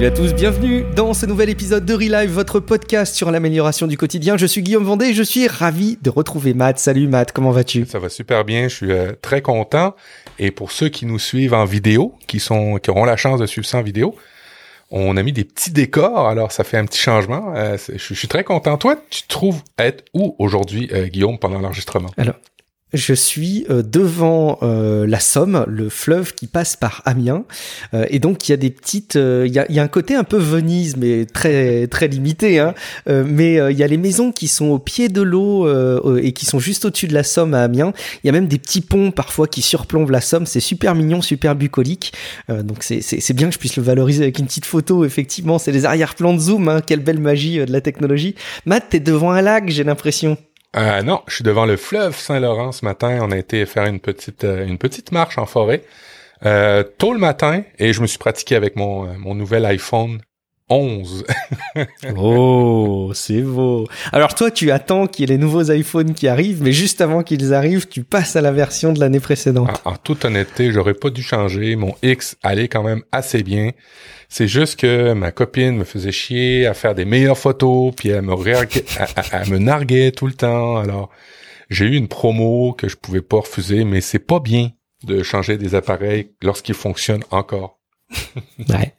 Salut 0.00 0.12
à 0.12 0.16
tous, 0.16 0.32
bienvenue 0.32 0.84
dans 0.96 1.12
ce 1.12 1.26
nouvel 1.26 1.50
épisode 1.50 1.84
de 1.84 1.92
Relive, 1.92 2.30
votre 2.30 2.58
podcast 2.58 3.14
sur 3.14 3.30
l'amélioration 3.30 3.86
du 3.86 3.98
quotidien. 3.98 4.38
Je 4.38 4.46
suis 4.46 4.62
Guillaume 4.62 4.84
Vendée 4.84 5.08
et 5.08 5.12
je 5.12 5.22
suis 5.22 5.46
ravi 5.46 5.98
de 6.00 6.08
retrouver 6.08 6.54
Matt. 6.54 6.78
Salut 6.78 7.06
Matt, 7.06 7.32
comment 7.32 7.50
vas-tu? 7.50 7.84
Ça 7.84 7.98
va 7.98 8.08
super 8.08 8.46
bien, 8.46 8.68
je 8.68 8.74
suis 8.74 8.92
euh, 8.92 9.12
très 9.20 9.42
content. 9.42 9.94
Et 10.38 10.52
pour 10.52 10.72
ceux 10.72 10.88
qui 10.88 11.04
nous 11.04 11.18
suivent 11.18 11.52
en 11.52 11.66
vidéo, 11.66 12.14
qui 12.26 12.40
sont 12.40 12.78
qui 12.78 12.88
auront 12.88 13.04
la 13.04 13.18
chance 13.18 13.40
de 13.40 13.44
suivre 13.44 13.66
ça 13.66 13.76
en 13.76 13.82
vidéo, 13.82 14.14
on 14.90 15.18
a 15.18 15.22
mis 15.22 15.34
des 15.34 15.44
petits 15.44 15.70
décors, 15.70 16.28
alors 16.28 16.50
ça 16.50 16.64
fait 16.64 16.78
un 16.78 16.86
petit 16.86 17.02
changement. 17.02 17.52
Euh, 17.54 17.76
je, 17.76 17.98
je 17.98 18.14
suis 18.14 18.26
très 18.26 18.42
content. 18.42 18.78
Toi, 18.78 18.96
tu 19.10 19.24
te 19.24 19.28
trouves 19.28 19.60
être 19.78 20.06
où 20.14 20.34
aujourd'hui, 20.38 20.88
euh, 20.94 21.08
Guillaume, 21.08 21.38
pendant 21.38 21.58
l'enregistrement? 21.58 22.08
Alors, 22.16 22.36
je 22.92 23.14
suis 23.14 23.66
euh, 23.70 23.82
devant 23.82 24.58
euh, 24.62 25.06
la 25.06 25.20
Somme, 25.20 25.64
le 25.68 25.88
fleuve 25.88 26.34
qui 26.34 26.46
passe 26.46 26.76
par 26.76 27.02
Amiens, 27.04 27.44
Euh, 27.94 28.06
et 28.10 28.18
donc 28.18 28.48
il 28.48 28.52
y 28.52 28.54
a 28.54 28.56
des 28.56 28.70
petites, 28.70 29.16
euh, 29.16 29.44
il 29.46 29.52
y, 29.52 29.58
a, 29.58 29.70
y 29.70 29.78
a 29.78 29.82
un 29.82 29.88
côté 29.88 30.14
un 30.14 30.24
peu 30.24 30.36
Venise, 30.38 30.96
mais 30.96 31.26
très 31.26 31.86
très 31.86 32.08
limité. 32.08 32.58
Hein. 32.58 32.74
Euh, 33.08 33.24
mais 33.26 33.58
euh, 33.58 33.70
il 33.72 33.78
y 33.78 33.82
a 33.82 33.86
les 33.86 33.96
maisons 33.96 34.32
qui 34.32 34.48
sont 34.48 34.66
au 34.66 34.78
pied 34.78 35.08
de 35.08 35.22
l'eau 35.22 35.68
et 36.18 36.32
qui 36.32 36.46
sont 36.46 36.58
juste 36.58 36.84
au-dessus 36.84 37.08
de 37.08 37.14
la 37.14 37.22
Somme 37.22 37.54
à 37.54 37.62
Amiens. 37.62 37.92
Il 38.22 38.26
y 38.26 38.30
a 38.30 38.32
même 38.32 38.48
des 38.48 38.58
petits 38.58 38.80
ponts 38.80 39.10
parfois 39.10 39.46
qui 39.46 39.62
surplombent 39.62 40.10
la 40.10 40.20
Somme. 40.20 40.46
C'est 40.46 40.60
super 40.60 40.94
mignon, 40.94 41.22
super 41.22 41.54
bucolique. 41.54 42.12
Donc 42.48 42.82
c'est 42.82 43.32
bien 43.32 43.48
que 43.48 43.54
je 43.54 43.58
puisse 43.58 43.76
le 43.76 43.82
valoriser 43.82 44.22
avec 44.24 44.38
une 44.38 44.46
petite 44.46 44.66
photo. 44.66 45.04
Effectivement, 45.04 45.58
c'est 45.58 45.72
les 45.72 45.84
arrière-plans 45.84 46.34
de 46.34 46.38
zoom. 46.38 46.68
Hein. 46.68 46.80
Quelle 46.86 47.00
belle 47.00 47.20
magie 47.20 47.58
de 47.58 47.72
la 47.72 47.80
technologie. 47.80 48.34
Matt, 48.66 48.86
t'es 48.90 49.00
devant 49.00 49.32
un 49.32 49.42
lac, 49.42 49.68
j'ai 49.68 49.84
l'impression. 49.84 50.36
Euh, 50.76 51.02
Non, 51.02 51.22
je 51.26 51.36
suis 51.36 51.44
devant 51.44 51.66
le 51.66 51.76
fleuve 51.76 52.16
Saint-Laurent 52.16 52.72
ce 52.72 52.84
matin. 52.84 53.18
On 53.22 53.30
a 53.30 53.38
été 53.38 53.64
faire 53.66 53.86
une 53.86 54.00
petite 54.00 54.44
euh, 54.44 54.66
une 54.66 54.78
petite 54.78 55.12
marche 55.12 55.38
en 55.38 55.46
forêt 55.46 55.82
euh, 56.46 56.82
tôt 56.82 57.12
le 57.12 57.18
matin 57.18 57.64
et 57.78 57.92
je 57.92 58.00
me 58.00 58.06
suis 58.06 58.18
pratiqué 58.18 58.56
avec 58.56 58.76
mon 58.76 59.06
euh, 59.06 59.12
mon 59.18 59.34
nouvel 59.34 59.66
iPhone 59.66 60.22
11. 60.70 61.24
Oh, 62.16 63.10
c'est 63.14 63.42
beau. 63.42 63.86
Alors 64.12 64.34
toi, 64.34 64.50
tu 64.50 64.70
attends 64.70 65.06
qu'il 65.06 65.28
y 65.28 65.32
ait 65.32 65.36
les 65.36 65.38
nouveaux 65.38 65.70
iPhones 65.70 66.14
qui 66.14 66.28
arrivent, 66.28 66.62
mais 66.62 66.72
juste 66.72 67.00
avant 67.00 67.22
qu'ils 67.22 67.52
arrivent, 67.54 67.88
tu 67.88 68.04
passes 68.04 68.36
à 68.36 68.40
la 68.40 68.52
version 68.52 68.92
de 68.92 69.00
l'année 69.00 69.20
précédente. 69.20 69.68
En, 69.84 69.92
en 69.92 69.96
toute 69.96 70.24
honnêteté, 70.24 70.72
j'aurais 70.72 70.94
pas 70.94 71.10
dû 71.10 71.22
changer. 71.22 71.76
Mon 71.76 71.94
X 72.02 72.36
allait 72.42 72.68
quand 72.68 72.82
même 72.82 73.02
assez 73.12 73.42
bien. 73.42 73.70
C'est 74.28 74.46
juste 74.46 74.78
que 74.78 75.12
ma 75.12 75.32
copine 75.32 75.76
me 75.76 75.84
faisait 75.84 76.12
chier 76.12 76.66
à 76.66 76.74
faire 76.74 76.94
des 76.94 77.04
meilleures 77.04 77.38
photos, 77.38 77.92
puis 77.96 78.10
elle 78.10 78.22
me, 78.22 78.34
elle 79.32 79.48
me 79.50 79.58
narguait 79.58 80.12
tout 80.12 80.28
le 80.28 80.34
temps. 80.34 80.76
Alors, 80.78 81.10
j'ai 81.68 81.86
eu 81.86 81.96
une 81.96 82.08
promo 82.08 82.72
que 82.72 82.88
je 82.88 82.96
pouvais 82.96 83.22
pas 83.22 83.38
refuser, 83.38 83.84
mais 83.84 84.00
c'est 84.00 84.20
pas 84.20 84.38
bien 84.38 84.70
de 85.02 85.22
changer 85.22 85.56
des 85.56 85.74
appareils 85.74 86.30
lorsqu'ils 86.42 86.74
fonctionnent 86.74 87.24
encore. 87.30 87.80
Ouais. 88.68 88.94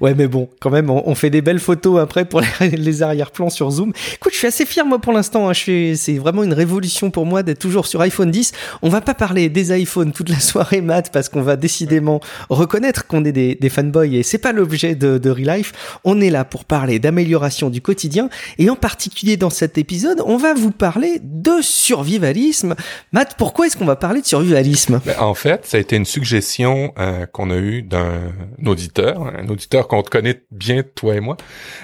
Ouais, 0.00 0.14
mais 0.14 0.26
bon, 0.26 0.48
quand 0.60 0.70
même, 0.70 0.90
on, 0.90 1.14
fait 1.14 1.30
des 1.30 1.42
belles 1.42 1.58
photos 1.58 2.00
après 2.00 2.24
pour 2.24 2.40
les, 2.60 3.02
arrière-plans 3.02 3.50
sur 3.50 3.70
Zoom. 3.70 3.92
Écoute, 4.14 4.32
je 4.32 4.38
suis 4.38 4.46
assez 4.46 4.66
fier 4.66 4.84
moi 4.84 4.98
pour 4.98 5.12
l'instant. 5.12 5.48
hein. 5.48 5.52
C'est 5.54 6.18
vraiment 6.18 6.42
une 6.42 6.52
révolution 6.52 7.10
pour 7.10 7.26
moi 7.26 7.42
d'être 7.42 7.58
toujours 7.58 7.86
sur 7.86 8.00
iPhone 8.00 8.30
10. 8.30 8.52
On 8.82 8.88
va 8.88 9.00
pas 9.00 9.14
parler 9.14 9.48
des 9.48 9.76
iPhones 9.78 10.12
toute 10.12 10.28
la 10.28 10.40
soirée, 10.40 10.80
Matt, 10.80 11.10
parce 11.12 11.28
qu'on 11.28 11.42
va 11.42 11.56
décidément 11.56 12.20
reconnaître 12.48 13.06
qu'on 13.06 13.24
est 13.24 13.32
des, 13.32 13.68
fanboys 13.68 14.14
et 14.14 14.22
c'est 14.22 14.38
pas 14.38 14.52
l'objet 14.52 14.94
de, 14.94 15.18
de 15.18 15.30
Relife. 15.30 15.72
On 16.04 16.20
est 16.20 16.30
là 16.30 16.44
pour 16.44 16.64
parler 16.64 16.98
d'amélioration 16.98 17.70
du 17.70 17.80
quotidien 17.80 18.28
et 18.58 18.70
en 18.70 18.76
particulier 18.76 19.36
dans 19.36 19.50
cet 19.50 19.78
épisode, 19.78 20.22
on 20.24 20.36
va 20.36 20.54
vous 20.54 20.70
parler 20.70 21.20
de 21.22 21.60
survivalisme. 21.60 22.74
Matt, 23.12 23.34
pourquoi 23.36 23.66
est-ce 23.66 23.76
qu'on 23.76 23.84
va 23.84 23.96
parler 23.96 24.20
de 24.20 24.26
survivalisme? 24.26 25.00
Ben, 25.04 25.16
en 25.18 25.34
fait, 25.34 25.66
ça 25.66 25.76
a 25.76 25.80
été 25.80 25.96
une 25.96 26.04
suggestion 26.04 26.92
euh, 26.98 27.26
qu'on 27.26 27.50
a 27.50 27.56
eue 27.56 27.82
d'un 27.82 28.32
auditeur, 28.64 29.26
un 29.26 29.48
auditeur 29.48 29.65
qu'on 29.68 30.02
te 30.02 30.10
connaît 30.10 30.42
bien, 30.50 30.82
toi 30.94 31.14
et 31.14 31.20
moi. 31.20 31.36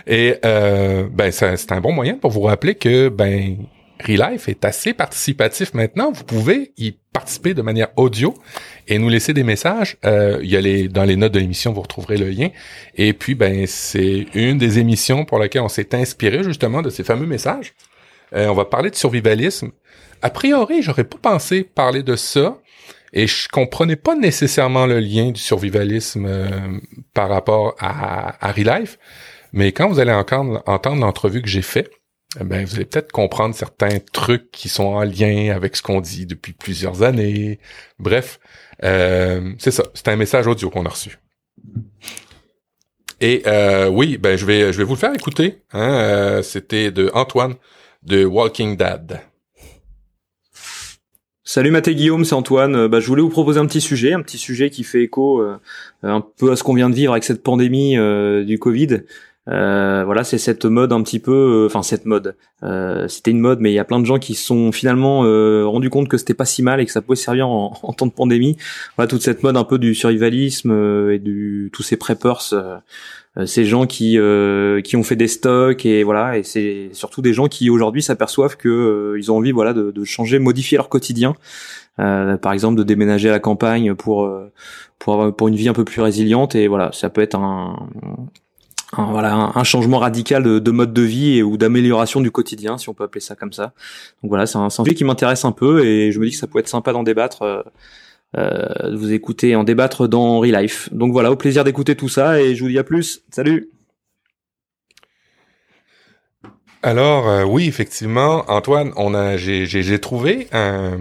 Et 0.07 0.37
euh, 0.45 1.09
ben, 1.11 1.31
c'est 1.31 1.73
un 1.73 1.81
bon 1.81 1.93
moyen 1.93 2.15
pour 2.15 2.31
vous 2.31 2.43
rappeler 2.43 2.75
que 2.75 3.09
ben 3.09 3.57
Relife 4.07 4.49
est 4.49 4.65
assez 4.65 4.95
participatif 4.95 5.75
maintenant. 5.75 6.11
Vous 6.13 6.25
pouvez 6.25 6.73
y 6.77 6.93
participer 7.13 7.55
de 7.55 7.63
manière 7.63 7.89
audio 7.97 8.35
et 8.89 8.99
nous 8.99 9.09
laisser 9.09 9.33
des 9.33 9.45
messages. 9.45 9.97
Euh, 10.05 10.41
il 10.43 10.51
y 10.51 10.57
a 10.57 10.61
les 10.61 10.89
dans 10.89 11.05
les 11.05 11.17
notes 11.17 11.33
de 11.33 11.39
l'émission, 11.39 11.73
vous 11.73 11.83
retrouverez 11.83 12.17
le 12.17 12.29
lien. 12.29 12.49
Et 12.97 13.13
puis 13.13 13.35
ben 13.35 13.67
c'est 13.67 14.27
une 14.35 14.59
des 14.59 14.79
émissions 14.79 15.25
pour 15.25 15.39
laquelle 15.39 15.63
on 15.63 15.69
s'est 15.69 15.95
inspiré 15.95 16.43
justement 16.43 16.83
de 16.83 16.91
ces 16.91 17.05
fameux 17.05 17.27
messages. 17.27 17.75
Euh, 18.35 18.49
on 18.49 18.55
va 18.55 18.65
parler 18.65 18.91
de 18.91 18.97
survivalisme. 18.97 19.71
A 20.23 20.31
priori, 20.31 20.83
j'aurais 20.83 21.05
pas 21.05 21.19
pensé 21.21 21.65
parler 21.65 22.03
de 22.03 22.17
ça. 22.17 22.59
Et 23.13 23.27
je 23.27 23.49
comprenais 23.49 23.97
pas 23.97 24.17
nécessairement 24.17 24.87
le 24.87 24.99
lien 24.99 25.31
du 25.31 25.41
survivalisme 25.41 26.27
euh, 26.27 26.49
par 27.15 27.29
rapport 27.29 27.75
à, 27.79 28.47
à 28.47 28.53
Relife. 28.53 28.99
Mais 29.53 29.73
quand 29.73 29.89
vous 29.89 29.99
allez 29.99 30.13
encore 30.13 30.63
entendre 30.67 31.03
l'entrevue 31.03 31.43
que 31.43 31.49
j'ai 31.49 31.63
fait, 31.63 31.91
eh 32.41 32.45
ben, 32.45 32.65
vous 32.65 32.77
allez 32.77 32.87
peut-être 32.87 33.13
comprendre 33.13 33.55
certains 33.55 33.99
trucs 34.13 34.51
qui 34.51 34.69
sont 34.69 34.85
en 34.85 35.05
lien 35.05 35.55
avec 35.55 35.77
ce 35.77 35.83
qu'on 35.83 36.01
dit 36.01 36.25
depuis 36.25 36.55
plusieurs 36.55 37.03
années. 37.03 37.59
Bref, 37.99 38.41
euh, 38.85 39.53
c'est 39.59 39.71
ça. 39.71 39.85
C'est 39.95 40.09
un 40.09 40.17
message 40.17 40.47
audio 40.47 40.71
qu'on 40.71 40.87
a 40.87 40.89
reçu. 40.89 41.19
Et 43.21 43.43
euh, 43.47 43.89
oui, 43.89 44.17
ben 44.17 44.37
je 44.37 44.47
vais 44.47 44.73
je 44.73 44.79
vais 44.79 44.85
vous 44.85 44.95
le 44.95 44.99
faire 44.99 45.15
écouter. 45.15 45.63
Hein, 45.73 45.93
euh, 45.93 46.43
C'était 46.43 46.91
de 46.91 47.11
Antoine 47.15 47.55
de 48.03 48.25
Walking 48.25 48.77
Dad. 48.77 49.21
Salut 51.45 51.73
Matt 51.73 51.89
et 51.89 51.97
Guillaume, 51.97 52.25
c'est 52.25 52.37
Antoine. 52.37 52.77
Euh, 52.77 52.89
bah, 52.89 53.01
je 53.01 53.09
voulais 53.09 53.23
vous 53.23 53.29
proposer 53.29 53.59
un 53.59 53.67
petit 53.67 53.81
sujet, 53.81 54.13
un 54.13 54.23
petit 54.23 54.39
sujet 54.39 54.71
qui 54.71 54.85
fait 54.85 55.03
écho 55.03 55.41
euh, 55.41 55.59
un 56.05 56.21
peu 56.21 56.53
à 56.53 56.57
ce 56.57 56.63
qu'on 56.63 56.75
vient 56.75 56.89
de 56.89 56.95
vivre 56.95 57.13
avec 57.13 57.25
cette 57.25 57.43
pandémie 57.43 57.99
euh, 57.99 58.45
du 58.45 58.61
Covid. 58.61 59.01
Euh, 59.49 60.05
voilà, 60.05 60.23
c'est 60.23 60.39
cette 60.39 60.67
mode 60.67 60.93
un 60.93 61.03
petit 61.03 61.19
peu, 61.19 61.65
enfin 61.67 61.83
cette 61.83 62.07
mode. 62.07 62.37
C'était 63.09 63.33
une 63.33 63.41
mode, 63.41 63.59
mais 63.59 63.73
il 63.73 63.75
y 63.75 63.81
a 63.81 63.85
plein 63.85 63.99
de 63.99 64.07
gens 64.07 64.21
qui 64.21 64.37
se 64.37 64.47
sont 64.47 64.71
finalement 64.71 65.23
rendus 65.69 65.91
compte 65.91 66.07
que 66.07 66.17
c'était 66.17 66.33
pas 66.33 66.45
si 66.45 66.63
mal 66.63 66.81
et 66.81 66.87
que 66.87 66.93
ça 66.93 67.03
pouvait 67.03 67.17
servir 67.17 67.49
en, 67.49 67.73
temps 67.99 68.07
de 68.07 68.13
pandémie. 68.13 68.57
Voilà, 68.97 69.09
toute 69.09 69.23
cette 69.23 69.43
mode 69.43 69.57
un 69.57 69.65
peu 69.65 69.81
du 69.81 69.97
survivalisme 69.97 70.71
et 71.11 71.19
du 71.19 71.71
tous 71.73 71.83
ces 71.83 71.97
preppers. 71.97 72.55
Euh, 73.39 73.47
ces 73.47 73.65
gens 73.65 73.87
qui 73.87 74.19
euh, 74.19 74.81
qui 74.83 74.97
ont 74.97 75.03
fait 75.03 75.17
des 75.17 75.29
stocks 75.29 75.87
et 75.87 76.03
voilà 76.05 76.37
et 76.39 76.43
c'est 76.43 76.91
surtout 76.93 77.23
des 77.23 77.33
gens 77.33 77.49
qui 77.49 77.71
aujourd'hui 77.71 78.03
s'aperçoivent 78.03 78.57
que 78.57 78.69
euh, 78.69 79.19
ils 79.19 79.33
ont 79.33 79.37
envie 79.39 79.53
voilà 79.53 79.73
de, 79.73 79.91
de 79.91 80.05
changer 80.05 80.39
modifier 80.39 80.77
leur 80.77 80.89
quotidien. 80.89 81.35
Euh, 82.01 82.39
par 82.39 82.53
exemple 82.55 82.77
de 82.79 82.83
déménager 82.85 83.29
à 83.29 83.33
la 83.33 83.39
campagne 83.39 83.95
pour 83.95 84.31
pour 84.99 85.13
avoir- 85.15 85.35
pour 85.37 85.49
une 85.49 85.57
vie 85.57 85.69
un 85.69 85.75
peu 85.75 85.85
plus 85.85 86.01
résiliente. 86.01 86.55
Et 86.55 86.67
voilà 86.69 86.91
ça 86.93 87.11
peut 87.11 87.21
être 87.21 87.35
un, 87.35 87.89
un- 88.97 89.11
voilà 89.13 89.53
un, 89.55 89.65
changement 89.65 89.99
radical 89.99 90.43
de, 90.43 90.59
de 90.59 90.71
mode 90.71 90.93
de 90.93 91.03
vie 91.03 91.39
et, 91.39 91.43
ou 91.43 91.57
d'amélioration 91.57 92.21
du 92.21 92.31
quotidien 92.31 92.79
si 92.79 92.89
on 92.89 92.95
peut 92.95 93.05
appeler 93.05 93.21
ça 93.21 93.35
comme 93.35 93.53
ça. 93.53 93.73
Donc 94.23 94.31
voilà 94.31 94.47
c'est 94.47 94.59
un, 94.59 94.71
sujet 94.71 94.95
qui 94.95 95.05
m'intéresse 95.05 95.45
un 95.45 95.53
peu 95.53 95.85
et 95.85 96.13
je 96.13 96.19
me 96.19 96.25
dis 96.27 96.33
que 96.33 96.39
ça 96.39 96.47
peut 96.47 96.59
être 96.59 96.69
sympa 96.69 96.93
d'en 96.93 97.03
débattre 97.03 97.43
de 98.35 98.97
vous 98.97 99.13
écouter 99.13 99.51
et 99.51 99.57
en 99.57 99.65
débattre 99.65 100.09
dans 100.09 100.39
Relife. 100.41 100.89
Donc 100.93 101.13
voilà, 101.13 101.31
au 101.31 101.37
plaisir 101.37 101.65
d'écouter 101.65 101.97
tout 101.97 102.09
ça 102.09 102.41
et 102.41 102.55
je 102.55 102.63
vous 102.63 102.71
dis 102.71 102.79
à 102.79 102.85
plus. 102.85 103.23
Salut 103.31 103.71
Alors 106.83 107.29
euh, 107.29 107.45
oui, 107.45 107.69
effectivement, 107.69 108.45
Antoine, 108.49 108.93
on 108.97 109.15
a 109.15 109.37
j'ai 109.37 109.99
trouvé 110.01 110.49
un 110.53 110.99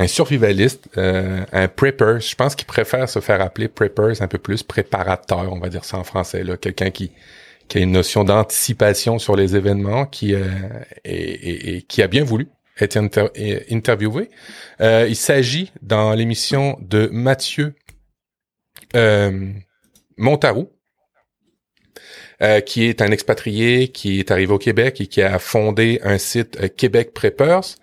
un 0.00 0.06
survivaliste, 0.06 0.88
euh, 0.96 1.44
un 1.52 1.66
prepper. 1.66 2.18
Je 2.20 2.34
pense 2.36 2.54
qu'il 2.54 2.66
préfère 2.66 3.08
se 3.08 3.18
faire 3.18 3.40
appeler 3.40 3.66
preppers 3.66 4.22
un 4.22 4.28
peu 4.28 4.38
plus 4.38 4.62
préparateur, 4.62 5.52
on 5.52 5.58
va 5.58 5.68
dire 5.68 5.84
ça 5.84 5.98
en 5.98 6.04
français 6.04 6.44
là, 6.44 6.56
quelqu'un 6.56 6.90
qui 6.90 7.10
a 7.74 7.78
une 7.78 7.92
notion 7.92 8.22
d'anticipation 8.22 9.18
sur 9.18 9.34
les 9.34 9.56
événements, 9.56 10.06
qui 10.06 10.34
euh, 10.34 10.44
et 11.04 11.82
qui 11.88 12.02
a 12.02 12.06
bien 12.06 12.22
voulu 12.22 12.48
être 12.80 12.96
inter- 12.96 13.28
interviewé. 13.70 14.30
Euh, 14.80 15.06
il 15.08 15.16
s'agit 15.16 15.72
dans 15.82 16.14
l'émission 16.14 16.78
de 16.80 17.08
Mathieu 17.12 17.74
euh, 18.96 19.52
Montarou, 20.16 20.70
euh, 22.42 22.60
qui 22.60 22.84
est 22.84 23.02
un 23.02 23.10
expatrié 23.10 23.88
qui 23.88 24.20
est 24.20 24.30
arrivé 24.30 24.52
au 24.52 24.58
Québec 24.58 25.00
et 25.00 25.06
qui 25.06 25.22
a 25.22 25.38
fondé 25.38 26.00
un 26.04 26.18
site 26.18 26.58
euh, 26.60 26.68
Québec 26.68 27.12
Preppers. 27.12 27.76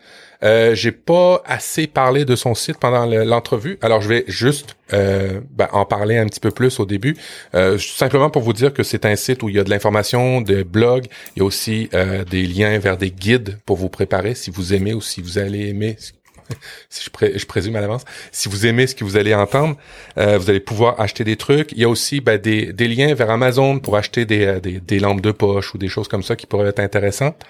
Euh, 0.45 0.75
j'ai 0.75 0.92
pas 0.92 1.42
assez 1.45 1.88
parlé 1.88 2.24
de 2.25 2.36
son 2.36 2.53
site 2.56 2.77
pendant 2.77 3.06
le- 3.06 3.24
l'entrevue, 3.24 3.77
alors 3.81 4.01
je 4.01 4.09
vais 4.09 4.24
juste 4.27 4.75
euh, 4.94 5.42
ben, 5.51 5.68
en 5.71 5.86
parler 5.86 6.18
un 6.18 6.27
petit 6.27 6.39
peu 6.39 6.51
plus 6.51 6.80
au 6.80 6.86
début, 6.86 7.15
Euh, 7.56 7.77
simplement 7.80 8.30
pour 8.30 8.44
vous 8.44 8.53
dire 8.53 8.74
que 8.74 8.83
c'est 8.83 9.06
un 9.06 9.15
site 9.15 9.42
où 9.44 9.50
il 9.50 9.56
y 9.56 9.59
a 9.59 9.63
de 9.63 9.69
l'information, 9.71 10.42
des 10.42 10.63
blogs, 10.63 11.06
il 11.36 11.39
y 11.39 11.42
a 11.42 11.45
aussi 11.45 11.89
euh, 11.94 12.24
des 12.25 12.44
liens 12.45 12.77
vers 12.80 12.97
des 12.97 13.12
guides 13.12 13.57
pour 13.65 13.77
vous 13.77 13.89
préparer 13.89 14.36
si 14.36 14.51
vous 14.51 14.74
aimez 14.74 14.94
ou 14.94 15.01
si 15.01 15.21
vous 15.21 15.38
allez 15.39 15.69
aimer 15.69 15.97
si 16.89 17.03
je, 17.03 17.09
pré- 17.09 17.33
je 17.38 17.45
présume 17.45 17.75
à 17.75 17.81
l'avance, 17.81 18.03
si 18.31 18.50
vous 18.50 18.65
aimez 18.68 18.88
ce 18.88 18.95
que 18.95 19.03
vous 19.03 19.18
allez 19.18 19.33
entendre, 19.33 19.77
euh, 20.18 20.38
vous 20.38 20.50
allez 20.50 20.59
pouvoir 20.59 21.00
acheter 21.00 21.24
des 21.24 21.38
trucs. 21.38 21.71
Il 21.71 21.80
y 21.80 21.83
a 21.83 21.89
aussi 21.89 22.21
ben, 22.21 22.38
des, 22.39 22.71
des 22.74 22.88
liens 22.88 23.13
vers 23.15 23.31
Amazon 23.31 23.80
pour 23.80 23.97
acheter 23.97 24.25
des, 24.25 24.45
euh, 24.45 24.59
des, 24.59 24.80
des 24.80 25.00
lampes 25.00 25.21
de 25.21 25.31
poche 25.31 25.74
ou 25.74 25.77
des 25.80 25.88
choses 25.88 26.07
comme 26.07 26.24
ça 26.24 26.36
qui 26.36 26.45
pourraient 26.45 26.69
être 26.69 26.80
intéressantes. 26.80 27.42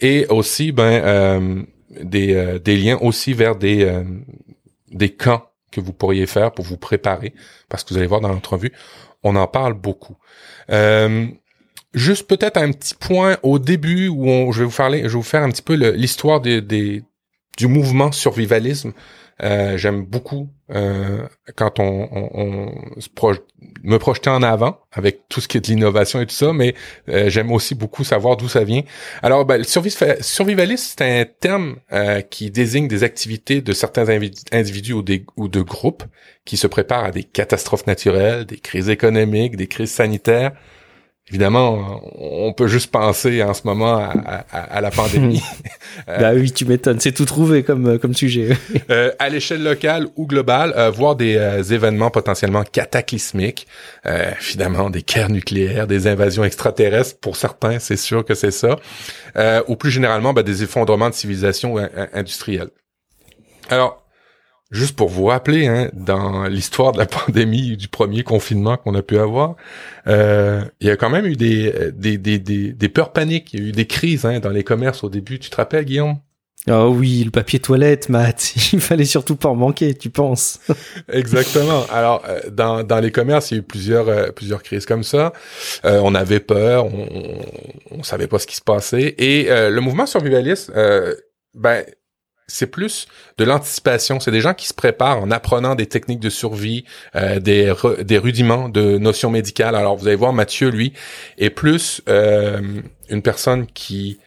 Et 0.00 0.26
aussi 0.28 0.72
ben 0.72 0.84
euh, 1.04 1.62
des, 1.90 2.34
euh, 2.34 2.58
des 2.58 2.76
liens 2.76 2.98
aussi 3.00 3.32
vers 3.32 3.56
des, 3.56 3.84
euh, 3.84 4.04
des 4.90 5.10
camps 5.10 5.50
que 5.70 5.80
vous 5.80 5.92
pourriez 5.92 6.26
faire 6.26 6.52
pour 6.52 6.64
vous 6.64 6.76
préparer. 6.76 7.34
Parce 7.68 7.84
que 7.84 7.90
vous 7.90 7.98
allez 7.98 8.06
voir 8.06 8.20
dans 8.20 8.28
l'entrevue, 8.28 8.72
on 9.22 9.36
en 9.36 9.46
parle 9.46 9.74
beaucoup. 9.74 10.16
Euh, 10.70 11.26
juste 11.94 12.26
peut-être 12.28 12.56
un 12.56 12.72
petit 12.72 12.94
point 12.94 13.38
au 13.42 13.58
début 13.58 14.08
où 14.08 14.28
on, 14.28 14.52
je 14.52 14.60
vais 14.60 14.66
vous 14.66 14.76
parler, 14.76 15.00
je 15.00 15.08
vais 15.08 15.14
vous 15.14 15.22
faire 15.22 15.42
un 15.42 15.50
petit 15.50 15.62
peu 15.62 15.74
l'histoire 15.74 16.40
des, 16.40 17.02
du 17.56 17.66
mouvement 17.66 18.12
survivalisme. 18.12 18.92
Euh, 19.42 19.76
J'aime 19.76 20.04
beaucoup 20.04 20.48
euh, 20.70 21.26
quand 21.54 21.78
on, 21.78 22.08
on, 22.12 23.00
se 23.00 23.08
me 23.84 23.98
projeter 23.98 24.30
en 24.30 24.42
avant 24.42 24.80
avec 24.92 25.28
tout 25.28 25.40
ce 25.40 25.48
qui 25.48 25.58
est 25.58 25.60
de 25.60 25.66
l'innovation 25.68 26.20
et 26.20 26.26
tout 26.26 26.34
ça, 26.34 26.52
mais 26.52 26.74
euh, 27.08 27.28
j'aime 27.28 27.52
aussi 27.52 27.74
beaucoup 27.74 28.02
savoir 28.02 28.36
d'où 28.36 28.48
ça 28.48 28.64
vient. 28.64 28.82
Alors, 29.22 29.44
ben, 29.44 29.58
le 29.58 29.64
survivalisme, 29.64 30.94
c'est 30.98 31.20
un 31.20 31.24
terme 31.24 31.76
euh, 31.92 32.20
qui 32.20 32.50
désigne 32.50 32.88
des 32.88 33.04
activités 33.04 33.60
de 33.60 33.72
certains 33.72 34.06
individus 34.52 34.92
ou, 34.92 35.02
des, 35.02 35.24
ou 35.36 35.48
de 35.48 35.60
groupes 35.60 36.04
qui 36.44 36.56
se 36.56 36.66
préparent 36.66 37.04
à 37.04 37.10
des 37.10 37.24
catastrophes 37.24 37.86
naturelles, 37.86 38.44
des 38.44 38.58
crises 38.58 38.88
économiques, 38.88 39.56
des 39.56 39.66
crises 39.68 39.92
sanitaires, 39.92 40.52
Évidemment, 41.28 42.02
on 42.20 42.52
peut 42.52 42.68
juste 42.68 42.92
penser 42.92 43.42
en 43.42 43.52
ce 43.52 43.62
moment 43.64 44.08
à, 44.52 44.80
la 44.80 44.90
pandémie. 44.92 45.42
bah 46.06 46.32
oui, 46.34 46.52
tu 46.52 46.64
m'étonnes, 46.64 47.00
c'est 47.00 47.10
tout 47.10 47.24
trouvé 47.24 47.64
comme 47.64 47.98
comme 47.98 48.14
sujet. 48.14 48.56
euh, 48.90 49.10
à 49.18 49.28
l'échelle 49.28 49.64
locale 49.64 50.06
ou 50.14 50.28
globale, 50.28 50.72
euh, 50.76 50.88
voir 50.90 51.16
des 51.16 51.34
euh, 51.34 51.64
événements 51.64 52.10
potentiellement 52.10 52.62
cataclysmiques, 52.62 53.66
euh, 54.06 54.30
évidemment 54.40 54.88
des 54.88 55.02
guerres 55.02 55.30
nucléaires, 55.30 55.88
des 55.88 56.06
invasions 56.06 56.44
extraterrestres, 56.44 57.18
pour 57.18 57.34
certains, 57.34 57.80
c'est 57.80 57.96
sûr 57.96 58.24
que 58.24 58.34
c'est 58.34 58.52
ça, 58.52 58.76
ou 59.66 59.74
plus 59.74 59.90
généralement, 59.90 60.32
bah, 60.32 60.44
des 60.44 60.62
effondrements 60.62 61.10
de 61.10 61.14
civilisation 61.14 61.76
industrielle. 62.12 62.68
Alors, 63.68 64.05
juste 64.70 64.96
pour 64.96 65.08
vous 65.08 65.26
rappeler, 65.26 65.66
hein, 65.66 65.90
dans 65.92 66.46
l'histoire 66.46 66.92
de 66.92 66.98
la 66.98 67.06
pandémie 67.06 67.76
du 67.76 67.88
premier 67.88 68.22
confinement 68.22 68.76
qu'on 68.76 68.94
a 68.94 69.02
pu 69.02 69.18
avoir, 69.18 69.56
euh, 70.06 70.64
il 70.80 70.88
y 70.88 70.90
a 70.90 70.96
quand 70.96 71.10
même 71.10 71.26
eu 71.26 71.36
des, 71.36 71.92
des, 71.92 72.18
des, 72.18 72.38
des, 72.38 72.72
des 72.72 72.88
peurs 72.88 73.12
paniques, 73.12 73.52
il 73.54 73.60
y 73.60 73.66
a 73.66 73.68
eu 73.68 73.72
des 73.72 73.86
crises 73.86 74.24
hein, 74.24 74.40
dans 74.40 74.50
les 74.50 74.64
commerces 74.64 75.04
au 75.04 75.08
début. 75.08 75.38
Tu 75.38 75.50
te 75.50 75.56
rappelles, 75.56 75.84
Guillaume? 75.84 76.18
Oh 76.68 76.92
oui, 76.92 77.22
le 77.22 77.30
papier 77.30 77.60
toilette, 77.60 78.08
Matt. 78.08 78.54
Il 78.72 78.80
fallait 78.80 79.04
surtout 79.04 79.36
pas 79.36 79.48
en 79.48 79.54
manquer, 79.54 79.94
tu 79.94 80.10
penses? 80.10 80.58
Exactement. 81.12 81.84
Alors, 81.92 82.24
euh, 82.28 82.40
dans, 82.50 82.82
dans 82.82 82.98
les 82.98 83.12
commerces, 83.12 83.52
il 83.52 83.54
y 83.54 83.56
a 83.58 83.60
eu 83.60 83.62
plusieurs, 83.62 84.08
euh, 84.08 84.30
plusieurs 84.32 84.64
crises 84.64 84.84
comme 84.84 85.04
ça. 85.04 85.32
Euh, 85.84 86.00
on 86.02 86.14
avait 86.14 86.40
peur, 86.40 86.86
on, 86.86 87.08
on, 87.92 88.02
savait 88.02 88.26
pas 88.26 88.40
ce 88.40 88.48
qui 88.48 88.56
se 88.56 88.62
passait. 88.62 89.14
Et 89.18 89.44
le 89.48 89.80
mouvement 89.80 90.06
survivaliste, 90.06 90.72
ben, 91.54 91.84
c'est 92.46 92.68
plus 92.68 93.06
de 93.38 93.44
l'anticipation. 93.44 94.20
C'est 94.20 94.30
des 94.30 94.40
gens 94.40 94.54
qui 94.54 94.66
se 94.66 94.74
préparent 94.74 95.20
en 95.20 95.30
apprenant 95.30 95.74
des 95.74 95.86
techniques 95.86 96.20
de 96.20 96.30
survie, 96.30 96.84
euh, 97.14 97.40
des, 97.40 97.72
des 98.02 98.18
rudiments 98.18 98.68
de 98.68 98.98
notions 98.98 99.30
médicales. 99.30 99.74
Alors 99.74 99.96
vous 99.96 100.06
allez 100.06 100.16
voir, 100.16 100.32
Mathieu, 100.32 100.68
lui, 100.68 100.92
est 101.38 101.50
plus 101.50 102.02
euh, 102.08 102.60
une 103.08 103.22
personne 103.22 103.66
qui 103.66 104.18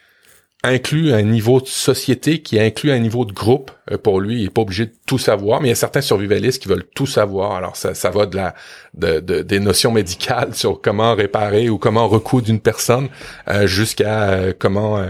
inclut 0.63 1.13
un 1.13 1.21
niveau 1.21 1.61
de 1.61 1.67
société, 1.67 2.41
qui 2.41 2.59
inclut 2.59 2.91
un 2.91 3.00
niveau 3.00 3.23
de 3.23 3.31
groupe. 3.31 3.71
Euh, 3.91 3.97
pour 3.97 4.19
lui, 4.19 4.41
il 4.41 4.45
est 4.45 4.50
pas 4.50 4.61
obligé 4.61 4.88
de 4.88 4.94
tout 5.06 5.17
savoir, 5.17 5.61
mais 5.61 5.67
il 5.67 5.71
y 5.71 5.73
a 5.73 5.75
certains 5.75 6.01
survivalistes 6.01 6.61
qui 6.61 6.67
veulent 6.67 6.85
tout 6.95 7.06
savoir. 7.06 7.53
Alors 7.53 7.77
ça, 7.77 7.94
ça 7.94 8.09
va 8.09 8.25
de 8.25 8.35
la 8.35 8.56
de, 8.94 9.19
des 9.19 9.59
notions 9.59 9.91
médicales 9.91 10.53
sur 10.56 10.81
comment 10.81 11.15
réparer 11.15 11.69
ou 11.69 11.77
comment 11.77 12.07
recoudre 12.07 12.50
une 12.50 12.59
personne 12.59 13.07
euh, 13.47 13.67
jusqu'à 13.67 14.31
euh, 14.31 14.53
comment 14.57 15.09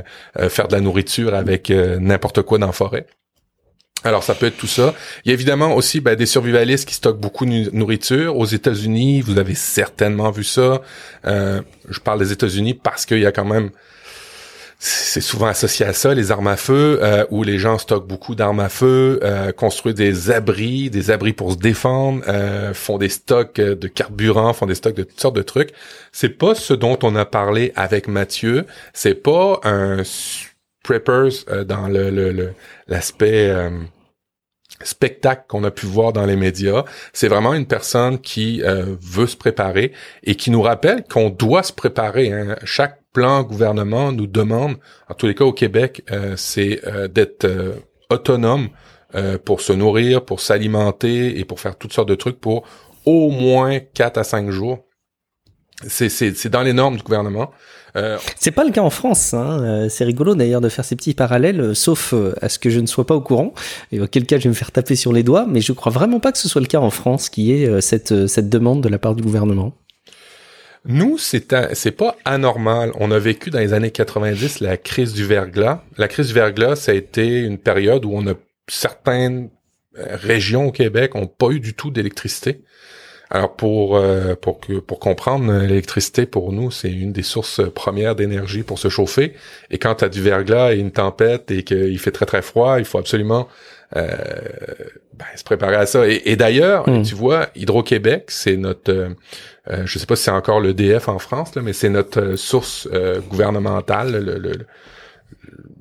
faire 0.49 0.67
de 0.67 0.73
la 0.73 0.81
nourriture 0.81 1.33
avec 1.33 1.69
n'importe 1.69 2.41
quoi 2.43 2.57
dans 2.57 2.67
la 2.67 2.73
forêt. 2.73 3.07
Alors 4.03 4.23
ça 4.23 4.35
peut 4.35 4.45
être 4.45 4.57
tout 4.57 4.67
ça. 4.67 4.93
Il 5.25 5.29
y 5.29 5.31
a 5.31 5.33
évidemment 5.33 5.75
aussi 5.75 5.99
ben, 5.99 6.15
des 6.15 6.25
survivalistes 6.25 6.87
qui 6.87 6.93
stockent 6.95 7.19
beaucoup 7.19 7.45
de 7.45 7.69
nourriture. 7.71 8.37
Aux 8.37 8.45
États-Unis, 8.45 9.21
vous 9.21 9.39
avez 9.39 9.55
certainement 9.55 10.31
vu 10.31 10.43
ça. 10.43 10.81
je 11.25 11.99
parle 12.03 12.19
des 12.19 12.31
États-Unis 12.31 12.75
parce 12.75 13.05
qu'il 13.05 13.19
y 13.19 13.25
a 13.25 13.31
quand 13.31 13.45
même 13.45 13.71
c'est 14.81 15.19
souvent 15.19 15.47
associé 15.47 15.85
à 15.85 15.91
ça, 15.91 16.13
les 16.13 16.31
armes 16.31 16.47
à 16.47 16.55
feu, 16.55 16.99
euh, 17.01 17.25
où 17.31 17.43
les 17.43 17.59
gens 17.59 17.77
stockent 17.77 18.07
beaucoup 18.07 18.33
d'armes 18.33 18.61
à 18.61 18.69
feu, 18.69 19.19
euh, 19.23 19.51
construisent 19.51 19.95
des 19.95 20.31
abris, 20.31 20.89
des 20.89 21.11
abris 21.11 21.33
pour 21.33 21.51
se 21.51 21.57
défendre, 21.57 22.23
euh, 22.29 22.73
font 22.73 22.97
des 22.97 23.09
stocks 23.09 23.59
de 23.59 23.87
carburant, 23.89 24.53
font 24.53 24.67
des 24.67 24.75
stocks 24.75 24.95
de 24.95 25.03
toutes 25.03 25.19
sortes 25.19 25.35
de 25.35 25.41
trucs. 25.41 25.71
C'est 26.13 26.29
pas 26.29 26.55
ce 26.55 26.73
dont 26.73 26.97
on 27.03 27.17
a 27.17 27.25
parlé 27.25 27.73
avec 27.75 28.07
Mathieu. 28.07 28.65
C'est 28.93 29.15
pas 29.15 29.59
un 29.63 30.03
preppers 30.81 31.43
euh, 31.49 31.65
dans 31.65 31.89
le 31.89 32.53
l'aspect 32.87 33.53
spectacle 34.81 35.43
qu'on 35.49 35.65
a 35.65 35.71
pu 35.71 35.87
voir 35.87 36.13
dans 36.13 36.25
les 36.25 36.37
médias. 36.37 36.85
C'est 37.11 37.27
vraiment 37.27 37.53
une 37.53 37.65
personne 37.65 38.17
qui 38.17 38.61
veut 38.63 39.27
se 39.27 39.35
préparer 39.35 39.91
et 40.23 40.35
qui 40.35 40.51
nous 40.51 40.61
rappelle 40.61 41.03
qu'on 41.03 41.29
doit 41.29 41.63
se 41.63 41.73
préparer. 41.73 42.31
Hein. 42.31 42.55
Chaque 42.63 42.98
plan 43.13 43.43
gouvernement 43.43 44.11
nous 44.11 44.27
demande, 44.27 44.77
en 45.09 45.13
tous 45.13 45.27
les 45.27 45.35
cas 45.35 45.45
au 45.45 45.53
Québec, 45.53 46.03
euh, 46.11 46.35
c'est 46.37 46.81
euh, 46.87 47.07
d'être 47.07 47.45
euh, 47.45 47.73
autonome 48.09 48.69
pour 49.43 49.61
se 49.61 49.73
nourrir, 49.73 50.23
pour 50.23 50.39
s'alimenter 50.39 51.39
et 51.39 51.43
pour 51.43 51.59
faire 51.59 51.75
toutes 51.75 51.93
sortes 51.93 52.09
de 52.09 52.13
trucs 52.13 52.39
pour 52.39 52.63
au 53.07 53.31
moins 53.31 53.79
4 53.79 54.19
à 54.19 54.23
5 54.23 54.51
jours. 54.51 54.85
C'est 55.87 56.47
dans 56.49 56.61
les 56.61 56.73
normes 56.73 56.97
du 56.97 57.01
gouvernement. 57.01 57.49
Euh, 57.95 58.19
c'est 58.37 58.51
pas 58.51 58.63
le 58.63 58.69
cas 58.69 58.83
en 58.83 58.91
France. 58.91 59.33
Hein. 59.33 59.87
C'est 59.89 60.03
rigolo 60.03 60.35
d'ailleurs 60.35 60.61
de 60.61 60.69
faire 60.69 60.85
ces 60.85 60.95
petits 60.95 61.15
parallèles, 61.15 61.75
sauf 61.75 62.13
à 62.39 62.49
ce 62.49 62.59
que 62.59 62.69
je 62.69 62.79
ne 62.79 62.85
sois 62.85 63.07
pas 63.07 63.15
au 63.15 63.21
courant, 63.21 63.55
et 63.91 63.99
auquel 63.99 64.27
cas 64.27 64.37
je 64.37 64.43
vais 64.43 64.49
me 64.49 64.53
faire 64.53 64.71
taper 64.71 64.95
sur 64.95 65.11
les 65.11 65.23
doigts, 65.23 65.47
mais 65.49 65.61
je 65.61 65.71
crois 65.71 65.91
vraiment 65.91 66.19
pas 66.19 66.31
que 66.31 66.37
ce 66.37 66.47
soit 66.47 66.61
le 66.61 66.67
cas 66.67 66.79
en 66.79 66.91
France, 66.91 67.29
qui 67.29 67.51
est 67.51 67.81
cette, 67.81 68.27
cette 68.27 68.47
demande 68.47 68.83
de 68.83 68.89
la 68.89 68.99
part 68.99 69.15
du 69.15 69.23
gouvernement. 69.23 69.73
Nous, 70.89 71.19
c'est 71.19 71.55
c'est 71.73 71.91
pas 71.91 72.15
anormal. 72.25 72.91
On 72.95 73.11
a 73.11 73.19
vécu 73.19 73.51
dans 73.51 73.59
les 73.59 73.73
années 73.73 73.91
90 73.91 74.59
la 74.59 74.75
crise 74.75 75.13
du 75.13 75.23
verglas. 75.23 75.83
La 75.97 76.07
crise 76.07 76.29
du 76.29 76.33
verglas, 76.33 76.77
ça 76.77 76.93
a 76.93 76.95
été 76.95 77.41
une 77.41 77.59
période 77.59 78.05
où 78.05 78.11
on 78.13 78.25
a 78.25 78.33
certaines 78.67 79.49
euh, 79.99 80.15
régions 80.15 80.67
au 80.67 80.71
Québec 80.71 81.13
ont 81.13 81.27
pas 81.27 81.51
eu 81.51 81.59
du 81.59 81.75
tout 81.75 81.91
d'électricité. 81.91 82.63
Alors 83.29 83.55
pour 83.55 83.97
euh, 83.97 84.33
pour 84.33 84.59
que 84.59 84.79
pour 84.79 84.99
comprendre 84.99 85.53
l'électricité 85.59 86.25
pour 86.25 86.51
nous 86.51 86.71
c'est 86.71 86.91
une 86.91 87.11
des 87.13 87.21
sources 87.21 87.61
premières 87.75 88.15
d'énergie 88.15 88.63
pour 88.63 88.79
se 88.79 88.89
chauffer 88.89 89.35
et 89.69 89.77
quand 89.77 89.95
tu 89.95 90.05
as 90.05 90.09
du 90.09 90.19
verglas 90.19 90.73
et 90.73 90.79
une 90.79 90.89
tempête 90.89 91.51
et 91.51 91.61
qu'il 91.61 91.99
fait 91.99 92.09
très 92.09 92.25
très 92.25 92.41
froid 92.41 92.79
il 92.79 92.85
faut 92.85 92.97
absolument 92.97 93.47
euh, 93.95 94.07
ben, 95.13 95.25
se 95.35 95.43
préparer 95.43 95.75
à 95.75 95.85
ça 95.85 96.07
et, 96.07 96.35
d'ailleurs 96.37 96.89
hmm. 96.89 97.03
tu 97.03 97.13
vois 97.13 97.49
Hydro-Québec 97.55 98.25
c'est 98.29 98.57
notre 98.57 99.09
euh, 99.71 99.85
je 99.85 99.99
sais 99.99 100.05
pas 100.05 100.15
si 100.15 100.23
c'est 100.23 100.31
encore 100.31 100.59
l'EDF 100.59 101.07
en 101.09 101.19
France, 101.19 101.55
mais 101.55 101.73
c'est 101.73 101.89
notre 101.89 102.21
euh, 102.21 102.37
source 102.37 102.87
euh, 102.91 103.21
gouvernementale, 103.21 104.23
le, 104.23 104.65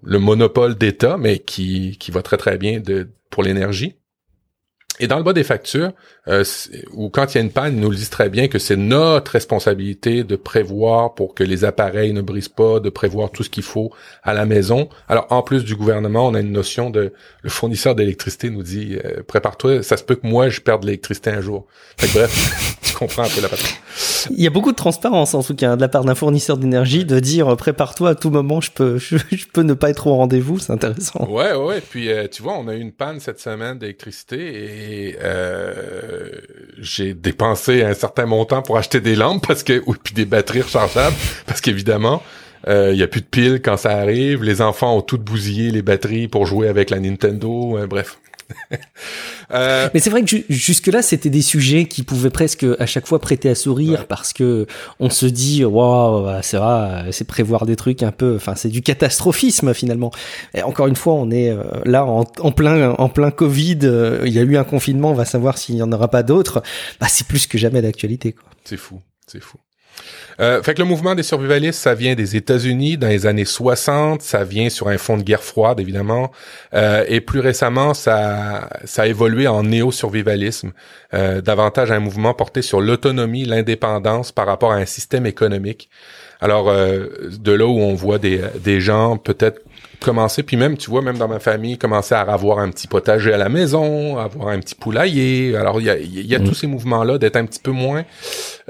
le, 0.03 0.19
monopole 0.19 0.75
d'État, 0.77 1.17
mais 1.17 1.39
qui, 1.39 1.97
qui 1.99 2.11
va 2.11 2.23
très 2.23 2.37
très 2.37 2.59
bien 2.59 2.83
pour 3.31 3.43
l'énergie. 3.43 3.97
Et 5.01 5.07
dans 5.07 5.17
le 5.17 5.23
bas 5.23 5.33
des 5.33 5.45
factures, 5.45 5.93
euh, 6.27 6.45
ou 6.93 7.09
quand 7.09 7.35
il 7.35 7.39
y 7.39 7.41
a 7.41 7.45
une 7.45 7.51
panne, 7.51 7.77
ils 7.77 7.81
nous 7.81 7.91
le 7.91 7.97
disent 7.97 8.11
très 8.11 8.29
bien 8.29 8.49
que 8.49 8.59
c'est 8.59 8.77
notre 8.77 9.33
responsabilité 9.33 10.25
de 10.25 10.37
prévoir 10.37 11.15
pour 11.15 11.35
que 11.35 11.45
les 11.45 11.65
appareils 11.65 12.13
ne 12.13 12.21
brisent 12.21 12.49
pas, 12.49 12.81
de 12.81 12.91
prévoir 12.91 13.31
tout 13.31 13.43
ce 13.43 13.51
qu'il 13.51 13.63
faut 13.63 13.93
à 14.23 14.35
la 14.35 14.45
maison. 14.45 14.89
Alors, 15.09 15.27
en 15.31 15.43
plus 15.43 15.65
du 15.65 15.77
gouvernement, 15.77 16.27
on 16.27 16.35
a 16.35 16.41
une 16.41 16.53
notion 16.53 16.91
de... 16.91 17.13
Le 17.43 17.51
fournisseur 17.51 17.95
d'électricité 17.95 18.51
nous 18.51 18.63
dit, 18.63 18.99
euh, 19.05 19.23
prépare-toi, 19.27 19.83
ça 19.83 19.97
se 19.97 20.03
peut 20.03 20.17
que 20.17 20.27
moi, 20.27 20.49
je 20.49 20.61
perde 20.61 20.83
de 20.83 20.87
l'électricité 20.87 21.31
un 21.31 21.41
jour. 21.41 21.67
Fait 21.97 22.09
que, 22.09 22.13
bref, 22.15 22.79
tu 22.83 22.95
comprends 22.95 23.25
un 23.25 23.29
peu 23.29 23.41
la 23.41 23.49
patrie. 23.49 23.75
Il 24.31 24.43
y 24.43 24.47
a 24.47 24.51
beaucoup 24.51 24.73
de 24.73 24.77
transparence, 24.77 25.35
en 25.35 25.43
tout 25.43 25.55
cas, 25.55 25.77
de 25.77 25.81
la 25.81 25.89
part 25.89 26.05
d'un 26.05 26.15
fournisseur 26.15 26.59
d'énergie, 26.59 27.05
de 27.05 27.21
dire, 27.21 27.57
prépare-toi, 27.57 28.11
à 28.11 28.15
tout 28.15 28.31
moment, 28.31 28.61
je 28.61 28.71
peux, 28.71 28.99
je, 28.99 29.17
peux 29.53 29.63
ne 29.63 29.75
pas 29.75 29.91
être 29.91 30.07
au 30.07 30.17
rendez-vous, 30.17 30.59
c'est 30.59 30.73
intéressant. 30.73 31.27
Ouais, 31.29 31.55
ouais, 31.55 31.81
puis 31.81 32.11
euh, 32.11 32.27
tu 32.29 32.43
vois, 32.43 32.59
on 32.59 32.69
a 32.69 32.75
eu 32.75 32.81
une 32.81 32.93
panne 32.93 33.21
cette 33.21 33.41
semaine 33.41 33.79
d'électricité 33.79 34.39
et 34.39 34.88
j'ai 36.79 37.15
dépensé 37.15 37.83
un 37.83 37.95
certain 37.95 38.27
montant 38.27 38.63
pour 38.63 38.79
acheter 38.79 39.01
des 39.01 39.17
lampes 39.17 39.47
parce 39.47 39.63
que 39.63 39.83
ou 39.87 39.95
puis 39.95 40.15
des 40.15 40.25
batteries 40.25 40.63
rechargeables 40.63 41.17
parce 41.47 41.61
qu'évidemment 41.61 42.23
il 42.67 42.73
euh, 42.73 42.95
y 42.95 43.03
a 43.03 43.07
plus 43.07 43.21
de 43.21 43.27
piles 43.27 43.63
quand 43.63 43.77
ça 43.77 43.93
arrive, 43.97 44.43
les 44.43 44.61
enfants 44.61 44.97
ont 44.97 45.01
toutes 45.01 45.23
bousillé 45.23 45.71
les 45.71 45.83
batteries 45.83 46.29
pour 46.29 46.47
jouer 46.47 46.69
avec 46.69 46.91
la 46.91 46.99
Nintendo, 46.99 47.79
euh, 47.79 47.87
bref. 47.87 48.19
Euh, 49.51 49.89
Mais 49.95 50.01
c'est 50.01 50.11
vrai 50.11 50.23
que 50.23 50.37
jusque-là, 50.51 51.01
c'était 51.01 51.31
des 51.31 51.41
sujets 51.41 51.87
qui 51.87 52.03
pouvaient 52.03 52.29
presque 52.29 52.67
à 52.79 52.85
chaque 52.85 53.07
fois 53.07 53.19
prêter 53.19 53.49
à 53.49 53.55
sourire 53.55 54.07
parce 54.07 54.35
que 54.35 54.67
on 55.01 55.09
se 55.09 55.25
dit, 55.25 55.65
waouh, 55.65 56.29
c'est 56.43 56.59
vrai, 56.59 57.11
c'est 57.13 57.27
prévoir 57.27 57.65
des 57.65 57.75
trucs 57.75 58.03
un 58.03 58.13
peu, 58.13 58.37
enfin, 58.37 58.55
c'est 58.57 58.69
du 58.69 58.83
catastrophisme 58.83 59.73
finalement. 59.73 60.11
Et 60.53 60.63
encore 60.63 60.87
une 60.87 60.97
fois, 60.97 61.15
on 61.15 61.31
est 61.31 61.51
euh, 61.51 61.65
là 61.87 62.05
en, 62.05 62.25
plein, 62.25 62.91
en 62.91 63.09
plein 63.09 63.31
Covid. 63.31 63.79
Euh, 63.85 64.23
il 64.27 64.35
y 64.35 64.39
a 64.39 64.43
eu 64.43 64.59
un 64.59 64.65
confinement, 64.65 65.13
on 65.13 65.15
va 65.15 65.25
savoir 65.25 65.57
s'il 65.57 65.77
y 65.77 65.83
en 65.83 65.93
aura 65.93 66.09
pas 66.09 66.23
d'autres. 66.23 66.63
Bah, 67.01 67.07
c'est 67.09 67.27
plus 67.27 67.47
que 67.47 67.57
jamais 67.57 67.81
d'actualité, 67.81 68.33
quoi. 68.33 68.51
C'est 68.65 68.77
fou, 68.77 69.01
c'est 69.27 69.41
fou. 69.41 69.57
Euh, 70.41 70.63
fait 70.63 70.75
que 70.75 70.81
le 70.81 70.87
mouvement 70.87 71.15
des 71.15 71.23
survivalistes, 71.23 71.81
ça 71.81 71.95
vient 71.95 72.15
des 72.15 72.37
États-Unis 72.37 72.97
dans 72.97 73.09
les 73.09 73.27
années 73.27 73.45
60, 73.45 74.23
ça 74.23 74.45
vient 74.45 74.69
sur 74.69 74.89
un 74.89 74.99
fond 74.99 75.17
de 75.17 75.23
guerre 75.23 75.43
froide 75.43 75.81
évidemment, 75.81 76.31
euh, 76.75 77.05
et 77.09 77.21
plus 77.21 77.41
récemment, 77.41 77.93
ça, 77.95 78.69
ça 78.85 79.03
a 79.03 79.07
évolué 79.07 79.49
en 79.49 79.65
néo-survivalisme, 79.65 80.73
euh, 81.15 81.41
davantage 81.41 81.91
un 81.91 82.01
mouvement 82.01 82.35
porté 82.35 82.63
sur 82.63 82.81
l'autonomie, 82.81 83.45
l'indépendance 83.45 84.31
par 84.31 84.47
rapport 84.47 84.73
à 84.73 84.77
un 84.77 84.87
système 84.87 85.27
économique. 85.27 85.89
Alors, 86.41 86.69
euh, 86.69 87.07
de 87.41 87.53
là 87.53 87.67
où 87.67 87.81
on 87.81 87.95
voit 87.95 88.19
des, 88.19 88.41
des 88.63 88.81
gens 88.81 89.17
peut-être 89.17 89.61
commencer, 90.01 90.43
puis 90.43 90.57
même, 90.57 90.77
tu 90.77 90.91
vois, 90.91 91.03
même 91.03 91.19
dans 91.19 91.29
ma 91.29 91.39
famille, 91.41 91.79
commencer 91.79 92.15
à 92.15 92.21
avoir 92.21 92.59
un 92.59 92.71
petit 92.71 92.87
potager 92.87 93.33
à 93.33 93.37
la 93.37 93.49
maison, 93.49 94.19
avoir 94.19 94.49
un 94.49 94.61
petit 94.61 94.75
poulailler. 94.75 95.57
Alors, 95.57 95.81
il 95.81 95.87
y 95.87 95.91
a, 95.91 95.99
y 95.99 96.35
a 96.35 96.39
tous 96.39 96.51
mm. 96.51 96.55
ces 96.55 96.67
mouvements-là 96.67 97.19
d'être 97.19 97.37
un 97.37 97.47
petit 97.47 97.61
peu 97.61 97.71
moins 97.71 98.05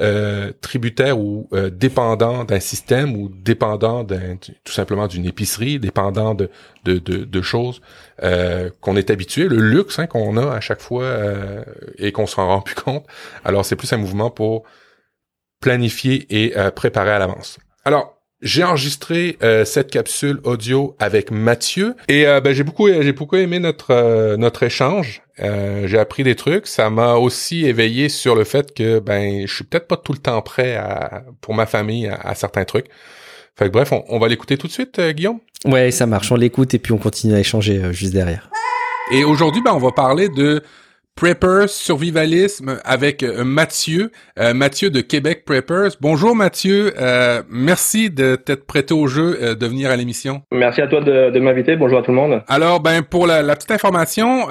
euh, 0.00 0.52
tributaire 0.60 1.18
ou 1.18 1.48
euh, 1.52 1.70
dépendant 1.70 2.44
d'un 2.44 2.60
système 2.60 3.14
ou 3.16 3.28
dépendant 3.28 4.04
d'un, 4.04 4.36
tout 4.36 4.72
simplement 4.72 5.06
d'une 5.06 5.26
épicerie, 5.26 5.78
dépendant 5.78 6.34
de, 6.34 6.50
de, 6.84 6.98
de, 6.98 7.24
de 7.24 7.42
choses 7.42 7.80
euh, 8.22 8.70
qu'on 8.80 8.96
est 8.96 9.10
habitué, 9.10 9.48
le 9.48 9.58
luxe 9.58 9.98
hein, 9.98 10.06
qu'on 10.06 10.36
a 10.36 10.54
à 10.54 10.60
chaque 10.60 10.80
fois 10.80 11.04
euh, 11.04 11.62
et 11.98 12.12
qu'on 12.12 12.26
s'en 12.26 12.46
rend 12.46 12.60
plus 12.60 12.74
compte. 12.74 13.06
Alors, 13.44 13.64
c'est 13.64 13.76
plus 13.76 13.92
un 13.92 13.98
mouvement 13.98 14.30
pour 14.30 14.64
planifier 15.60 16.26
et 16.30 16.56
euh, 16.56 16.70
préparer 16.70 17.10
à 17.10 17.18
l'avance. 17.18 17.58
Alors, 17.84 18.17
j'ai 18.40 18.62
enregistré 18.62 19.36
euh, 19.42 19.64
cette 19.64 19.90
capsule 19.90 20.40
audio 20.44 20.96
avec 20.98 21.30
Mathieu 21.30 21.96
et 22.08 22.26
euh, 22.26 22.40
ben, 22.40 22.52
j'ai 22.52 22.62
beaucoup 22.62 22.88
j'ai 22.88 23.12
beaucoup 23.12 23.36
aimé 23.36 23.58
notre 23.58 23.90
euh, 23.90 24.36
notre 24.36 24.62
échange. 24.62 25.22
j'ai 25.38 25.98
appris 25.98 26.22
des 26.22 26.36
trucs. 26.36 26.66
Ça 26.66 26.90
m'a 26.90 27.14
aussi 27.14 27.66
éveillé 27.66 28.08
sur 28.08 28.34
le 28.34 28.44
fait 28.44 28.74
que 28.74 29.00
ben 29.00 29.46
je 29.46 29.52
suis 29.52 29.64
peut-être 29.64 29.88
pas 29.88 29.96
tout 29.96 30.12
le 30.12 30.18
temps 30.18 30.40
prêt 30.42 30.76
à, 30.76 31.24
pour 31.40 31.54
ma 31.54 31.66
famille 31.66 32.08
à, 32.08 32.34
certains 32.34 32.64
trucs. 32.64 32.86
Fait 33.56 33.66
que 33.66 33.70
bref, 33.70 33.92
on, 33.92 34.04
on 34.08 34.18
va 34.20 34.28
l'écouter 34.28 34.56
tout 34.56 34.68
de 34.68 34.72
suite, 34.72 35.00
Guillaume? 35.00 35.40
Ouais, 35.64 35.90
ça 35.90 36.06
marche. 36.06 36.30
On 36.30 36.36
l'écoute 36.36 36.74
et 36.74 36.78
puis 36.78 36.92
on 36.92 36.98
continue 36.98 37.34
à 37.34 37.40
échanger 37.40 37.92
juste 37.92 38.12
derrière. 38.12 38.50
Et 39.12 39.24
aujourd'hui, 39.24 39.62
ben 39.62 39.72
on 39.72 39.78
va 39.78 39.90
parler 39.90 40.28
de 40.28 40.62
Preppers 41.18 41.68
Survivalisme 41.68 42.78
avec 42.84 43.24
euh, 43.24 43.42
Mathieu, 43.42 44.12
euh, 44.38 44.54
Mathieu 44.54 44.88
de 44.88 45.00
Québec 45.00 45.44
Preppers. 45.44 45.96
Bonjour 46.00 46.36
Mathieu, 46.36 46.92
euh, 46.96 47.42
merci 47.50 48.08
de 48.08 48.36
t'être 48.36 48.64
prêté 48.66 48.94
au 48.94 49.08
jeu 49.08 49.56
de 49.56 49.66
venir 49.66 49.90
à 49.90 49.96
l'émission. 49.96 50.42
Merci 50.52 50.80
à 50.80 50.86
toi 50.86 51.00
de, 51.00 51.36
m'inviter. 51.40 51.74
Bonjour 51.74 51.98
à 51.98 52.02
tout 52.02 52.12
le 52.12 52.16
monde. 52.16 52.44
Alors 52.46 52.78
ben 52.78 53.02
pour 53.02 53.26
la, 53.26 53.42
petite 53.56 53.72
information, 53.72 54.46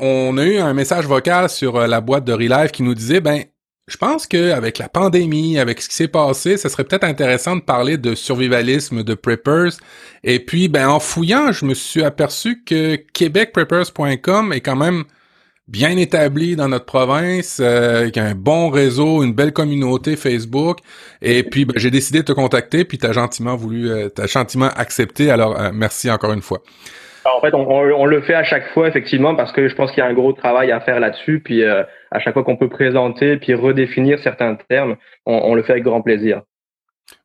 on 0.00 0.38
a 0.38 0.44
eu 0.44 0.58
un 0.58 0.72
message 0.74 1.06
vocal 1.06 1.48
sur 1.48 1.88
la 1.88 2.00
boîte 2.00 2.24
de 2.24 2.32
Relive 2.32 2.70
qui 2.70 2.84
nous 2.84 2.94
disait 2.94 3.20
ben 3.20 3.40
je 3.88 3.96
pense 3.96 4.28
que 4.28 4.52
avec 4.52 4.78
la 4.78 4.88
pandémie, 4.88 5.58
avec 5.58 5.80
ce 5.80 5.88
qui 5.88 5.96
s'est 5.96 6.06
passé, 6.06 6.56
ça 6.56 6.68
serait 6.68 6.84
peut-être 6.84 7.02
intéressant 7.02 7.56
de 7.56 7.62
parler 7.62 7.96
de 7.96 8.14
survivalisme, 8.14 9.02
de 9.02 9.14
preppers. 9.14 9.72
Et 10.22 10.38
puis, 10.38 10.68
ben, 10.68 10.88
en 10.88 11.00
fouillant, 11.00 11.50
je 11.50 11.64
me 11.64 11.74
suis 11.74 12.04
aperçu 12.04 12.62
que 12.64 12.94
québecpreppers.com 12.94 14.52
est 14.52 14.60
quand 14.60 14.76
même 14.76 15.02
bien 15.68 15.96
établi 15.96 16.56
dans 16.56 16.68
notre 16.68 16.84
province, 16.84 17.60
euh, 17.62 18.10
qui 18.10 18.20
a 18.20 18.24
un 18.24 18.34
bon 18.34 18.68
réseau, 18.68 19.22
une 19.22 19.32
belle 19.32 19.52
communauté 19.52 20.16
Facebook. 20.16 20.78
Et 21.20 21.42
puis, 21.42 21.64
ben, 21.64 21.74
j'ai 21.76 21.90
décidé 21.90 22.20
de 22.20 22.24
te 22.24 22.32
contacter, 22.32 22.84
puis 22.84 22.98
t'as 22.98 23.12
gentiment 23.12 23.56
voulu, 23.56 23.90
euh, 23.90 24.08
t'as 24.08 24.26
gentiment 24.26 24.68
accepté. 24.76 25.30
Alors, 25.30 25.60
euh, 25.60 25.70
merci 25.72 26.10
encore 26.10 26.32
une 26.32 26.42
fois. 26.42 26.58
en 27.24 27.40
fait, 27.40 27.54
on, 27.54 28.04
le 28.04 28.22
fait 28.22 28.34
à 28.34 28.44
chaque 28.44 28.68
fois, 28.72 28.88
effectivement, 28.88 29.34
parce 29.34 29.52
que 29.52 29.68
je 29.68 29.74
pense 29.74 29.90
qu'il 29.90 30.02
y 30.02 30.06
a 30.06 30.08
un 30.08 30.14
gros 30.14 30.32
travail 30.32 30.72
à 30.72 30.80
faire 30.80 31.00
là-dessus. 31.00 31.40
Puis, 31.40 31.62
euh, 31.62 31.84
à 32.10 32.18
chaque 32.18 32.34
fois 32.34 32.44
qu'on 32.44 32.56
peut 32.56 32.68
présenter, 32.68 33.36
puis 33.36 33.54
redéfinir 33.54 34.18
certains 34.18 34.56
termes, 34.68 34.96
on, 35.26 35.34
on 35.44 35.54
le 35.54 35.62
fait 35.62 35.72
avec 35.72 35.84
grand 35.84 36.02
plaisir. 36.02 36.42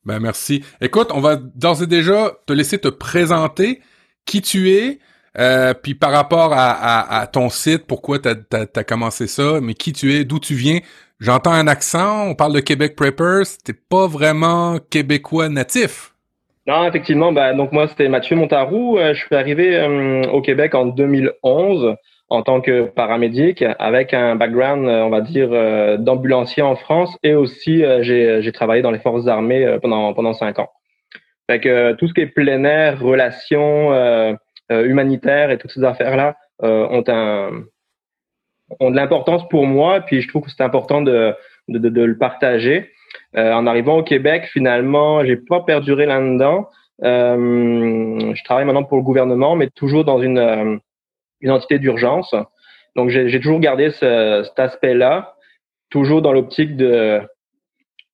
Ben, 0.06 0.20
merci. 0.20 0.64
Écoute, 0.82 1.10
on 1.14 1.20
va 1.20 1.36
d'ores 1.36 1.84
et 1.84 1.88
déjà 1.88 2.32
te 2.46 2.54
laisser 2.54 2.78
te 2.78 2.88
présenter 2.88 3.82
qui 4.26 4.42
tu 4.42 4.70
es, 4.72 5.00
euh, 5.40 5.74
puis 5.74 5.94
par 5.94 6.12
rapport 6.12 6.52
à, 6.54 7.28
ton 7.32 7.50
site, 7.50 7.86
pourquoi 7.86 8.20
tu 8.20 8.30
as, 8.30 8.84
commencé 8.84 9.28
ça, 9.28 9.60
mais 9.62 9.74
qui 9.74 9.94
tu 9.94 10.14
es, 10.14 10.24
d'où 10.24 10.40
tu 10.40 10.56
viens. 10.56 10.80
J'entends 11.20 11.52
un 11.52 11.68
accent, 11.68 12.28
on 12.28 12.36
parle 12.36 12.54
de 12.54 12.60
Québec 12.60 12.96
Preppers, 12.96 13.46
t'es 13.64 13.74
pas 13.74 14.08
vraiment 14.08 14.78
québécois 14.90 15.50
natif. 15.50 16.14
Non, 16.68 16.86
effectivement, 16.86 17.32
bah, 17.32 17.54
donc 17.54 17.72
moi 17.72 17.88
c'était 17.88 18.10
Mathieu 18.10 18.36
Montarou, 18.36 18.98
euh, 18.98 19.14
je 19.14 19.26
suis 19.26 19.36
arrivé 19.36 19.76
euh, 19.78 20.24
au 20.32 20.42
Québec 20.42 20.76
en 20.76 20.86
2011 20.86 21.96
en 22.30 22.42
tant 22.42 22.60
que 22.60 22.84
paramédic 22.84 23.64
avec 23.80 24.14
un 24.14 24.36
background, 24.36 24.86
on 24.86 25.10
va 25.10 25.22
dire, 25.22 25.50
d'ambulancier 25.98 26.62
en 26.62 26.76
France 26.76 27.18
et 27.24 27.36
aussi 27.36 27.86
j'ai 28.02 28.52
travaillé 28.54 28.82
dans 28.82 28.92
les 28.92 29.00
forces 29.00 29.28
armées 29.28 29.78
pendant 29.82 30.14
pendant 30.14 30.34
cinq 30.34 30.60
ans. 30.60 30.68
Fait 31.50 31.62
tout 31.96 32.06
ce 32.06 32.14
qui 32.14 32.20
est 32.20 32.28
plein 32.28 32.66
air, 32.66 33.00
relations, 33.00 34.38
euh, 34.72 34.86
humanitaires 34.86 35.52
et 35.52 35.58
toutes 35.58 35.72
ces 35.72 35.84
affaires-là 35.84 36.38
euh, 36.64 36.88
ont 36.90 37.04
un 37.08 37.64
ont 38.80 38.92
de 38.92 38.96
l'importance 38.96 39.48
pour 39.50 39.66
moi. 39.66 40.02
Puis 40.02 40.22
je 40.22 40.28
trouve 40.28 40.44
que 40.44 40.52
c'est 40.52 40.64
important 40.64 41.02
de, 41.02 41.34
de, 41.68 41.78
de, 41.78 41.90
de, 41.90 42.04
le 42.04 42.18
partager. 42.18 42.92
Euh, 43.36 43.54
en 43.54 43.66
arrivant 43.68 43.98
au 43.98 44.04
Québec, 44.04 44.50
finalement, 44.52 45.24
j'ai 45.24 45.38
pas 45.38 45.62
perduré 45.62 46.06
là-dedans. 46.06 46.70
Euh, 47.04 48.34
je 48.34 48.44
travaille 48.44 48.66
maintenant 48.66 48.84
pour 48.84 48.98
le 48.98 49.04
gouvernement, 49.04 49.56
mais 49.56 49.70
toujours 49.70 50.04
dans 50.04 50.22
une, 50.22 50.80
une 51.42 51.52
entité 51.52 51.80
d'urgence. 51.80 52.36
Donc 52.96 53.10
j'ai 53.10 53.40
toujours 53.40 53.60
gardé 53.60 53.92
ce, 53.92 54.44
cet 54.44 54.60
aspect-là, 54.60 55.36
toujours 55.90 56.22
dans 56.22 56.34
l'optique 56.34 56.76
de 56.76 57.22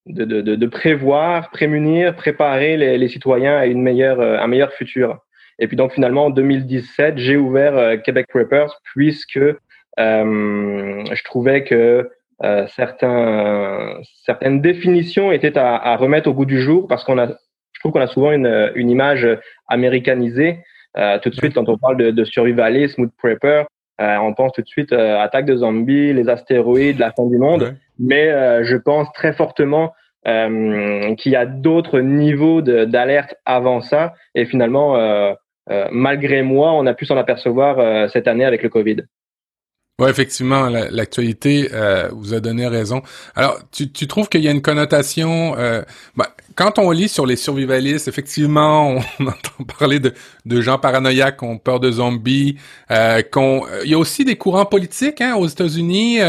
de, 0.06 0.26
de, 0.26 0.42
de, 0.42 0.68
prévoir, 0.68 1.50
prémunir, 1.52 2.14
préparer 2.18 2.76
les, 2.76 2.98
les, 2.98 3.08
citoyens 3.08 3.56
à 3.56 3.68
une 3.68 3.82
meilleure, 3.82 4.20
un 4.20 4.48
meilleur 4.48 4.74
futur. 4.74 5.20
Et 5.64 5.68
puis 5.68 5.78
donc 5.78 5.94
finalement 5.94 6.26
en 6.26 6.30
2017, 6.30 7.18
j'ai 7.18 7.38
ouvert 7.38 7.78
euh, 7.78 7.96
Québec 7.96 8.28
Preppers 8.28 8.82
puisque 8.84 9.38
euh, 9.38 9.56
je 9.98 11.24
trouvais 11.24 11.64
que 11.64 12.10
euh, 12.44 12.68
certains, 12.68 13.96
certaines 14.26 14.60
définitions 14.60 15.32
étaient 15.32 15.58
à, 15.58 15.78
à, 15.78 15.96
remettre 15.96 16.28
au 16.28 16.34
goût 16.34 16.44
du 16.44 16.60
jour 16.60 16.86
parce 16.90 17.06
qu'on 17.06 17.18
a, 17.18 17.28
je 17.28 17.80
trouve 17.80 17.94
qu'on 17.94 18.02
a 18.02 18.08
souvent 18.08 18.34
une, 18.34 18.74
une 18.76 18.90
image 18.90 19.26
américanisée. 19.70 20.60
Euh, 20.98 21.18
tout 21.20 21.30
de 21.30 21.36
suite, 21.36 21.54
quand 21.54 21.70
on 21.70 21.78
parle 21.78 21.96
de, 21.96 22.12
de 22.12 22.26
survivalisme 22.26 23.04
ou 23.04 23.06
de 23.06 23.14
prepper, 23.18 23.64
euh, 24.02 24.18
on 24.18 24.34
pense 24.34 24.52
tout 24.52 24.64
de 24.64 24.68
suite 24.68 24.92
euh, 24.92 25.18
attaque 25.18 25.46
de 25.46 25.56
zombies, 25.56 26.12
les 26.12 26.28
astéroïdes, 26.28 27.00
la 27.00 27.14
fin 27.14 27.26
du 27.26 27.38
monde. 27.38 27.74
Mais 28.00 28.28
je 28.66 28.76
pense 28.76 29.10
très 29.14 29.32
fortement 29.32 29.94
qu'il 30.26 31.32
y 31.32 31.36
a 31.36 31.46
d'autres 31.46 32.02
niveaux 32.02 32.62
d'alerte 32.62 33.36
avant 33.46 33.80
ça. 33.80 34.14
Et 34.36 34.46
finalement, 34.46 34.98
euh, 34.98 35.34
malgré 35.92 36.42
moi, 36.42 36.74
on 36.74 36.86
a 36.86 36.94
pu 36.94 37.06
s'en 37.06 37.18
apercevoir 37.18 37.80
euh, 37.80 38.08
cette 38.10 38.28
année 38.28 38.46
avec 38.46 38.64
le 38.64 38.70
Covid. 38.70 38.98
Oui, 40.00 40.10
effectivement, 40.10 40.70
l'actualité 40.70 41.70
euh, 41.72 42.10
vous 42.12 42.34
a 42.34 42.40
donné 42.40 42.68
raison. 42.68 43.04
Alors, 43.36 43.60
tu, 43.72 43.92
tu 43.92 44.08
trouves 44.08 44.28
qu'il 44.28 44.42
y 44.42 44.48
a 44.48 44.52
une 44.52 44.64
connotation... 44.64 45.56
Euh, 45.56 45.84
ben, 46.18 46.26
quand 46.56 46.80
on 46.80 46.90
lit 46.90 47.08
sur 47.08 47.28
les 47.28 47.36
survivalistes, 47.36 48.08
effectivement, 48.08 48.98
on 49.20 49.28
entend 49.28 49.64
parler 49.78 50.00
de, 50.00 50.12
de 50.46 50.62
gens 50.62 50.80
paranoïaques 50.80 51.38
qui 51.38 51.46
ont 51.46 51.60
peur 51.60 51.80
de 51.80 51.92
zombies. 51.92 52.58
Euh, 52.90 53.22
qu'on, 53.22 53.68
il 53.84 53.92
y 53.92 53.94
a 53.94 54.00
aussi 54.00 54.26
des 54.26 54.36
courants 54.36 54.66
politiques 54.66 55.22
hein, 55.22 55.36
aux 55.36 55.48
États-Unis. 55.48 56.20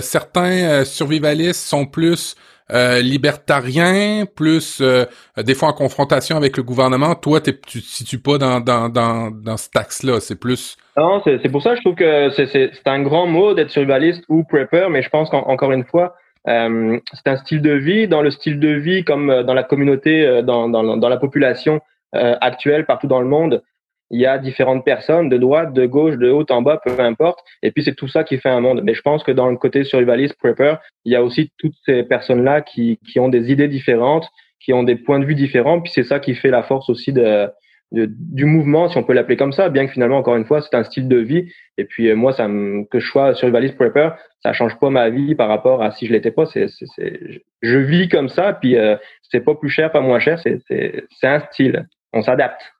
certains 0.00 0.84
survivalistes 0.86 1.66
sont 1.66 1.84
plus 1.84 2.34
euh, 2.72 3.00
libertarien, 3.00 4.24
plus 4.26 4.80
euh, 4.80 5.04
des 5.36 5.54
fois 5.54 5.68
en 5.68 5.72
confrontation 5.72 6.36
avec 6.36 6.56
le 6.56 6.62
gouvernement. 6.62 7.14
Toi, 7.14 7.40
tu 7.40 7.52
te 7.54 7.78
situes 7.78 8.18
pas 8.18 8.38
dans, 8.38 8.60
dans, 8.60 8.88
dans, 8.88 9.30
dans 9.30 9.56
ce 9.56 9.68
axe-là. 9.74 10.20
C'est 10.20 10.38
plus... 10.38 10.76
Non, 10.96 11.22
c'est 11.24 11.48
pour 11.50 11.62
ça 11.62 11.70
que 11.70 11.76
je 11.76 11.82
trouve 11.82 11.94
que 11.94 12.30
c'est 12.30 12.86
un 12.86 13.02
grand 13.02 13.26
mot 13.26 13.54
d'être 13.54 13.70
survivaliste 13.70 14.24
ou 14.28 14.44
prepper, 14.44 14.88
mais 14.90 15.02
je 15.02 15.10
pense 15.10 15.28
qu'encore 15.30 15.72
une 15.72 15.84
fois, 15.84 16.14
euh, 16.48 16.98
c'est 17.12 17.30
un 17.30 17.36
style 17.36 17.62
de 17.62 17.72
vie. 17.72 18.08
Dans 18.08 18.22
le 18.22 18.30
style 18.30 18.58
de 18.58 18.70
vie, 18.70 19.04
comme 19.04 19.30
euh, 19.30 19.42
dans 19.42 19.54
la 19.54 19.62
communauté, 19.62 20.42
dans, 20.42 20.68
dans, 20.68 20.96
dans 20.96 21.08
la 21.08 21.16
population 21.18 21.80
actuelle 22.12 22.86
partout 22.86 23.08
dans 23.08 23.20
le 23.20 23.26
monde, 23.28 23.62
il 24.10 24.20
y 24.20 24.26
a 24.26 24.38
différentes 24.38 24.84
personnes 24.84 25.28
de 25.28 25.36
droite, 25.36 25.72
de 25.72 25.86
gauche, 25.86 26.16
de 26.16 26.30
haut 26.30 26.46
en 26.50 26.62
bas, 26.62 26.80
peu 26.84 26.98
importe. 27.00 27.40
Et 27.62 27.70
puis 27.70 27.82
c'est 27.82 27.94
tout 27.94 28.08
ça 28.08 28.24
qui 28.24 28.38
fait 28.38 28.48
un 28.48 28.60
monde. 28.60 28.80
Mais 28.84 28.94
je 28.94 29.02
pense 29.02 29.22
que 29.24 29.32
dans 29.32 29.48
le 29.48 29.56
côté 29.56 29.84
survivaliste, 29.84 30.36
prepper, 30.38 30.76
il 31.04 31.12
y 31.12 31.16
a 31.16 31.22
aussi 31.22 31.50
toutes 31.58 31.74
ces 31.84 32.02
personnes-là 32.04 32.60
qui, 32.60 32.98
qui 33.10 33.18
ont 33.18 33.28
des 33.28 33.50
idées 33.50 33.68
différentes, 33.68 34.28
qui 34.60 34.72
ont 34.72 34.84
des 34.84 34.96
points 34.96 35.18
de 35.18 35.24
vue 35.24 35.34
différents. 35.34 35.80
Puis 35.80 35.92
c'est 35.94 36.04
ça 36.04 36.20
qui 36.20 36.34
fait 36.34 36.50
la 36.50 36.62
force 36.62 36.88
aussi 36.88 37.12
de, 37.12 37.50
du 37.92 38.44
mouvement, 38.44 38.88
si 38.88 38.96
on 38.98 39.04
peut 39.04 39.12
l'appeler 39.12 39.36
comme 39.36 39.52
ça, 39.52 39.68
bien 39.68 39.86
que 39.86 39.92
finalement, 39.92 40.18
encore 40.18 40.36
une 40.36 40.44
fois, 40.44 40.60
c'est 40.60 40.74
un 40.74 40.84
style 40.84 41.08
de 41.08 41.18
vie. 41.18 41.52
Et 41.78 41.84
puis 41.84 42.12
moi, 42.14 42.32
ça 42.32 42.48
que 42.90 42.98
je 42.98 43.06
sois 43.06 43.34
survivaliste 43.34 43.76
prepper, 43.76 44.10
ça 44.42 44.52
change 44.52 44.78
pas 44.78 44.90
ma 44.90 45.08
vie 45.08 45.34
par 45.34 45.48
rapport 45.48 45.82
à 45.82 45.90
si 45.92 46.06
je 46.06 46.12
l'étais 46.12 46.30
pas. 46.30 46.46
C'est, 46.46 46.66
c'est, 46.68 47.42
je 47.62 47.78
vis 47.78 48.08
comme 48.08 48.28
ça, 48.28 48.52
puis 48.52 48.76
euh, 48.76 48.96
c'est 49.22 49.40
pas 49.40 49.54
plus 49.54 49.70
cher, 49.70 49.92
pas 49.92 50.00
moins 50.00 50.20
cher. 50.20 50.38
C'est, 50.40 50.58
c'est, 50.68 51.04
c'est 51.10 51.26
un 51.26 51.40
style. 51.40 51.86
On 52.12 52.22
s'adapte. 52.22 52.75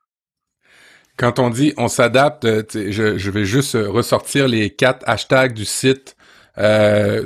Quand 1.17 1.39
on 1.39 1.51
dit 1.51 1.73
on 1.77 1.89
s'adapte, 1.89 2.45
euh, 2.45 2.63
je, 2.75 3.19
je, 3.19 3.31
vais 3.31 3.45
juste 3.45 3.75
ressortir 3.75 4.49
les 4.49 4.71
quatre 4.71 5.03
hashtags 5.09 5.55
du 5.55 5.65
site 5.65 6.17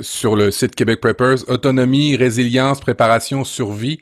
sur 0.01 0.35
le 0.35 0.51
site 0.51 0.75
Québec 0.75 0.99
Preppers. 0.99 1.47
Autonomie, 1.47 2.17
résilience, 2.17 2.81
préparation, 2.81 3.45
survie. 3.45 4.01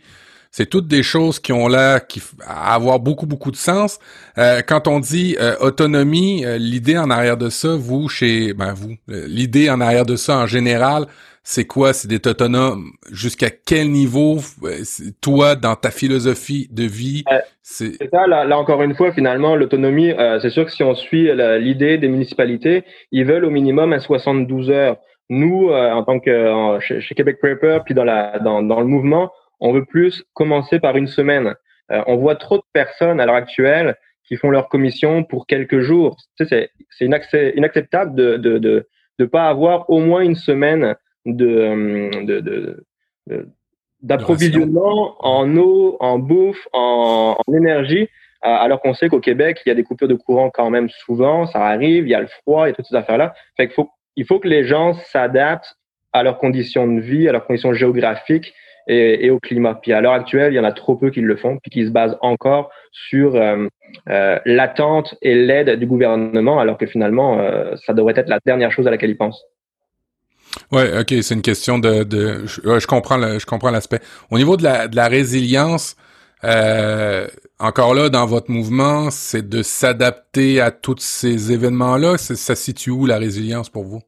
C'est 0.52 0.66
toutes 0.66 0.88
des 0.88 1.04
choses 1.04 1.40
qui 1.40 1.54
ont 1.54 1.68
l'air 1.68 2.08
qui 2.08 2.22
avoir 2.48 3.00
beaucoup 3.00 3.28
beaucoup 3.28 3.52
de 3.52 3.56
sens. 3.56 4.00
Euh, 4.38 4.62
quand 4.66 4.88
on 4.88 5.00
dit 5.00 5.38
euh, 5.40 5.56
autonomie, 5.60 6.44
euh, 6.44 6.58
l'idée 6.58 6.98
en 6.98 7.12
arrière 7.12 7.38
de 7.38 7.50
ça, 7.50 7.76
vous 7.76 8.10
chez 8.10 8.54
ben 8.54 8.74
vous, 8.74 8.96
l'idée 9.08 9.70
en 9.70 9.80
arrière 9.80 10.06
de 10.06 10.16
ça 10.16 10.38
en 10.38 10.48
général, 10.48 11.06
c'est 11.52 11.66
quoi? 11.66 11.94
C'est 11.94 12.08
d'être 12.08 12.28
autonome 12.28 12.92
jusqu'à 13.12 13.50
quel 13.50 13.90
niveau? 13.90 14.38
Toi, 15.20 15.56
dans 15.56 15.76
ta 15.76 15.90
philosophie 15.90 16.68
de 16.70 16.84
vie, 16.84 17.24
c'est 17.64 17.94
ça. 18.12 18.28
Là, 18.28 18.46
là, 18.46 18.56
encore 18.56 18.84
une 18.84 18.94
fois, 18.94 19.12
finalement, 19.12 19.56
l'autonomie, 19.56 20.14
c'est 20.44 20.52
sûr 20.52 20.64
que 20.66 20.72
si 20.72 20.84
on 20.84 20.94
suit 20.94 21.28
l'idée 21.60 21.98
des 21.98 22.08
municipalités, 22.08 22.84
ils 23.12 23.26
veulent 23.26 23.46
au 23.46 23.50
minimum 23.50 23.94
un 23.94 24.00
72 24.00 24.70
heures. 24.70 24.98
Nous, 25.30 25.72
en 25.72 26.04
tant 26.04 26.20
que 26.20 26.78
chez, 26.82 27.16
Québec 27.16 27.40
Prepper, 27.42 27.80
puis 27.84 27.96
dans 27.96 28.04
la 28.04 28.38
dans, 28.38 28.62
dans 28.62 28.80
le 28.80 28.86
mouvement, 28.86 29.32
on 29.60 29.74
veut 29.74 29.86
plus 29.86 30.24
commencer 30.36 30.80
par 30.80 30.98
une 30.98 31.08
semaine. 31.08 31.56
Euh, 31.92 32.04
on 32.06 32.18
voit 32.18 32.36
trop 32.36 32.58
de 32.58 32.64
personnes 32.74 33.20
à 33.20 33.26
l'heure 33.26 33.34
actuelle 33.34 33.98
qui 34.28 34.38
font 34.38 34.52
leur 34.52 34.70
commission 34.70 35.24
pour 35.24 35.48
quelques 35.48 35.80
jours. 35.80 36.16
Tu 36.38 36.46
sais, 36.46 36.70
c'est 36.92 37.06
inacceptable 37.56 38.14
de 38.14 38.38
de, 38.38 38.60
de 38.60 38.88
de 39.18 39.26
pas 39.26 39.50
avoir 39.50 39.90
au 39.90 40.00
moins 40.00 40.22
une 40.22 40.36
semaine 40.36 40.96
de 41.36 42.24
de, 42.24 42.40
de, 43.28 43.50
d'approvisionnement 44.02 45.16
en 45.20 45.56
eau, 45.58 45.98
en 46.00 46.20
bouffe, 46.20 46.68
en, 46.74 47.36
en 47.46 47.54
énergie, 47.54 48.08
alors 48.42 48.82
qu'on 48.82 48.94
sait 48.94 49.10
qu'au 49.10 49.20
Québec, 49.20 49.62
il 49.66 49.70
y 49.70 49.72
a 49.72 49.76
des 49.76 49.84
coupures 49.84 50.08
de 50.08 50.16
courant 50.16 50.50
quand 50.50 50.70
même 50.70 50.90
souvent, 50.90 51.46
ça 51.46 51.66
arrive, 51.66 52.08
il 52.08 52.12
y 52.12 52.16
a 52.16 52.22
le 52.22 52.28
froid 52.28 52.70
et 52.70 52.74
toutes 52.74 52.86
ces 52.86 52.96
affaires-là. 52.96 53.34
Fait 53.58 53.68
qu'il 53.68 53.76
faut, 53.76 53.90
il 54.16 54.26
faut 54.26 54.40
que 54.40 54.48
les 54.48 54.64
gens 54.64 54.94
s'adaptent 54.94 55.76
à 56.14 56.24
leurs 56.24 56.38
conditions 56.38 56.88
de 56.88 57.02
vie, 57.02 57.28
à 57.28 57.32
leurs 57.32 57.46
conditions 57.46 57.74
géographiques 57.74 58.54
et, 58.88 59.30
au 59.30 59.40
climat. 59.40 59.76
Puis 59.76 59.94
à 59.94 60.02
l'heure 60.02 60.14
actuelle, 60.14 60.54
il 60.54 60.56
y 60.56 60.60
en 60.60 60.64
a 60.64 60.72
trop 60.72 60.96
peu 60.96 61.12
qui 61.12 61.22
le 61.22 61.36
font, 61.36 61.58
puis 61.58 61.70
qui 61.70 61.86
se 61.86 61.92
basent 61.92 62.18
encore 62.22 62.72
sur 62.92 63.36
euh, 63.36 63.68
euh, 64.10 64.40
l'attente 64.46 65.16
et 65.22 65.36
l'aide 65.36 65.78
du 65.78 65.86
gouvernement, 65.86 66.60
alors 66.60 66.78
que 66.78 66.88
finalement, 66.88 67.40
euh, 67.40 67.76
ça 67.86 67.94
devrait 67.94 68.16
être 68.16 68.30
la 68.30 68.40
dernière 68.46 68.72
chose 68.72 68.88
à 68.88 68.92
laquelle 68.92 69.12
ils 69.12 69.18
pensent. 69.18 69.44
Ouais, 70.72 71.00
ok, 71.00 71.14
c'est 71.22 71.34
une 71.34 71.42
question 71.42 71.80
de, 71.80 72.04
de 72.04 72.46
je, 72.46 72.88
comprends, 72.88 73.20
je 73.40 73.46
comprends 73.46 73.72
l'aspect. 73.72 74.00
Au 74.32 74.38
niveau 74.38 74.58
de 74.58 74.64
la, 74.64 74.88
de 74.88 74.96
la 74.96 75.08
résilience, 75.08 75.96
euh, 76.44 77.28
encore 77.60 77.94
là, 77.94 78.10
dans 78.10 78.26
votre 78.26 78.50
mouvement, 78.50 79.10
c'est 79.12 79.48
de 79.48 79.62
s'adapter 79.62 80.62
à 80.62 80.72
tous 80.72 81.00
ces 81.00 81.52
événements-là. 81.52 82.18
Ça 82.18 82.56
situe 82.56 82.92
où 82.92 83.06
la 83.06 83.18
résilience 83.18 83.70
pour 83.70 83.84
vous? 83.84 84.02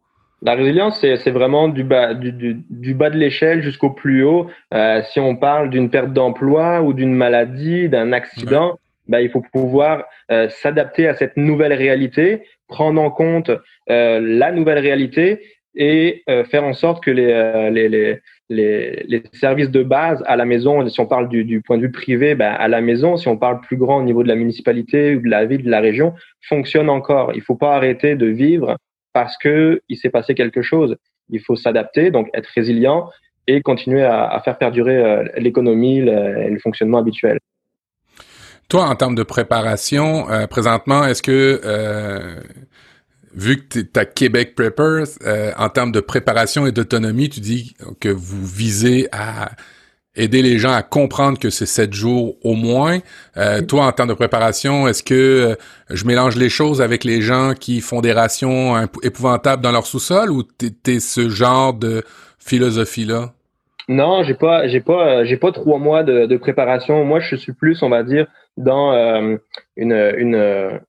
La 0.44 0.56
résilience, 0.56 1.00
c'est 1.00 1.30
vraiment 1.30 1.68
du 1.68 1.84
bas, 1.84 2.16
du, 2.16 2.32
du, 2.68 2.94
bas 2.96 3.12
de 3.12 3.18
l'échelle 3.18 3.62
jusqu'au 3.62 3.92
plus 3.92 4.24
haut. 4.24 4.50
Euh, 4.74 5.02
si 5.12 5.20
on 5.20 5.36
parle 5.36 5.70
d'une 5.70 5.92
perte 5.92 6.14
d'emploi 6.14 6.82
ou 6.82 6.94
d'une 6.94 7.14
maladie, 7.14 7.90
d'un 7.90 8.12
accident, 8.12 8.80
bah, 9.08 9.22
il 9.22 9.30
faut 9.30 9.44
pouvoir 9.54 10.06
euh, 10.32 10.50
s'adapter 10.50 11.08
à 11.08 11.14
cette 11.14 11.38
nouvelle 11.38 11.74
réalité, 11.74 12.42
prendre 12.68 13.00
en 13.00 13.12
compte 13.12 13.52
euh, 13.90 14.20
la 14.20 14.52
nouvelle 14.52 14.80
réalité 14.80 15.42
et 15.76 16.24
euh, 16.30 16.44
faire 16.46 16.64
en 16.64 16.74
sorte 16.74 17.04
que 17.04 17.12
les, 17.12 17.32
euh, 17.32 17.70
les, 17.70 17.88
les, 17.88 18.20
les, 18.50 19.04
les, 19.08 19.24
services 19.34 19.70
de 19.70 19.84
base 19.84 20.22
à 20.28 20.36
la 20.36 20.46
maison, 20.46 20.88
si 20.88 21.00
on 21.00 21.06
parle 21.06 21.30
du, 21.30 21.46
du 21.46 21.62
point 21.62 21.78
de 21.78 21.84
vue 21.84 21.92
privé, 21.92 22.36
bah, 22.36 22.54
à 22.54 22.68
la 22.68 22.82
maison, 22.82 23.18
si 23.18 23.28
on 23.28 23.38
parle 23.38 23.62
plus 23.62 23.78
grand 23.78 24.00
au 24.00 24.04
niveau 24.04 24.24
de 24.24 24.28
la 24.28 24.36
municipalité 24.36 25.16
ou 25.16 25.22
de 25.22 25.30
la 25.30 25.46
ville, 25.46 25.64
de 25.64 25.70
la 25.70 25.80
région, 25.80 26.14
fonctionnent 26.48 26.90
encore. 26.90 27.32
Il 27.36 27.42
faut 27.42 27.56
pas 27.56 27.76
arrêter 27.76 28.16
de 28.16 28.26
vivre 28.26 28.78
parce 29.14 29.38
que 29.38 29.82
il 29.88 29.98
s'est 29.98 30.10
passé 30.10 30.36
quelque 30.36 30.62
chose. 30.62 30.98
Il 31.30 31.40
faut 31.40 31.56
s'adapter, 31.56 32.12
donc 32.12 32.30
être 32.34 32.50
résilient 32.54 33.10
et 33.48 33.62
continuer 33.62 34.04
à, 34.04 34.28
à 34.28 34.42
faire 34.42 34.58
perdurer 34.58 34.98
euh, 34.98 35.24
l'économie 35.38 36.00
et 36.00 36.50
le 36.50 36.60
fonctionnement 36.60 36.98
habituel. 36.98 37.40
Toi, 38.68 38.86
en 38.88 38.96
termes 38.96 39.16
de 39.16 39.24
préparation, 39.24 40.28
présentement, 40.50 41.04
est-ce 41.04 41.22
que 41.22 41.60
vu 43.34 43.68
que 43.68 43.80
tu 43.80 44.00
as 44.00 44.06
Québec 44.06 44.56
Preppers, 44.56 45.08
euh, 45.26 45.52
en 45.58 45.70
termes 45.70 45.92
de 45.92 46.00
préparation 46.00 46.66
et 46.66 46.72
d'autonomie, 46.72 47.30
tu 47.30 47.40
dis 47.40 47.76
que 48.00 48.10
vous 48.10 48.46
visez 48.46 49.08
à 49.12 49.52
aider 50.16 50.42
les 50.42 50.58
gens 50.58 50.74
à 50.74 50.84
comprendre 50.84 51.40
que 51.40 51.50
c'est 51.50 51.66
sept 51.66 51.94
jours 51.94 52.36
au 52.44 52.54
moins. 52.54 53.00
Euh, 53.38 53.62
toi, 53.62 53.86
en 53.86 53.92
termes 53.92 54.10
de 54.10 54.14
préparation, 54.14 54.88
est-ce 54.88 55.04
que 55.04 55.14
euh, 55.14 55.56
je 55.90 56.06
mélange 56.06 56.36
les 56.36 56.50
choses 56.50 56.82
avec 56.82 57.04
les 57.04 57.22
gens 57.22 57.54
qui 57.54 57.80
font 57.82 58.02
des 58.02 58.12
rations 58.12 58.88
épouvantables 59.04 59.64
dans 59.64 59.72
leur 59.72 59.86
sous-sol 59.86 60.32
ou 60.32 60.44
t'es 60.44 61.00
ce 61.00 61.30
genre 61.30 61.74
de 61.74 62.04
philosophie-là? 62.40 63.34
Non, 63.88 64.24
j'ai 64.24 64.36
pas, 64.36 64.68
j'ai 64.68 64.80
pas, 64.80 65.24
j'ai 65.26 65.38
pas 65.38 65.52
trois 65.52 65.80
mois 65.80 66.04
de, 66.04 66.26
de, 66.26 66.38
préparation. 66.38 67.04
Moi, 67.04 67.20
je 67.20 67.36
suis 67.36 67.52
plus, 67.52 67.82
on 67.82 67.90
va 67.90 68.04
dire, 68.04 68.28
dans 68.58 68.94
euh, 68.94 69.38
une, 69.76 70.14
une, 70.18 70.80